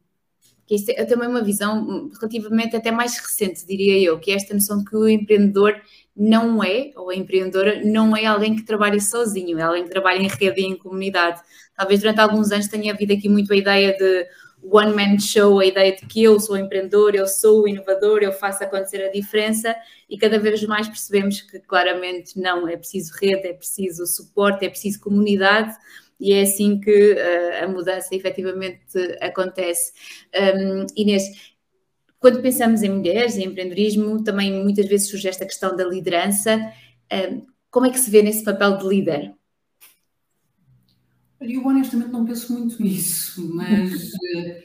Que 0.67 0.75
isso 0.77 0.91
é 0.91 1.05
também 1.05 1.29
uma 1.29 1.43
visão 1.43 2.11
relativamente 2.21 2.77
até 2.77 2.91
mais 2.91 3.17
recente, 3.19 3.67
diria 3.67 3.99
eu, 4.01 4.19
que 4.19 4.31
é 4.31 4.35
esta 4.35 4.55
noção 4.55 4.79
de 4.79 4.85
que 4.85 4.97
o 4.97 5.09
empreendedor 5.09 5.75
não 6.17 6.63
é, 6.63 6.93
ou 6.97 7.11
a 7.11 7.15
empreendedora, 7.15 7.83
não 7.85 8.17
é 8.17 8.27
alguém 8.27 8.55
que 8.55 8.63
trabalha 8.63 9.01
sozinho, 9.01 9.59
é 9.59 9.63
alguém 9.63 9.85
que 9.85 9.91
trabalha 9.91 10.19
em 10.23 10.29
rede 10.29 10.61
e 10.61 10.65
em 10.65 10.77
comunidade. 10.77 11.41
Talvez 11.77 12.01
durante 12.01 12.21
alguns 12.21 12.53
anos 12.53 12.69
tenha 12.69 12.93
havido 12.93 13.13
aqui 13.13 13.29
muito 13.29 13.53
a 13.53 13.57
ideia 13.57 13.97
de 13.97 14.27
one 14.63 14.95
man 14.95 15.19
show, 15.19 15.59
a 15.59 15.67
ideia 15.67 15.95
de 15.95 16.07
que 16.07 16.23
eu 16.23 16.39
sou 16.41 16.57
empreendedor, 16.57 17.15
eu 17.15 17.27
sou 17.27 17.63
o 17.63 17.69
inovador, 17.69 18.23
eu 18.23 18.33
faço 18.33 18.65
acontecer 18.65 19.05
a 19.05 19.11
diferença 19.11 19.75
e 20.09 20.17
cada 20.17 20.39
vez 20.39 20.63
mais 20.65 20.89
percebemos 20.89 21.43
que 21.43 21.59
claramente 21.61 22.39
não, 22.39 22.67
é 22.67 22.77
preciso 22.77 23.13
rede, 23.21 23.49
é 23.49 23.53
preciso 23.53 24.07
suporte, 24.07 24.65
é 24.65 24.69
preciso 24.69 25.01
comunidade 25.01 25.75
e 26.19 26.33
é 26.33 26.43
assim 26.43 26.81
que 26.81 27.13
uh, 27.13 27.65
a 27.65 27.69
mudança 27.69 28.15
efetivamente 28.15 28.81
acontece. 29.21 29.93
Um, 30.35 30.87
Inês, 30.97 31.54
quando 32.25 32.41
pensamos 32.41 32.83
em 32.83 32.89
mulheres, 32.89 33.37
em 33.37 33.45
empreendedorismo, 33.45 34.25
também 34.25 34.51
muitas 34.63 34.87
vezes 34.87 35.11
surge 35.11 35.29
esta 35.29 35.45
questão 35.45 35.77
da 35.77 35.85
liderança. 35.85 36.73
Como 37.71 37.85
é 37.85 37.91
que 37.91 37.99
se 37.99 38.11
vê 38.11 38.23
nesse 38.23 38.43
papel 38.43 38.79
de 38.79 38.89
líder? 38.89 39.35
Eu 41.39 41.67
honestamente 41.67 42.11
não 42.11 42.25
penso 42.25 42.51
muito 42.55 42.83
nisso, 42.83 43.47
mas 43.55 43.93
eh, 44.37 44.65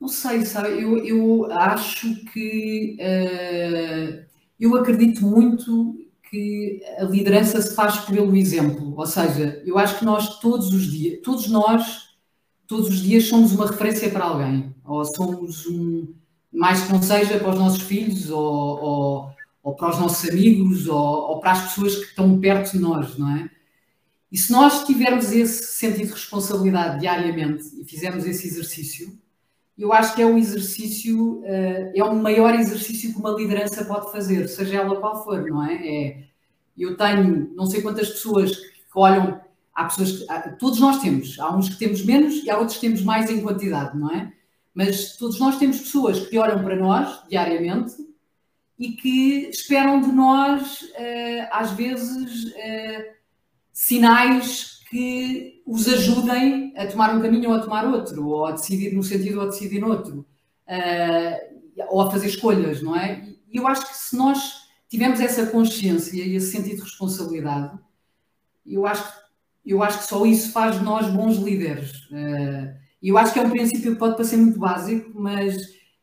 não 0.00 0.08
sei, 0.08 0.46
sabe? 0.46 0.82
Eu, 0.82 1.04
eu 1.04 1.52
acho 1.52 2.24
que 2.32 2.96
uh, 2.98 4.24
eu 4.58 4.74
acredito 4.74 5.26
muito 5.26 6.02
que 6.30 6.80
a 6.96 7.04
liderança 7.04 7.60
se 7.60 7.74
faz 7.74 7.98
pelo 8.06 8.34
exemplo. 8.34 8.94
Ou 8.96 9.06
seja, 9.06 9.62
eu 9.66 9.76
acho 9.76 9.98
que 9.98 10.04
nós 10.06 10.38
todos 10.40 10.72
os 10.72 10.90
dias, 10.90 11.20
todos 11.22 11.46
nós, 11.46 12.16
todos 12.66 12.88
os 12.88 13.00
dias 13.00 13.24
somos 13.24 13.52
uma 13.52 13.66
referência 13.66 14.08
para 14.08 14.24
alguém, 14.24 14.74
ou 14.82 15.04
somos 15.04 15.66
um, 15.66 16.18
mais 16.52 16.82
que 16.82 16.92
não 16.92 17.02
seja 17.02 17.38
para 17.38 17.50
os 17.50 17.58
nossos 17.58 17.82
filhos, 17.82 18.30
ou, 18.30 18.42
ou, 18.42 19.30
ou 19.62 19.74
para 19.74 19.90
os 19.90 19.98
nossos 19.98 20.28
amigos, 20.28 20.86
ou, 20.86 20.96
ou 20.96 21.40
para 21.40 21.52
as 21.52 21.62
pessoas 21.62 21.96
que 21.96 22.06
estão 22.06 22.40
perto 22.40 22.72
de 22.72 22.78
nós, 22.78 23.16
não 23.16 23.30
é? 23.36 23.50
E 24.30 24.38
se 24.38 24.52
nós 24.52 24.84
tivermos 24.84 25.32
esse 25.32 25.74
sentido 25.74 26.06
de 26.06 26.12
responsabilidade 26.12 27.00
diariamente 27.00 27.64
e 27.80 27.84
fizermos 27.84 28.24
esse 28.26 28.46
exercício, 28.46 29.18
eu 29.76 29.92
acho 29.92 30.14
que 30.14 30.22
é 30.22 30.26
um 30.26 30.38
exercício, 30.38 31.42
eh, 31.44 31.92
é 31.96 32.04
o 32.04 32.14
maior 32.14 32.54
exercício 32.54 33.12
que 33.12 33.18
uma 33.18 33.30
liderança 33.30 33.84
pode 33.84 34.12
fazer, 34.12 34.46
seja 34.46 34.76
ela 34.76 35.00
qual 35.00 35.24
for, 35.24 35.42
não 35.48 35.64
é? 35.64 35.74
é 35.74 36.24
eu 36.78 36.96
tenho 36.96 37.50
não 37.54 37.66
sei 37.66 37.82
quantas 37.82 38.10
pessoas 38.10 38.54
que 38.54 38.70
olham, 38.94 39.40
há 39.74 39.84
pessoas 39.84 40.12
que, 40.12 40.58
todos 40.58 40.78
nós 40.78 40.98
temos, 40.98 41.38
há 41.40 41.56
uns 41.56 41.68
que 41.68 41.76
temos 41.76 42.04
menos 42.04 42.44
e 42.44 42.50
há 42.50 42.58
outros 42.58 42.76
que 42.76 42.86
temos 42.86 43.02
mais 43.02 43.30
em 43.30 43.40
quantidade, 43.40 43.98
não 43.98 44.10
é? 44.10 44.32
Mas 44.74 45.16
todos 45.16 45.38
nós 45.40 45.58
temos 45.58 45.80
pessoas 45.80 46.26
que 46.26 46.38
olham 46.38 46.62
para 46.62 46.76
nós 46.76 47.22
diariamente 47.28 47.94
e 48.78 48.92
que 48.92 49.48
esperam 49.50 50.00
de 50.00 50.12
nós, 50.12 50.88
eh, 50.94 51.48
às 51.52 51.72
vezes, 51.72 52.52
eh, 52.56 53.14
sinais 53.72 54.80
que 54.90 55.62
os 55.64 55.88
ajudem 55.88 56.74
a 56.76 56.86
tomar 56.86 57.14
um 57.14 57.22
caminho 57.22 57.50
ou 57.50 57.56
a 57.56 57.60
tomar 57.60 57.86
outro, 57.86 58.26
ou 58.26 58.44
a 58.44 58.52
decidir 58.52 58.92
num 58.92 59.04
sentido 59.04 59.38
ou 59.38 59.44
a 59.44 59.50
decidir 59.50 59.80
noutro, 59.80 60.26
uh, 60.66 61.86
ou 61.88 62.02
a 62.02 62.10
fazer 62.10 62.26
escolhas, 62.26 62.82
não 62.82 62.96
é? 62.96 63.24
E 63.52 63.56
eu 63.56 63.68
acho 63.68 63.86
que 63.86 63.96
se 63.96 64.16
nós 64.16 64.62
tivermos 64.88 65.20
essa 65.20 65.46
consciência 65.46 66.22
e 66.22 66.34
esse 66.34 66.50
sentido 66.50 66.76
de 66.76 66.82
responsabilidade, 66.82 67.78
eu 68.66 68.84
acho, 68.84 69.12
eu 69.64 69.80
acho 69.80 69.98
que 70.00 70.04
só 70.06 70.26
isso 70.26 70.50
faz 70.50 70.76
de 70.76 70.84
nós 70.84 71.08
bons 71.08 71.36
líderes. 71.36 71.92
Uh, 72.10 72.79
eu 73.02 73.16
acho 73.16 73.32
que 73.32 73.38
é 73.38 73.42
um 73.42 73.50
princípio 73.50 73.92
que 73.92 73.98
pode 73.98 74.16
parecer 74.16 74.36
muito 74.36 74.58
básico, 74.58 75.10
mas 75.14 75.56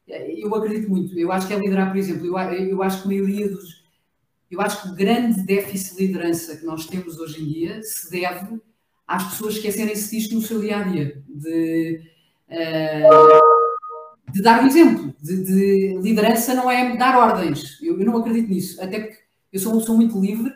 eu 0.07 0.53
acredito 0.55 0.89
muito. 0.89 1.17
Eu 1.17 1.31
acho 1.31 1.47
que 1.47 1.53
é 1.53 1.59
liderar, 1.59 1.89
por 1.89 1.97
exemplo, 1.97 2.25
eu, 2.25 2.37
eu 2.37 2.83
acho 2.83 3.01
que 3.01 3.07
a 3.07 3.11
maioria 3.11 3.49
dos, 3.49 3.83
eu 4.49 4.61
acho 4.61 4.81
que 4.81 4.87
o 4.89 4.95
grande 4.95 5.41
déficit 5.41 5.97
de 5.97 6.07
liderança 6.07 6.55
que 6.55 6.65
nós 6.65 6.85
temos 6.87 7.19
hoje 7.19 7.43
em 7.43 7.47
dia 7.47 7.83
se 7.83 8.09
deve 8.09 8.61
às 9.05 9.31
pessoas 9.31 9.55
esquecerem-se 9.55 10.15
disto 10.15 10.35
no 10.35 10.41
seu 10.41 10.59
dia 10.59 10.77
a 10.77 10.83
dia, 10.83 11.23
de, 11.27 12.01
uh, 12.49 14.31
de 14.31 14.41
dar 14.41 14.63
um 14.63 14.67
exemplo, 14.67 15.13
de, 15.21 15.43
de, 15.43 15.97
liderança 16.01 16.53
não 16.53 16.69
é 16.69 16.95
dar 16.95 17.17
ordens. 17.17 17.81
Eu, 17.81 17.99
eu, 17.99 18.05
não 18.05 18.17
acredito 18.17 18.49
nisso, 18.49 18.81
até 18.81 18.99
porque 18.99 19.19
eu 19.51 19.59
sou 19.59 19.73
uma 19.73 19.79
pessoa 19.79 19.97
muito 19.97 20.19
livre, 20.19 20.53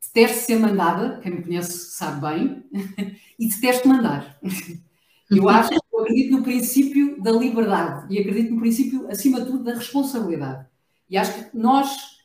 detesto 0.00 0.44
ser 0.44 0.58
mandada, 0.58 1.20
quem 1.20 1.34
me 1.34 1.42
conhece 1.42 1.96
sabe 1.96 2.20
bem, 2.20 2.64
e 3.38 3.48
detesto 3.48 3.88
mandar. 3.88 4.38
Eu 5.30 5.48
acho 5.48 5.70
que 5.70 5.80
eu 5.92 6.00
acredito 6.00 6.36
no 6.36 6.42
princípio 6.42 7.22
da 7.22 7.30
liberdade 7.32 8.14
e 8.14 8.18
acredito 8.18 8.52
no 8.54 8.60
princípio, 8.60 9.10
acima 9.10 9.40
de 9.40 9.46
tudo, 9.46 9.64
da 9.64 9.72
responsabilidade. 9.74 10.66
E 11.08 11.16
acho 11.16 11.50
que 11.50 11.56
nós 11.56 12.18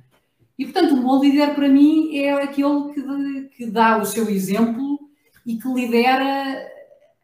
E, 0.57 0.65
portanto, 0.65 0.95
um 0.95 1.03
bom 1.03 1.21
líder 1.21 1.53
para 1.53 1.69
mim 1.69 2.17
é 2.17 2.33
aquele 2.33 2.93
que, 2.93 3.03
que 3.55 3.67
dá 3.67 3.97
o 3.97 4.05
seu 4.05 4.27
exemplo 4.29 4.97
e 5.45 5.57
que 5.57 5.67
lidera 5.67 6.67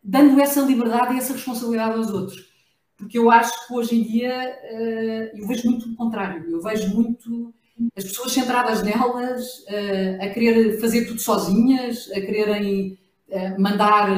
dando 0.04 0.40
essa 0.40 0.62
liberdade 0.62 1.14
e 1.14 1.18
essa 1.18 1.34
responsabilidade 1.34 1.98
aos 1.98 2.10
outros. 2.10 2.52
Porque 2.98 3.18
eu 3.18 3.32
acho 3.32 3.68
que 3.68 3.74
hoje 3.74 3.96
em 3.96 4.04
dia 4.04 4.32
eh, 4.32 5.32
eu 5.36 5.48
vejo 5.48 5.70
muito 5.70 5.90
o 5.90 5.96
contrário. 5.96 6.46
Eu 6.50 6.62
vejo 6.62 6.94
muito 6.94 7.54
as 7.96 8.04
pessoas 8.04 8.32
centradas 8.32 8.84
nelas, 8.84 9.60
uh, 9.60 10.22
a 10.22 10.30
querer 10.30 10.80
fazer 10.80 11.06
tudo 11.06 11.20
sozinhas, 11.20 12.10
a 12.12 12.22
quererem 12.22 12.98
uh, 13.30 13.62
mandar 13.62 14.10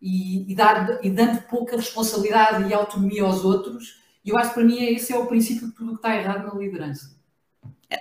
e, 0.00 0.50
e, 0.50 0.54
dar, 0.54 1.04
e 1.04 1.10
dando 1.10 1.42
pouca 1.42 1.76
responsabilidade 1.76 2.68
e 2.68 2.74
autonomia 2.74 3.24
aos 3.24 3.44
outros. 3.44 4.00
E 4.24 4.30
eu 4.30 4.38
acho 4.38 4.50
que 4.50 4.54
para 4.54 4.64
mim 4.64 4.82
esse 4.84 5.12
é 5.12 5.18
o 5.18 5.26
princípio 5.26 5.68
de 5.68 5.74
tudo 5.74 5.88
o 5.88 5.94
que 5.94 5.98
está 5.98 6.16
errado 6.16 6.46
na 6.46 6.58
liderança. 6.58 7.14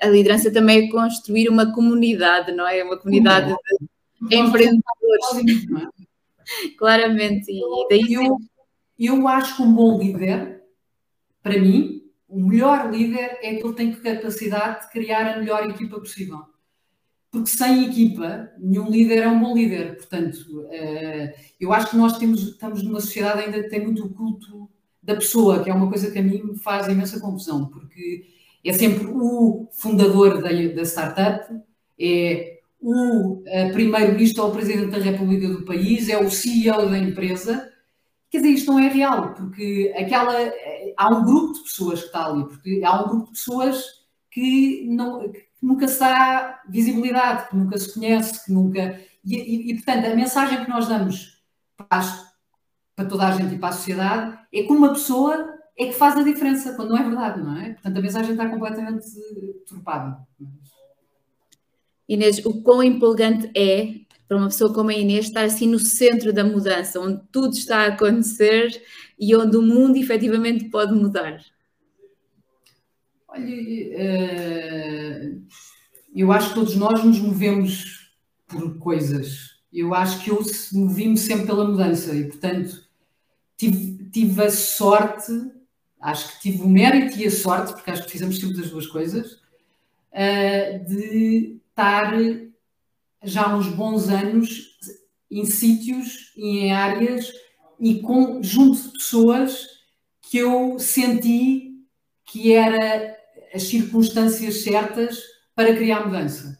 A 0.01 0.07
liderança 0.07 0.51
também 0.51 0.87
é 0.87 0.91
construir 0.91 1.49
uma 1.49 1.71
comunidade, 1.73 2.51
não 2.51 2.67
é? 2.67 2.83
Uma 2.83 2.97
comunidade 2.97 3.53
de 4.21 4.35
empreendedores. 4.35 4.83
É? 5.99 6.02
Claramente. 6.77 7.51
E 7.51 7.87
daí 7.89 8.13
eu, 8.13 8.37
eu 8.97 9.27
acho 9.27 9.57
que 9.57 9.61
um 9.61 9.73
bom 9.73 9.99
líder, 9.99 10.63
para 11.41 11.59
mim, 11.59 12.03
o 12.27 12.39
melhor 12.47 12.91
líder 12.91 13.37
é 13.41 13.55
que 13.55 13.65
ele 13.65 13.73
tem 13.73 13.93
capacidade 13.93 14.85
de 14.85 14.91
criar 14.91 15.35
a 15.35 15.39
melhor 15.39 15.69
equipa 15.69 15.99
possível. 15.99 16.41
Porque 17.31 17.49
sem 17.49 17.85
equipa, 17.85 18.51
nenhum 18.59 18.89
líder 18.89 19.23
é 19.23 19.27
um 19.27 19.39
bom 19.39 19.55
líder. 19.55 19.97
Portanto, 19.97 20.67
eh, 20.71 21.35
eu 21.59 21.73
acho 21.73 21.89
que 21.91 21.97
nós 21.97 22.17
temos, 22.17 22.49
estamos 22.49 22.83
numa 22.83 22.99
sociedade 22.99 23.41
ainda 23.41 23.63
que 23.63 23.69
tem 23.69 23.83
muito 23.83 24.05
o 24.05 24.13
culto 24.13 24.69
da 25.01 25.15
pessoa, 25.15 25.63
que 25.63 25.69
é 25.69 25.73
uma 25.73 25.89
coisa 25.89 26.11
que 26.11 26.19
a 26.19 26.23
mim 26.23 26.41
me 26.43 26.57
faz 26.57 26.87
imensa 26.87 27.19
confusão, 27.19 27.65
porque 27.65 28.25
é 28.63 28.71
sempre 28.71 29.07
o 29.07 29.67
fundador 29.73 30.41
da, 30.41 30.49
da 30.49 30.83
startup, 30.83 31.53
é 31.99 32.59
o 32.83 33.41
eh, 33.47 33.71
primeiro-ministro 33.71 34.43
ou 34.43 34.49
o 34.49 34.53
presidente 34.53 34.91
da 34.91 34.97
República 34.97 35.47
do 35.47 35.63
país, 35.63 36.09
é 36.09 36.17
o 36.17 36.29
CEO 36.29 36.89
da 36.89 36.97
empresa, 36.97 37.73
Quer 38.33 38.39
dizer, 38.39 38.49
isto 38.49 38.71
não 38.71 38.79
é 38.79 38.87
real, 38.87 39.31
porque 39.35 39.93
aquela, 39.95 40.33
há 40.97 41.09
um 41.09 41.23
grupo 41.23 41.53
de 41.53 41.59
pessoas 41.65 41.99
que 41.99 42.07
está 42.07 42.25
ali, 42.25 42.43
porque 42.45 42.81
há 42.83 43.03
um 43.03 43.07
grupo 43.07 43.25
de 43.25 43.31
pessoas 43.33 43.85
que, 44.31 44.87
não, 44.89 45.31
que 45.31 45.47
nunca 45.61 45.87
se 45.87 45.99
dá 45.99 46.63
visibilidade, 46.67 47.47
que 47.47 47.55
nunca 47.55 47.77
se 47.77 47.93
conhece, 47.93 48.43
que 48.43 48.51
nunca. 48.51 48.99
E, 49.23 49.35
e, 49.35 49.71
e 49.71 49.75
portanto, 49.75 50.07
a 50.07 50.15
mensagem 50.15 50.65
que 50.65 50.69
nós 50.71 50.87
damos 50.87 51.43
para, 51.77 52.01
para, 52.95 53.05
toda 53.05 53.27
a 53.27 53.31
gente 53.33 53.53
e 53.53 53.59
para 53.59 53.69
a 53.69 53.73
sociedade 53.73 54.39
é 54.51 54.63
que 54.63 54.73
uma 54.73 54.93
pessoa 54.93 55.53
é 55.77 55.85
que 55.85 55.93
faz 55.93 56.17
a 56.17 56.23
diferença, 56.23 56.73
quando 56.73 56.89
não 56.89 56.97
é 56.97 57.03
verdade, 57.03 57.39
não 57.39 57.55
é? 57.55 57.73
Portanto, 57.73 57.97
a 57.97 58.01
mensagem 58.01 58.31
está 58.31 58.49
completamente 58.49 59.05
turpada. 59.67 60.17
Inês, 62.07 62.43
o 62.45 62.61
quão 62.61 62.83
empolgante 62.83 63.49
é 63.55 64.03
para 64.27 64.37
uma 64.37 64.47
pessoa 64.47 64.73
como 64.73 64.89
a 64.89 64.93
Inês 64.93 65.25
estar 65.25 65.43
assim 65.43 65.67
no 65.67 65.79
centro 65.79 66.33
da 66.33 66.43
mudança, 66.43 66.99
onde 66.99 67.21
tudo 67.31 67.53
está 67.53 67.79
a 67.79 67.87
acontecer 67.87 68.81
e 69.19 69.35
onde 69.35 69.55
o 69.55 69.61
mundo 69.61 69.97
efetivamente 69.97 70.65
pode 70.65 70.93
mudar? 70.93 71.43
Olha, 73.27 73.45
eh, 73.47 75.31
eu 76.15 76.31
acho 76.31 76.49
que 76.49 76.55
todos 76.55 76.75
nós 76.75 77.03
nos 77.03 77.19
movemos 77.19 78.11
por 78.47 78.77
coisas. 78.77 79.53
Eu 79.71 79.93
acho 79.93 80.23
que 80.23 80.29
eu 80.29 80.39
movi-me 80.73 81.17
sempre 81.17 81.47
pela 81.47 81.67
mudança 81.67 82.15
e, 82.15 82.25
portanto, 82.25 82.87
tive, 83.57 84.09
tive 84.11 84.43
a 84.43 84.51
sorte, 84.51 85.31
acho 85.99 86.33
que 86.33 86.41
tive 86.41 86.63
o 86.63 86.69
mérito 86.69 87.17
e 87.17 87.25
a 87.25 87.31
sorte, 87.31 87.73
porque 87.73 87.89
acho 87.89 88.01
que 88.01 88.09
precisamos 88.09 88.39
sempre 88.39 88.57
das 88.57 88.69
duas 88.69 88.85
coisas, 88.85 89.39
eh, 90.11 90.77
de 90.79 91.59
estar 91.73 92.13
já 93.23 93.45
há 93.47 93.55
uns 93.55 93.67
bons 93.67 94.09
anos 94.09 94.77
em 95.29 95.45
sítios 95.45 96.31
e 96.35 96.59
em 96.59 96.73
áreas 96.73 97.31
e 97.79 97.99
com 97.99 98.41
junto 98.43 98.81
de 98.81 98.91
pessoas 98.91 99.67
que 100.21 100.37
eu 100.37 100.77
senti 100.77 101.73
que 102.25 102.53
era 102.53 103.17
as 103.53 103.63
circunstâncias 103.63 104.63
certas 104.63 105.19
para 105.55 105.75
criar 105.75 106.05
mudança. 106.05 106.57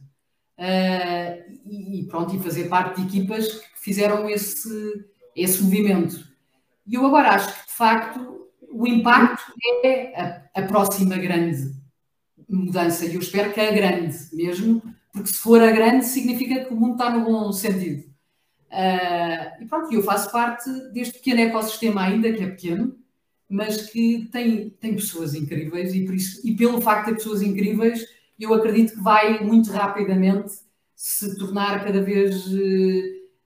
Uh, 0.57 1.53
e, 1.65 2.05
pronto, 2.07 2.35
e 2.35 2.39
fazer 2.39 2.69
parte 2.69 3.01
de 3.01 3.07
equipas 3.07 3.47
que 3.47 3.79
fizeram 3.79 4.29
esse, 4.29 4.69
esse 5.35 5.63
movimento. 5.63 6.27
E 6.85 6.95
eu 6.95 7.05
agora 7.05 7.31
acho 7.31 7.53
que, 7.53 7.67
de 7.67 7.73
facto, 7.73 8.49
o 8.69 8.87
impacto 8.87 9.53
é 9.83 10.13
a, 10.19 10.61
a, 10.61 10.61
próxima 10.63 11.17
grande 11.17 11.71
mudança, 12.47 13.05
e 13.05 13.15
eu 13.15 13.21
espero 13.21 13.51
que 13.51 13.59
é 13.59 13.69
a 13.69 13.71
grande 13.71 14.15
mesmo, 14.33 14.81
porque 15.13 15.29
se 15.29 15.37
for 15.37 15.61
a 15.61 15.71
grande, 15.71 16.05
significa 16.05 16.65
que 16.65 16.73
o 16.73 16.75
mundo 16.75 16.93
está 16.93 17.15
no 17.15 17.23
bom 17.23 17.51
sentido. 17.53 18.11
Uh, 18.71 19.63
e 19.63 19.65
pronto, 19.69 19.93
eu 19.93 20.01
faço 20.01 20.31
parte 20.31 20.67
deste 20.91 21.19
pequeno 21.19 21.41
ecossistema 21.41 22.01
ainda, 22.01 22.33
que 22.33 22.43
é 22.43 22.47
pequeno, 22.47 22.97
mas 23.47 23.91
que 23.91 24.27
tem, 24.31 24.71
tem 24.71 24.95
pessoas 24.95 25.35
incríveis 25.35 25.93
e, 25.93 26.03
por 26.03 26.15
isso, 26.15 26.45
e 26.45 26.55
pelo 26.55 26.81
facto 26.81 27.05
de 27.05 27.11
ter 27.11 27.17
pessoas 27.17 27.43
incríveis, 27.43 28.03
eu 28.39 28.51
acredito 28.51 28.95
que 28.95 29.01
vai 29.01 29.43
muito 29.43 29.71
rapidamente 29.71 30.51
se 30.95 31.37
tornar 31.37 31.85
cada 31.85 32.01
vez 32.01 32.47
uh, 32.47 33.03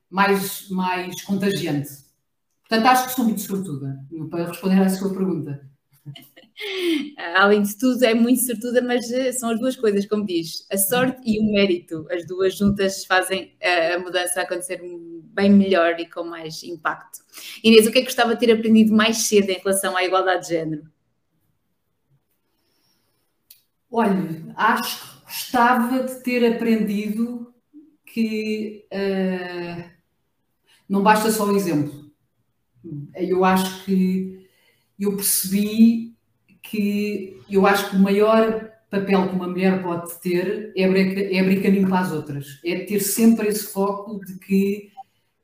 mais, 0.10 0.70
mais 0.70 1.22
contagiante. 1.24 1.90
Portanto, 2.62 2.86
acho 2.88 3.08
que 3.08 3.16
sou 3.16 3.26
muito 3.26 3.42
sortuda 3.42 4.00
para 4.30 4.48
responder 4.48 4.82
à 4.82 4.90
sua 4.90 5.14
pergunta. 5.14 5.70
Além 7.36 7.62
de 7.62 7.78
tudo, 7.78 8.04
é 8.04 8.14
muito 8.14 8.42
sortuda, 8.42 8.82
mas 8.82 9.12
eh, 9.12 9.32
são 9.32 9.50
as 9.52 9.60
duas 9.60 9.76
coisas, 9.76 10.06
como 10.08 10.26
diz, 10.26 10.66
a 10.72 10.78
sorte 10.78 11.22
e 11.26 11.40
o 11.40 11.52
mérito. 11.52 12.08
As 12.12 12.26
duas 12.26 12.58
juntas 12.58 13.06
fazem 13.06 13.56
a 13.62 14.00
mudança 14.00 14.42
acontecer 14.42 14.82
bem 15.34 15.52
melhor 15.52 16.00
e 16.00 16.10
com 16.10 16.24
mais 16.24 16.64
impacto. 16.64 17.20
Inês, 17.64 17.86
o 17.86 17.92
que 17.92 18.00
é 18.00 18.02
que 18.02 18.08
gostava 18.08 18.34
de 18.34 18.40
ter 18.40 18.52
aprendido 18.52 18.94
mais 18.94 19.18
cedo 19.18 19.50
em 19.50 19.60
relação 19.60 19.96
à 19.96 20.04
igualdade 20.04 20.48
de 20.48 20.50
género? 20.50 20.84
Olha, 23.90 24.54
acho 24.56 25.00
que 25.00 25.24
gostava 25.26 26.04
de 26.04 26.24
ter 26.24 26.56
aprendido 26.56 27.54
que 28.06 28.86
uh, 28.92 29.90
não 30.90 31.04
basta 31.04 31.32
só 31.32 31.46
o 31.46 31.56
exemplo. 31.56 32.12
Eu 33.16 33.46
acho 33.46 33.86
que 33.86 34.50
eu 35.00 35.16
percebi 35.16 36.17
que 36.70 37.40
eu 37.50 37.66
acho 37.66 37.90
que 37.90 37.96
o 37.96 38.00
maior 38.00 38.70
papel 38.90 39.28
que 39.28 39.36
uma 39.36 39.48
mulher 39.48 39.82
pode 39.82 40.14
ter 40.22 40.72
é 40.76 40.86
abrir, 40.86 41.34
é 41.34 41.40
abrir 41.40 41.62
caminho 41.62 41.88
para 41.88 42.00
as 42.00 42.12
outras. 42.12 42.60
É 42.64 42.80
ter 42.86 43.00
sempre 43.00 43.48
esse 43.48 43.72
foco 43.72 44.24
de 44.26 44.38
que 44.40 44.92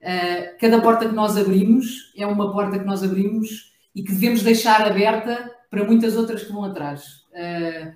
uh, 0.02 0.58
cada 0.60 0.82
porta 0.82 1.08
que 1.08 1.16
nós 1.16 1.38
abrimos 1.38 2.14
é 2.18 2.26
uma 2.26 2.52
porta 2.52 2.80
que 2.80 2.86
nós 2.86 3.04
abrimos 3.04 3.74
e 3.96 4.04
que 4.04 4.12
devemos 4.12 4.44
deixar 4.44 4.82
aberta 4.82 5.52
para 5.70 5.84
muitas 5.84 6.16
outras 6.16 6.44
que 6.44 6.52
vão 6.52 6.64
atrás. 6.64 7.24
Uh, 7.32 7.94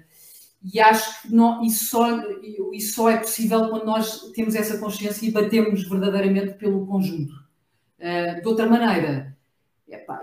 e 0.74 0.80
acho 0.80 1.22
que 1.22 1.34
não, 1.34 1.64
isso, 1.64 1.86
só, 1.86 2.08
isso 2.74 2.96
só 2.96 3.10
é 3.10 3.18
possível 3.18 3.70
quando 3.70 3.86
nós 3.86 4.32
temos 4.34 4.56
essa 4.56 4.78
consciência 4.80 5.26
e 5.26 5.32
batemos 5.32 5.88
verdadeiramente 5.88 6.56
pelo 6.56 6.86
conjunto. 6.86 7.34
Uh, 8.00 8.42
de 8.42 8.48
outra 8.48 8.68
maneira, 8.68 9.37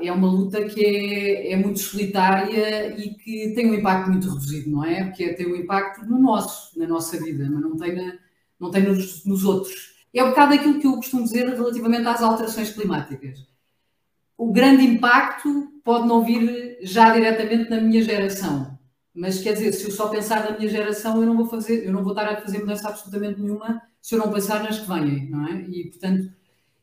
é 0.00 0.12
uma 0.12 0.30
luta 0.30 0.64
que 0.64 0.84
é, 0.84 1.52
é, 1.52 1.56
muito 1.56 1.78
solitária 1.78 2.94
e 2.98 3.14
que 3.14 3.52
tem 3.54 3.70
um 3.70 3.74
impacto 3.74 4.10
muito 4.10 4.28
reduzido, 4.28 4.70
não 4.70 4.84
é? 4.84 5.04
Porque 5.04 5.32
tem 5.34 5.46
um 5.46 5.56
impacto 5.56 6.04
no 6.04 6.18
nosso, 6.18 6.78
na 6.78 6.86
nossa 6.86 7.18
vida, 7.18 7.48
mas 7.50 7.62
não 7.62 7.76
tem, 7.76 7.94
na, 7.94 8.18
não 8.60 8.70
tem 8.70 8.82
nos, 8.82 9.24
nos, 9.24 9.44
outros. 9.44 9.94
É 10.12 10.22
um 10.22 10.30
bocado 10.30 10.54
aquilo 10.54 10.78
que 10.78 10.86
eu 10.86 10.96
costumo 10.96 11.24
dizer 11.24 11.48
relativamente 11.48 12.06
às 12.06 12.22
alterações 12.22 12.70
climáticas. 12.70 13.46
O 14.36 14.52
grande 14.52 14.84
impacto 14.84 15.72
pode 15.82 16.06
não 16.06 16.24
vir 16.24 16.78
já 16.82 17.14
diretamente 17.14 17.70
na 17.70 17.80
minha 17.80 18.02
geração, 18.02 18.78
mas 19.14 19.40
quer 19.40 19.54
dizer, 19.54 19.72
se 19.72 19.84
eu 19.84 19.90
só 19.90 20.08
pensar 20.08 20.44
na 20.44 20.58
minha 20.58 20.68
geração, 20.68 21.20
eu 21.20 21.26
não 21.26 21.36
vou 21.36 21.46
fazer, 21.46 21.86
eu 21.86 21.92
não 21.92 22.02
vou 22.02 22.12
estar 22.12 22.28
a 22.28 22.40
fazer 22.40 22.58
mudança 22.58 22.88
absolutamente 22.88 23.40
nenhuma 23.40 23.80
se 24.00 24.14
eu 24.14 24.18
não 24.18 24.30
pensar 24.30 24.62
nas 24.62 24.78
que 24.80 24.88
vêm, 24.88 25.30
não 25.30 25.46
é? 25.46 25.62
E 25.70 25.88
portanto, 25.88 26.30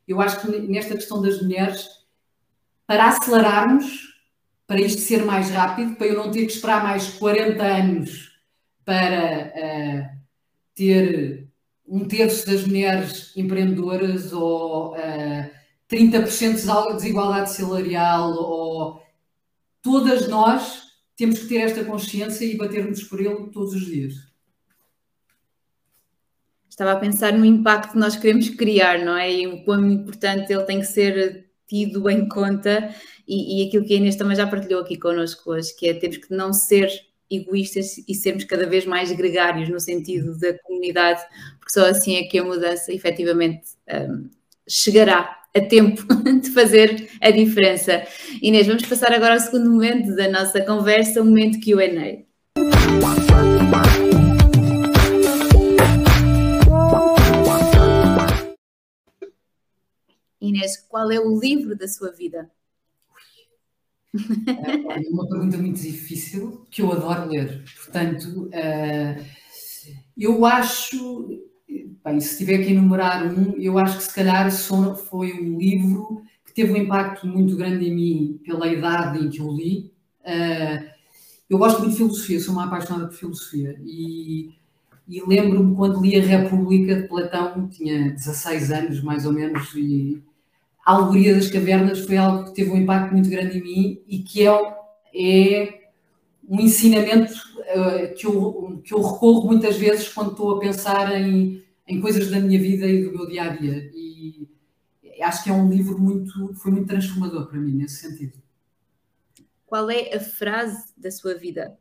eu 0.07 0.19
acho 0.19 0.41
que 0.41 0.59
nesta 0.67 0.95
questão 0.95 1.21
das 1.21 1.41
mulheres 1.41 2.00
para 2.91 3.07
acelerarmos, 3.07 3.85
para 4.67 4.81
isto 4.81 4.99
ser 4.99 5.23
mais 5.23 5.49
rápido, 5.49 5.95
para 5.95 6.07
eu 6.07 6.17
não 6.17 6.29
ter 6.29 6.45
que 6.45 6.51
esperar 6.51 6.83
mais 6.83 7.07
40 7.07 7.63
anos 7.63 8.37
para 8.83 9.53
uh, 9.55 10.19
ter 10.75 11.47
um 11.87 12.05
terço 12.05 12.45
das 12.45 12.67
mulheres 12.67 13.31
empreendedoras 13.37 14.33
ou 14.33 14.91
uh, 14.91 14.97
eh, 14.97 15.51
30% 15.89 16.89
de 16.89 16.95
desigualdade 16.97 17.53
salarial 17.53 18.33
ou 18.33 19.01
todas 19.81 20.27
nós 20.27 20.83
temos 21.15 21.39
que 21.39 21.47
ter 21.47 21.59
esta 21.59 21.85
consciência 21.85 22.43
e 22.43 22.57
batermos 22.57 23.03
por 23.03 23.21
ele 23.21 23.49
todos 23.51 23.73
os 23.73 23.85
dias. 23.85 24.15
Estava 26.69 26.91
a 26.91 26.99
pensar 26.99 27.31
no 27.31 27.45
impacto 27.45 27.93
que 27.93 27.97
nós 27.97 28.17
queremos 28.17 28.49
criar, 28.49 28.99
não 28.99 29.15
é? 29.15 29.31
E 29.31 29.47
o 29.47 29.63
quão 29.63 29.89
importante 29.89 30.51
ele 30.51 30.65
tem 30.65 30.81
que 30.81 30.87
ser 30.87 31.50
tido 31.71 32.09
em 32.09 32.27
conta 32.27 32.93
e, 33.25 33.63
e, 33.63 33.67
aquilo 33.67 33.85
que 33.85 33.93
a 33.93 33.97
Inês 33.97 34.17
também 34.17 34.35
já 34.35 34.45
partilhou 34.45 34.81
aqui 34.81 34.97
connosco 34.97 35.51
hoje, 35.51 35.73
que 35.73 35.87
é 35.87 35.93
temos 35.93 36.17
que 36.17 36.33
não 36.35 36.51
ser 36.51 36.89
egoístas 37.29 37.97
e 38.05 38.13
sermos 38.13 38.43
cada 38.43 38.67
vez 38.67 38.85
mais 38.85 39.09
gregários 39.13 39.69
no 39.69 39.79
sentido 39.79 40.37
da 40.37 40.53
comunidade, 40.63 41.21
porque 41.57 41.71
só 41.71 41.85
assim 41.85 42.17
é 42.17 42.23
que 42.23 42.37
a 42.37 42.43
mudança 42.43 42.93
efetivamente 42.93 43.61
um, 43.89 44.29
chegará 44.67 45.39
a 45.55 45.61
tempo 45.61 46.03
de 46.41 46.49
fazer 46.49 47.09
a 47.21 47.31
diferença. 47.31 48.03
Inês, 48.41 48.67
vamos 48.67 48.85
passar 48.85 49.13
agora 49.13 49.35
ao 49.35 49.39
segundo 49.39 49.71
momento 49.71 50.13
da 50.13 50.29
nossa 50.29 50.59
conversa, 50.59 51.21
o 51.21 51.25
momento 51.25 51.57
QA. 51.61 52.25
Inês, 60.51 60.77
qual 60.89 61.09
é 61.09 61.19
o 61.19 61.39
livro 61.39 61.77
da 61.77 61.87
sua 61.87 62.11
vida? 62.11 62.51
É 64.13 65.09
uma 65.09 65.27
pergunta 65.27 65.57
muito 65.57 65.81
difícil, 65.81 66.67
que 66.69 66.81
eu 66.81 66.91
adoro 66.91 67.29
ler. 67.29 67.63
Portanto, 67.77 68.49
uh, 68.49 69.25
eu 70.17 70.45
acho, 70.45 71.41
bem, 72.03 72.19
se 72.19 72.37
tiver 72.37 72.57
que 72.57 72.73
enumerar 72.73 73.25
um, 73.25 73.55
eu 73.57 73.79
acho 73.79 73.97
que 73.97 74.03
se 74.03 74.13
calhar 74.13 74.51
foi 74.51 75.33
um 75.33 75.57
livro 75.57 76.21
que 76.45 76.53
teve 76.53 76.73
um 76.73 76.77
impacto 76.77 77.25
muito 77.25 77.55
grande 77.55 77.87
em 77.87 77.95
mim 77.95 78.41
pela 78.43 78.67
idade 78.67 79.19
em 79.19 79.29
que 79.29 79.39
eu 79.39 79.49
li. 79.49 79.93
Uh, 80.21 80.91
eu 81.49 81.57
gosto 81.57 81.79
muito 81.79 81.91
de 81.91 81.97
filosofia, 81.97 82.39
sou 82.41 82.53
uma 82.53 82.65
apaixonada 82.65 83.07
por 83.07 83.15
filosofia 83.15 83.79
e, 83.85 84.53
e 85.07 85.21
lembro-me 85.25 85.73
quando 85.75 86.01
li 86.01 86.17
a 86.17 86.21
República 86.21 87.01
de 87.01 87.07
Platão, 87.07 87.69
tinha 87.69 88.11
16 88.11 88.71
anos 88.71 89.01
mais 89.01 89.25
ou 89.25 89.31
menos, 89.31 89.73
e 89.75 90.21
a 90.85 90.93
alegoria 90.93 91.35
das 91.35 91.49
cavernas 91.49 91.99
foi 91.99 92.17
algo 92.17 92.45
que 92.45 92.55
teve 92.55 92.71
um 92.71 92.77
impacto 92.77 93.13
muito 93.13 93.29
grande 93.29 93.59
em 93.59 93.63
mim 93.63 94.01
e 94.07 94.19
que 94.19 94.47
é, 94.47 94.51
é 95.13 95.81
um 96.47 96.59
ensinamento 96.59 97.33
uh, 97.33 98.13
que, 98.15 98.25
eu, 98.25 98.81
que 98.83 98.93
eu 98.93 99.01
recorro 99.01 99.47
muitas 99.47 99.77
vezes 99.77 100.09
quando 100.09 100.31
estou 100.31 100.57
a 100.57 100.59
pensar 100.59 101.11
em, 101.19 101.63
em 101.87 102.01
coisas 102.01 102.29
da 102.29 102.39
minha 102.39 102.59
vida 102.59 102.87
e 102.87 103.03
do 103.03 103.11
meu 103.11 103.27
dia 103.27 103.43
a 103.43 103.49
dia. 103.49 103.91
E 103.93 104.47
acho 105.21 105.43
que 105.43 105.49
é 105.49 105.53
um 105.53 105.69
livro 105.69 105.99
muito, 105.99 106.53
foi 106.55 106.71
muito 106.71 106.87
transformador 106.87 107.47
para 107.47 107.59
mim 107.59 107.73
nesse 107.73 107.97
sentido. 107.97 108.41
Qual 109.65 109.89
é 109.89 110.15
a 110.15 110.19
frase 110.19 110.93
da 110.97 111.11
sua 111.11 111.35
vida? 111.35 111.77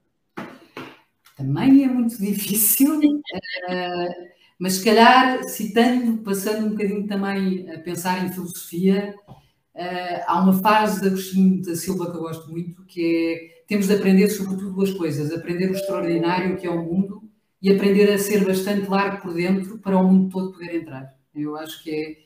Também 1.37 1.85
é 1.85 1.89
muito 1.89 2.17
difícil. 2.21 2.99
Uh, 2.99 4.40
Mas 4.61 4.75
se 4.75 4.85
calhar, 4.85 5.43
citando, 5.45 6.19
passando 6.19 6.67
um 6.67 6.71
bocadinho 6.73 7.07
também 7.07 7.67
a 7.73 7.79
pensar 7.79 8.23
em 8.23 8.31
filosofia, 8.31 9.15
uh, 9.27 10.23
há 10.27 10.39
uma 10.39 10.53
fase 10.53 11.01
da 11.01 11.07
Agostinho 11.07 11.63
da 11.63 11.75
Silva 11.75 12.11
que 12.11 12.19
eu 12.19 12.21
gosto 12.21 12.51
muito, 12.51 12.85
que 12.85 13.57
é 13.57 13.61
temos 13.67 13.87
de 13.87 13.95
aprender 13.95 14.29
sobretudo 14.29 14.75
duas 14.75 14.93
coisas, 14.93 15.33
aprender 15.33 15.71
o 15.71 15.73
extraordinário 15.73 16.59
que 16.59 16.67
é 16.67 16.71
o 16.71 16.85
mundo 16.85 17.23
e 17.63 17.73
aprender 17.73 18.13
a 18.13 18.19
ser 18.19 18.45
bastante 18.45 18.87
largo 18.87 19.23
por 19.23 19.33
dentro 19.33 19.79
para 19.79 19.97
o 19.97 20.05
mundo 20.05 20.29
todo 20.29 20.53
poder 20.53 20.75
entrar. 20.75 21.17
Eu 21.35 21.57
acho 21.57 21.83
que 21.83 21.91
é 21.91 22.19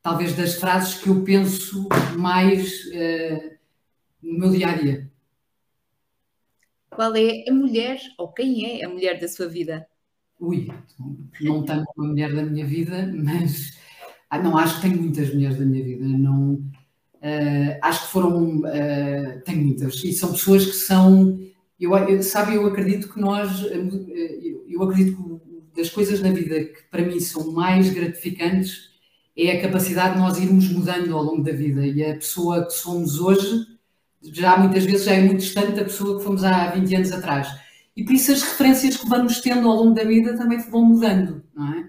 talvez 0.00 0.34
das 0.34 0.54
frases 0.54 0.94
que 1.02 1.10
eu 1.10 1.22
penso 1.22 1.86
mais 2.16 2.86
uh, 2.86 3.56
no 4.22 4.38
meu 4.38 4.50
dia 4.52 4.68
a 4.68 4.74
dia. 4.74 5.10
Qual 6.88 7.14
é 7.14 7.44
a 7.46 7.52
mulher 7.52 8.00
ou 8.16 8.32
quem 8.32 8.80
é 8.80 8.86
a 8.86 8.88
mulher 8.88 9.20
da 9.20 9.28
sua 9.28 9.48
vida? 9.48 9.86
Ui, 10.40 10.68
não 11.40 11.64
tanto 11.64 11.84
uma 11.96 12.08
mulher 12.08 12.34
da 12.34 12.42
minha 12.42 12.66
vida, 12.66 13.10
mas 13.14 13.78
ah, 14.28 14.42
não 14.42 14.58
acho 14.58 14.76
que 14.76 14.88
tenho 14.88 15.00
muitas 15.00 15.32
mulheres 15.32 15.58
da 15.58 15.64
minha 15.64 15.84
vida. 15.84 16.04
Não, 16.06 16.54
uh, 16.54 17.78
acho 17.82 18.06
que 18.06 18.12
foram. 18.12 18.58
Uh, 18.58 19.40
tenho 19.44 19.64
muitas. 19.64 20.02
E 20.02 20.12
são 20.12 20.32
pessoas 20.32 20.66
que 20.66 20.76
são. 20.76 21.38
Eu, 21.78 21.96
eu, 21.96 22.22
sabe, 22.22 22.54
eu 22.54 22.66
acredito 22.66 23.12
que 23.12 23.20
nós. 23.20 23.62
Eu, 23.62 23.88
eu 24.68 24.82
acredito 24.82 25.16
que 25.16 25.80
das 25.80 25.90
coisas 25.90 26.20
na 26.20 26.30
vida 26.30 26.64
que 26.64 26.82
para 26.90 27.02
mim 27.02 27.18
são 27.20 27.52
mais 27.52 27.90
gratificantes 27.90 28.94
é 29.36 29.50
a 29.50 29.62
capacidade 29.62 30.14
de 30.14 30.20
nós 30.20 30.38
irmos 30.38 30.68
mudando 30.68 31.16
ao 31.16 31.22
longo 31.22 31.42
da 31.42 31.52
vida. 31.52 31.84
E 31.84 32.04
a 32.04 32.14
pessoa 32.14 32.64
que 32.64 32.72
somos 32.72 33.18
hoje, 33.18 33.66
já 34.22 34.56
muitas 34.56 34.84
vezes 34.84 35.04
já 35.04 35.12
é 35.12 35.20
muito 35.20 35.40
distante 35.40 35.72
da 35.72 35.84
pessoa 35.84 36.18
que 36.18 36.24
fomos 36.24 36.44
há 36.44 36.70
20 36.70 36.94
anos 36.94 37.12
atrás. 37.12 37.48
E 37.96 38.04
por 38.04 38.12
isso 38.12 38.32
as 38.32 38.42
referências 38.42 38.96
que 38.96 39.08
vamos 39.08 39.40
tendo 39.40 39.68
ao 39.68 39.76
longo 39.76 39.94
da 39.94 40.04
vida 40.04 40.36
também 40.36 40.58
vão 40.58 40.84
mudando, 40.84 41.44
não 41.54 41.72
é? 41.72 41.80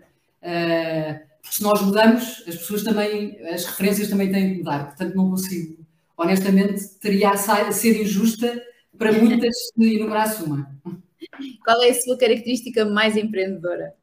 Uh, 0.42 1.20
porque 1.42 1.56
se 1.56 1.64
nós 1.64 1.82
mudamos, 1.82 2.44
as 2.48 2.56
pessoas 2.56 2.84
também, 2.84 3.40
as 3.48 3.66
referências 3.66 4.10
também 4.10 4.32
têm 4.32 4.52
que 4.52 4.58
mudar. 4.60 4.86
Portanto, 4.88 5.16
não 5.16 5.30
consigo 5.32 5.86
honestamente, 6.18 6.88
teria 7.00 7.32
a 7.32 7.72
ser 7.72 8.02
injusta 8.02 8.62
para 8.98 9.12
muitas 9.12 9.54
se 9.68 9.96
enumerasse 9.96 10.44
uma. 10.44 10.70
Qual 11.64 11.82
é 11.82 11.90
a 11.90 11.94
sua 11.94 12.18
característica 12.18 12.86
mais 12.86 13.18
empreendedora? 13.18 13.94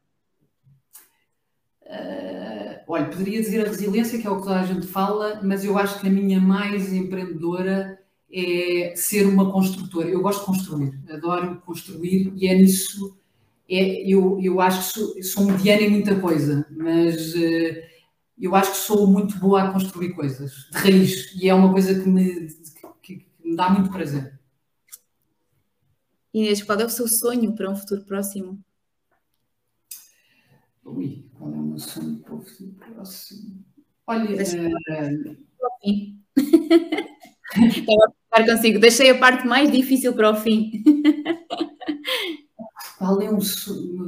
Uh, 1.81 2.79
olha, 2.87 3.05
poderia 3.05 3.41
dizer 3.41 3.65
a 3.65 3.69
resiliência, 3.69 4.19
que 4.19 4.27
é 4.27 4.29
o 4.29 4.37
que 4.37 4.43
toda 4.43 4.59
a 4.59 4.65
gente 4.65 4.87
fala, 4.87 5.41
mas 5.43 5.65
eu 5.65 5.77
acho 5.77 5.99
que 5.99 6.07
a 6.07 6.11
minha 6.11 6.39
mais 6.39 6.93
empreendedora 6.93 7.99
é 8.33 8.95
ser 8.95 9.27
uma 9.27 9.51
construtora. 9.51 10.09
Eu 10.09 10.21
gosto 10.21 10.39
de 10.39 10.45
construir, 10.47 10.99
adoro 11.07 11.61
construir 11.61 12.33
e 12.35 12.47
é 12.47 12.55
nisso. 12.55 13.15
É, 13.69 14.01
eu, 14.11 14.39
eu 14.41 14.59
acho 14.59 14.79
que 14.79 14.99
sou, 14.99 15.23
sou 15.23 15.45
mediana 15.45 15.83
em 15.83 15.89
muita 15.91 16.19
coisa, 16.19 16.65
mas 16.71 17.33
uh, 17.35 17.83
eu 18.37 18.55
acho 18.55 18.71
que 18.71 18.77
sou 18.77 19.07
muito 19.07 19.37
boa 19.37 19.63
a 19.63 19.71
construir 19.71 20.13
coisas 20.13 20.67
de 20.71 20.77
raiz 20.77 21.33
e 21.35 21.47
é 21.47 21.53
uma 21.53 21.71
coisa 21.71 22.01
que 22.01 22.09
me, 22.09 22.47
que, 23.01 23.17
que 23.17 23.27
me 23.43 23.55
dá 23.55 23.69
muito 23.69 23.91
prazer. 23.91 24.37
Inês, 26.33 26.63
qual 26.63 26.79
é 26.79 26.85
o 26.85 26.89
seu 26.89 27.07
sonho 27.07 27.53
para 27.55 27.69
um 27.69 27.75
futuro 27.75 28.03
próximo? 28.03 28.59
Ui, 30.83 31.23
qual 31.37 31.53
é 31.53 31.57
o 31.57 31.63
meu 31.63 31.79
sonho 31.79 32.17
para 32.17 32.33
o 32.33 32.41
futuro 32.41 32.71
próximo? 32.71 33.63
Olha, 34.07 34.35
uh... 34.35 35.37
Estava 37.55 38.13
ficar 38.33 38.45
consigo. 38.45 38.79
Deixei 38.79 39.11
a 39.11 39.17
parte 39.17 39.45
mais 39.45 39.69
difícil 39.71 40.13
para 40.13 40.31
o 40.31 40.35
fim. 40.35 40.83
Qual 42.97 43.21
é 43.21 43.29
o 43.29 43.39
sonho? 43.41 44.07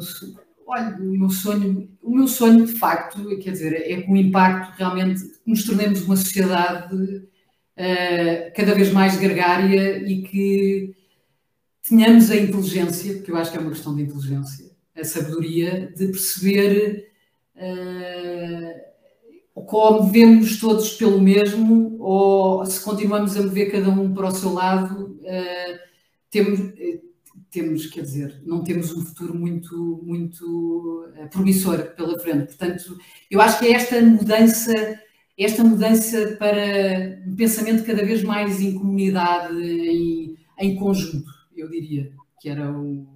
Olha, 0.67 0.97
o 0.97 1.03
meu 1.03 1.30
sonho, 1.30 1.88
o 2.01 2.15
meu 2.15 2.28
sonho 2.28 2.65
de 2.65 2.73
facto, 2.73 3.23
quer 3.38 3.51
dizer, 3.51 3.73
é 3.73 4.01
com 4.01 4.13
o 4.13 4.17
impacto 4.17 4.76
realmente 4.78 5.21
nos 5.45 5.63
tornemos 5.63 6.01
uma 6.01 6.15
sociedade 6.15 6.95
uh, 6.95 8.51
cada 8.55 8.73
vez 8.73 8.91
mais 8.91 9.15
gregária 9.17 9.97
e 9.97 10.23
que 10.23 10.95
tenhamos 11.88 12.32
a 12.32 12.36
inteligência, 12.36 13.13
porque 13.13 13.30
eu 13.30 13.38
acho 13.38 13.51
que 13.51 13.57
é 13.57 13.61
uma 13.61 13.69
questão 13.69 13.95
de 13.95 14.01
inteligência, 14.01 14.71
a 14.95 15.03
sabedoria 15.03 15.93
de 15.95 16.07
perceber 16.07 17.11
uh, 17.55 18.84
ou 19.55 20.03
movemos 20.03 20.59
todos 20.59 20.91
pelo 20.91 21.21
mesmo 21.21 21.95
ou 21.99 22.65
se 22.65 22.83
continuamos 22.83 23.37
a 23.37 23.41
mover 23.41 23.71
cada 23.71 23.89
um 23.89 24.13
para 24.13 24.27
o 24.27 24.31
seu 24.31 24.53
lado, 24.53 25.17
uh, 25.21 25.79
temos, 26.29 26.59
temos, 27.49 27.85
quer 27.87 28.01
dizer, 28.01 28.41
não 28.45 28.63
temos 28.63 28.91
um 28.91 29.05
futuro 29.05 29.33
muito, 29.33 30.01
muito 30.03 31.09
uh, 31.17 31.29
promissor 31.29 31.95
pela 31.95 32.19
frente. 32.19 32.47
Portanto, 32.47 32.97
eu 33.31 33.39
acho 33.39 33.59
que 33.59 33.67
é 33.67 33.71
esta 33.71 34.01
mudança, 34.01 34.99
esta 35.37 35.63
mudança 35.63 36.35
para 36.37 37.21
um 37.25 37.35
pensamento 37.35 37.85
cada 37.85 38.03
vez 38.03 38.23
mais 38.23 38.59
em 38.59 38.73
comunidade, 38.75 39.57
em, 39.57 40.35
em 40.59 40.75
conjunto 40.75 41.35
eu 41.55 41.69
diria 41.69 42.11
que 42.39 42.49
era 42.49 42.71
o... 42.71 43.07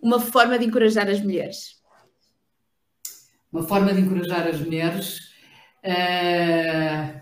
uma 0.00 0.20
forma 0.20 0.58
de 0.58 0.66
encorajar 0.66 1.08
as 1.08 1.20
mulheres. 1.20 1.79
Uma 3.52 3.62
forma 3.62 3.92
de 3.92 4.00
encorajar 4.00 4.46
as 4.46 4.60
mulheres. 4.60 5.30
Uh, 5.84 7.20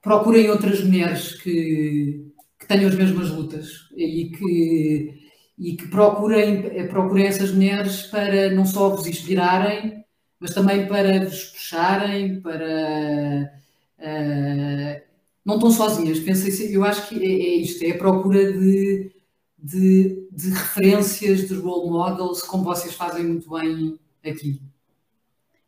procurem 0.00 0.48
outras 0.50 0.82
mulheres 0.84 1.34
que, 1.34 2.32
que 2.58 2.66
tenham 2.68 2.88
as 2.88 2.94
mesmas 2.94 3.30
lutas 3.30 3.88
e 3.96 4.30
que, 4.30 5.30
e 5.58 5.76
que 5.76 5.88
procurem, 5.88 6.86
procurem 6.88 7.26
essas 7.26 7.50
mulheres 7.50 8.02
para 8.02 8.50
não 8.50 8.64
só 8.64 8.90
vos 8.90 9.06
inspirarem, 9.06 10.04
mas 10.38 10.54
também 10.54 10.86
para 10.86 11.24
vos 11.24 11.44
puxarem, 11.44 12.40
para 12.40 13.50
uh, 13.98 15.06
não 15.44 15.54
estão 15.54 15.70
sozinhas. 15.70 16.18
Pensei, 16.20 16.76
eu 16.76 16.84
acho 16.84 17.08
que 17.08 17.14
é, 17.16 17.28
é 17.28 17.56
isto, 17.56 17.82
é 17.84 17.90
a 17.92 17.98
procura 17.98 18.52
de, 18.52 19.12
de, 19.58 20.28
de, 20.32 20.50
referências, 20.50 21.48
de 21.48 21.54
role 21.54 21.90
models, 21.90 22.42
como 22.42 22.64
vocês 22.64 22.94
fazem 22.94 23.24
muito 23.24 23.48
bem 23.50 23.98
aqui. 24.24 24.60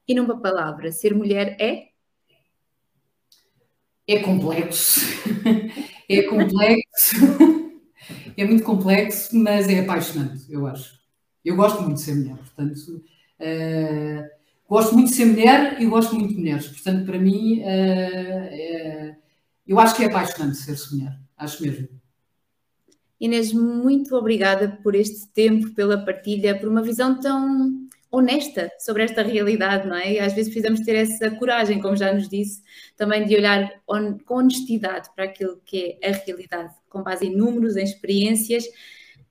E 0.09 0.15
numa 0.15 0.41
palavra, 0.41 0.91
ser 0.91 1.15
mulher 1.15 1.55
é? 1.61 1.89
É 4.07 4.21
complexo. 4.21 5.01
é 6.09 6.23
complexo. 6.23 7.17
é 8.35 8.45
muito 8.47 8.65
complexo, 8.65 9.37
mas 9.37 9.69
é 9.69 9.81
apaixonante, 9.81 10.51
eu 10.51 10.67
acho. 10.67 10.99
Eu 11.45 11.57
gosto 11.57 11.83
muito 11.83 11.97
de 11.97 12.03
ser 12.03 12.15
mulher, 12.15 12.37
portanto. 12.39 13.05
Uh, 13.39 14.25
gosto 14.67 14.95
muito 14.95 15.11
de 15.11 15.15
ser 15.15 15.27
mulher 15.27 15.81
e 15.81 15.85
gosto 15.85 16.15
muito 16.15 16.33
de 16.33 16.41
mulheres. 16.41 16.69
Portanto, 16.69 17.05
para 17.05 17.19
mim, 17.19 17.61
uh, 17.61 19.17
eu 19.67 19.79
acho 19.79 19.95
que 19.95 20.05
é 20.05 20.07
apaixonante 20.07 20.57
ser-se 20.57 20.97
mulher, 20.97 21.21
acho 21.37 21.63
mesmo. 21.63 21.87
Inês, 23.21 23.53
muito 23.53 24.17
obrigada 24.17 24.79
por 24.83 24.95
este 24.95 25.29
tempo, 25.29 25.71
pela 25.75 26.03
partilha, 26.03 26.59
por 26.59 26.69
uma 26.69 26.81
visão 26.81 27.21
tão 27.21 27.89
honesta 28.11 28.71
sobre 28.79 29.03
esta 29.03 29.23
realidade, 29.23 29.87
não 29.87 29.97
é? 29.97 30.15
E 30.15 30.19
às 30.19 30.33
vezes 30.33 30.53
precisamos 30.53 30.81
ter 30.81 30.95
essa 30.95 31.31
coragem, 31.33 31.81
como 31.81 31.97
já 31.97 32.13
nos 32.13 32.29
disse, 32.29 32.63
também 32.97 33.27
de 33.27 33.37
olhar 33.37 33.71
com 34.25 34.35
honestidade 34.35 35.11
para 35.15 35.25
aquilo 35.25 35.61
que 35.65 35.99
é 36.01 36.11
a 36.11 36.13
realidade, 36.13 36.75
com 36.89 37.03
base 37.03 37.27
em 37.27 37.37
números, 37.37 37.77
em 37.77 37.85
experiências, 37.85 38.65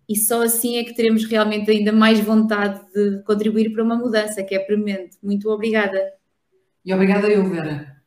e 0.08 0.16
só 0.16 0.42
assim 0.42 0.78
é 0.78 0.84
que 0.84 0.94
teremos 0.94 1.26
realmente 1.26 1.70
ainda 1.70 1.92
mais 1.92 2.20
vontade 2.20 2.80
de 2.94 3.22
contribuir 3.24 3.74
para 3.74 3.84
uma 3.84 3.96
mudança, 3.96 4.44
que 4.44 4.56
é 4.56 4.60
premente. 4.60 5.18
Muito 5.22 5.50
obrigada. 5.50 6.14
E 6.86 6.94
obrigada 6.94 7.28
eu, 7.28 7.44
Vera. 7.50 7.98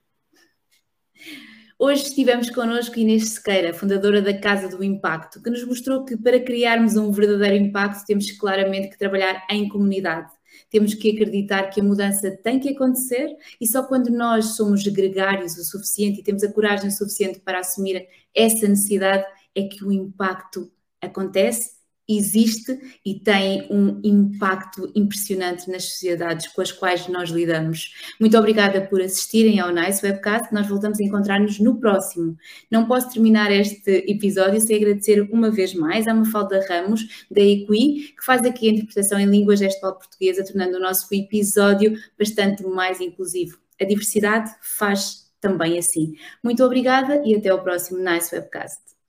Hoje 1.78 2.04
estivemos 2.04 2.50
connosco 2.50 2.98
Inês 2.98 3.30
Sequeira, 3.30 3.72
fundadora 3.72 4.20
da 4.20 4.38
Casa 4.38 4.68
do 4.68 4.84
Impacto, 4.84 5.42
que 5.42 5.50
nos 5.50 5.64
mostrou 5.64 6.04
que 6.04 6.16
para 6.16 6.38
criarmos 6.38 6.96
um 6.96 7.10
verdadeiro 7.10 7.56
impacto 7.56 8.04
temos 8.06 8.30
claramente 8.32 8.90
que 8.90 8.98
trabalhar 8.98 9.46
em 9.50 9.68
comunidade. 9.68 10.30
Temos 10.70 10.94
que 10.94 11.10
acreditar 11.10 11.68
que 11.70 11.80
a 11.80 11.84
mudança 11.84 12.30
tem 12.30 12.60
que 12.60 12.70
acontecer 12.70 13.36
e 13.60 13.66
só 13.66 13.82
quando 13.82 14.08
nós 14.10 14.56
somos 14.56 14.82
gregários 14.86 15.56
o 15.56 15.64
suficiente 15.64 16.20
e 16.20 16.22
temos 16.22 16.42
a 16.42 16.52
coragem 16.52 16.90
suficiente 16.90 17.40
para 17.40 17.58
assumir 17.58 18.06
essa 18.34 18.68
necessidade 18.68 19.26
é 19.54 19.64
que 19.64 19.84
o 19.84 19.90
impacto 19.90 20.70
acontece 21.00 21.79
existe 22.16 22.78
e 23.04 23.20
tem 23.20 23.66
um 23.70 24.00
impacto 24.02 24.90
impressionante 24.94 25.70
nas 25.70 25.84
sociedades 25.84 26.48
com 26.48 26.60
as 26.60 26.72
quais 26.72 27.06
nós 27.08 27.30
lidamos. 27.30 27.94
Muito 28.18 28.36
obrigada 28.36 28.80
por 28.80 29.00
assistirem 29.00 29.60
ao 29.60 29.72
Nice 29.72 30.04
Webcast. 30.04 30.52
Nós 30.52 30.66
voltamos 30.66 31.00
a 31.00 31.04
encontrar-nos 31.04 31.58
no 31.60 31.78
próximo. 31.78 32.36
Não 32.70 32.86
posso 32.86 33.12
terminar 33.12 33.50
este 33.52 34.04
episódio 34.08 34.60
sem 34.60 34.76
agradecer 34.76 35.22
uma 35.32 35.50
vez 35.50 35.74
mais 35.74 36.08
à 36.08 36.14
Mafalda 36.14 36.64
Ramos, 36.68 37.26
da 37.30 37.40
Equi, 37.40 38.14
que 38.16 38.24
faz 38.24 38.42
aqui 38.42 38.68
a 38.68 38.72
interpretação 38.72 39.18
em 39.18 39.26
língua 39.26 39.56
gestual 39.56 39.96
portuguesa, 39.96 40.44
tornando 40.44 40.76
o 40.76 40.80
nosso 40.80 41.06
episódio 41.12 41.96
bastante 42.18 42.64
mais 42.64 43.00
inclusivo. 43.00 43.58
A 43.80 43.84
diversidade 43.84 44.50
faz 44.60 45.30
também 45.40 45.78
assim. 45.78 46.14
Muito 46.44 46.62
obrigada 46.62 47.22
e 47.24 47.34
até 47.34 47.48
ao 47.48 47.62
próximo 47.62 47.98
Nice 47.98 48.34
Webcast. 48.34 48.99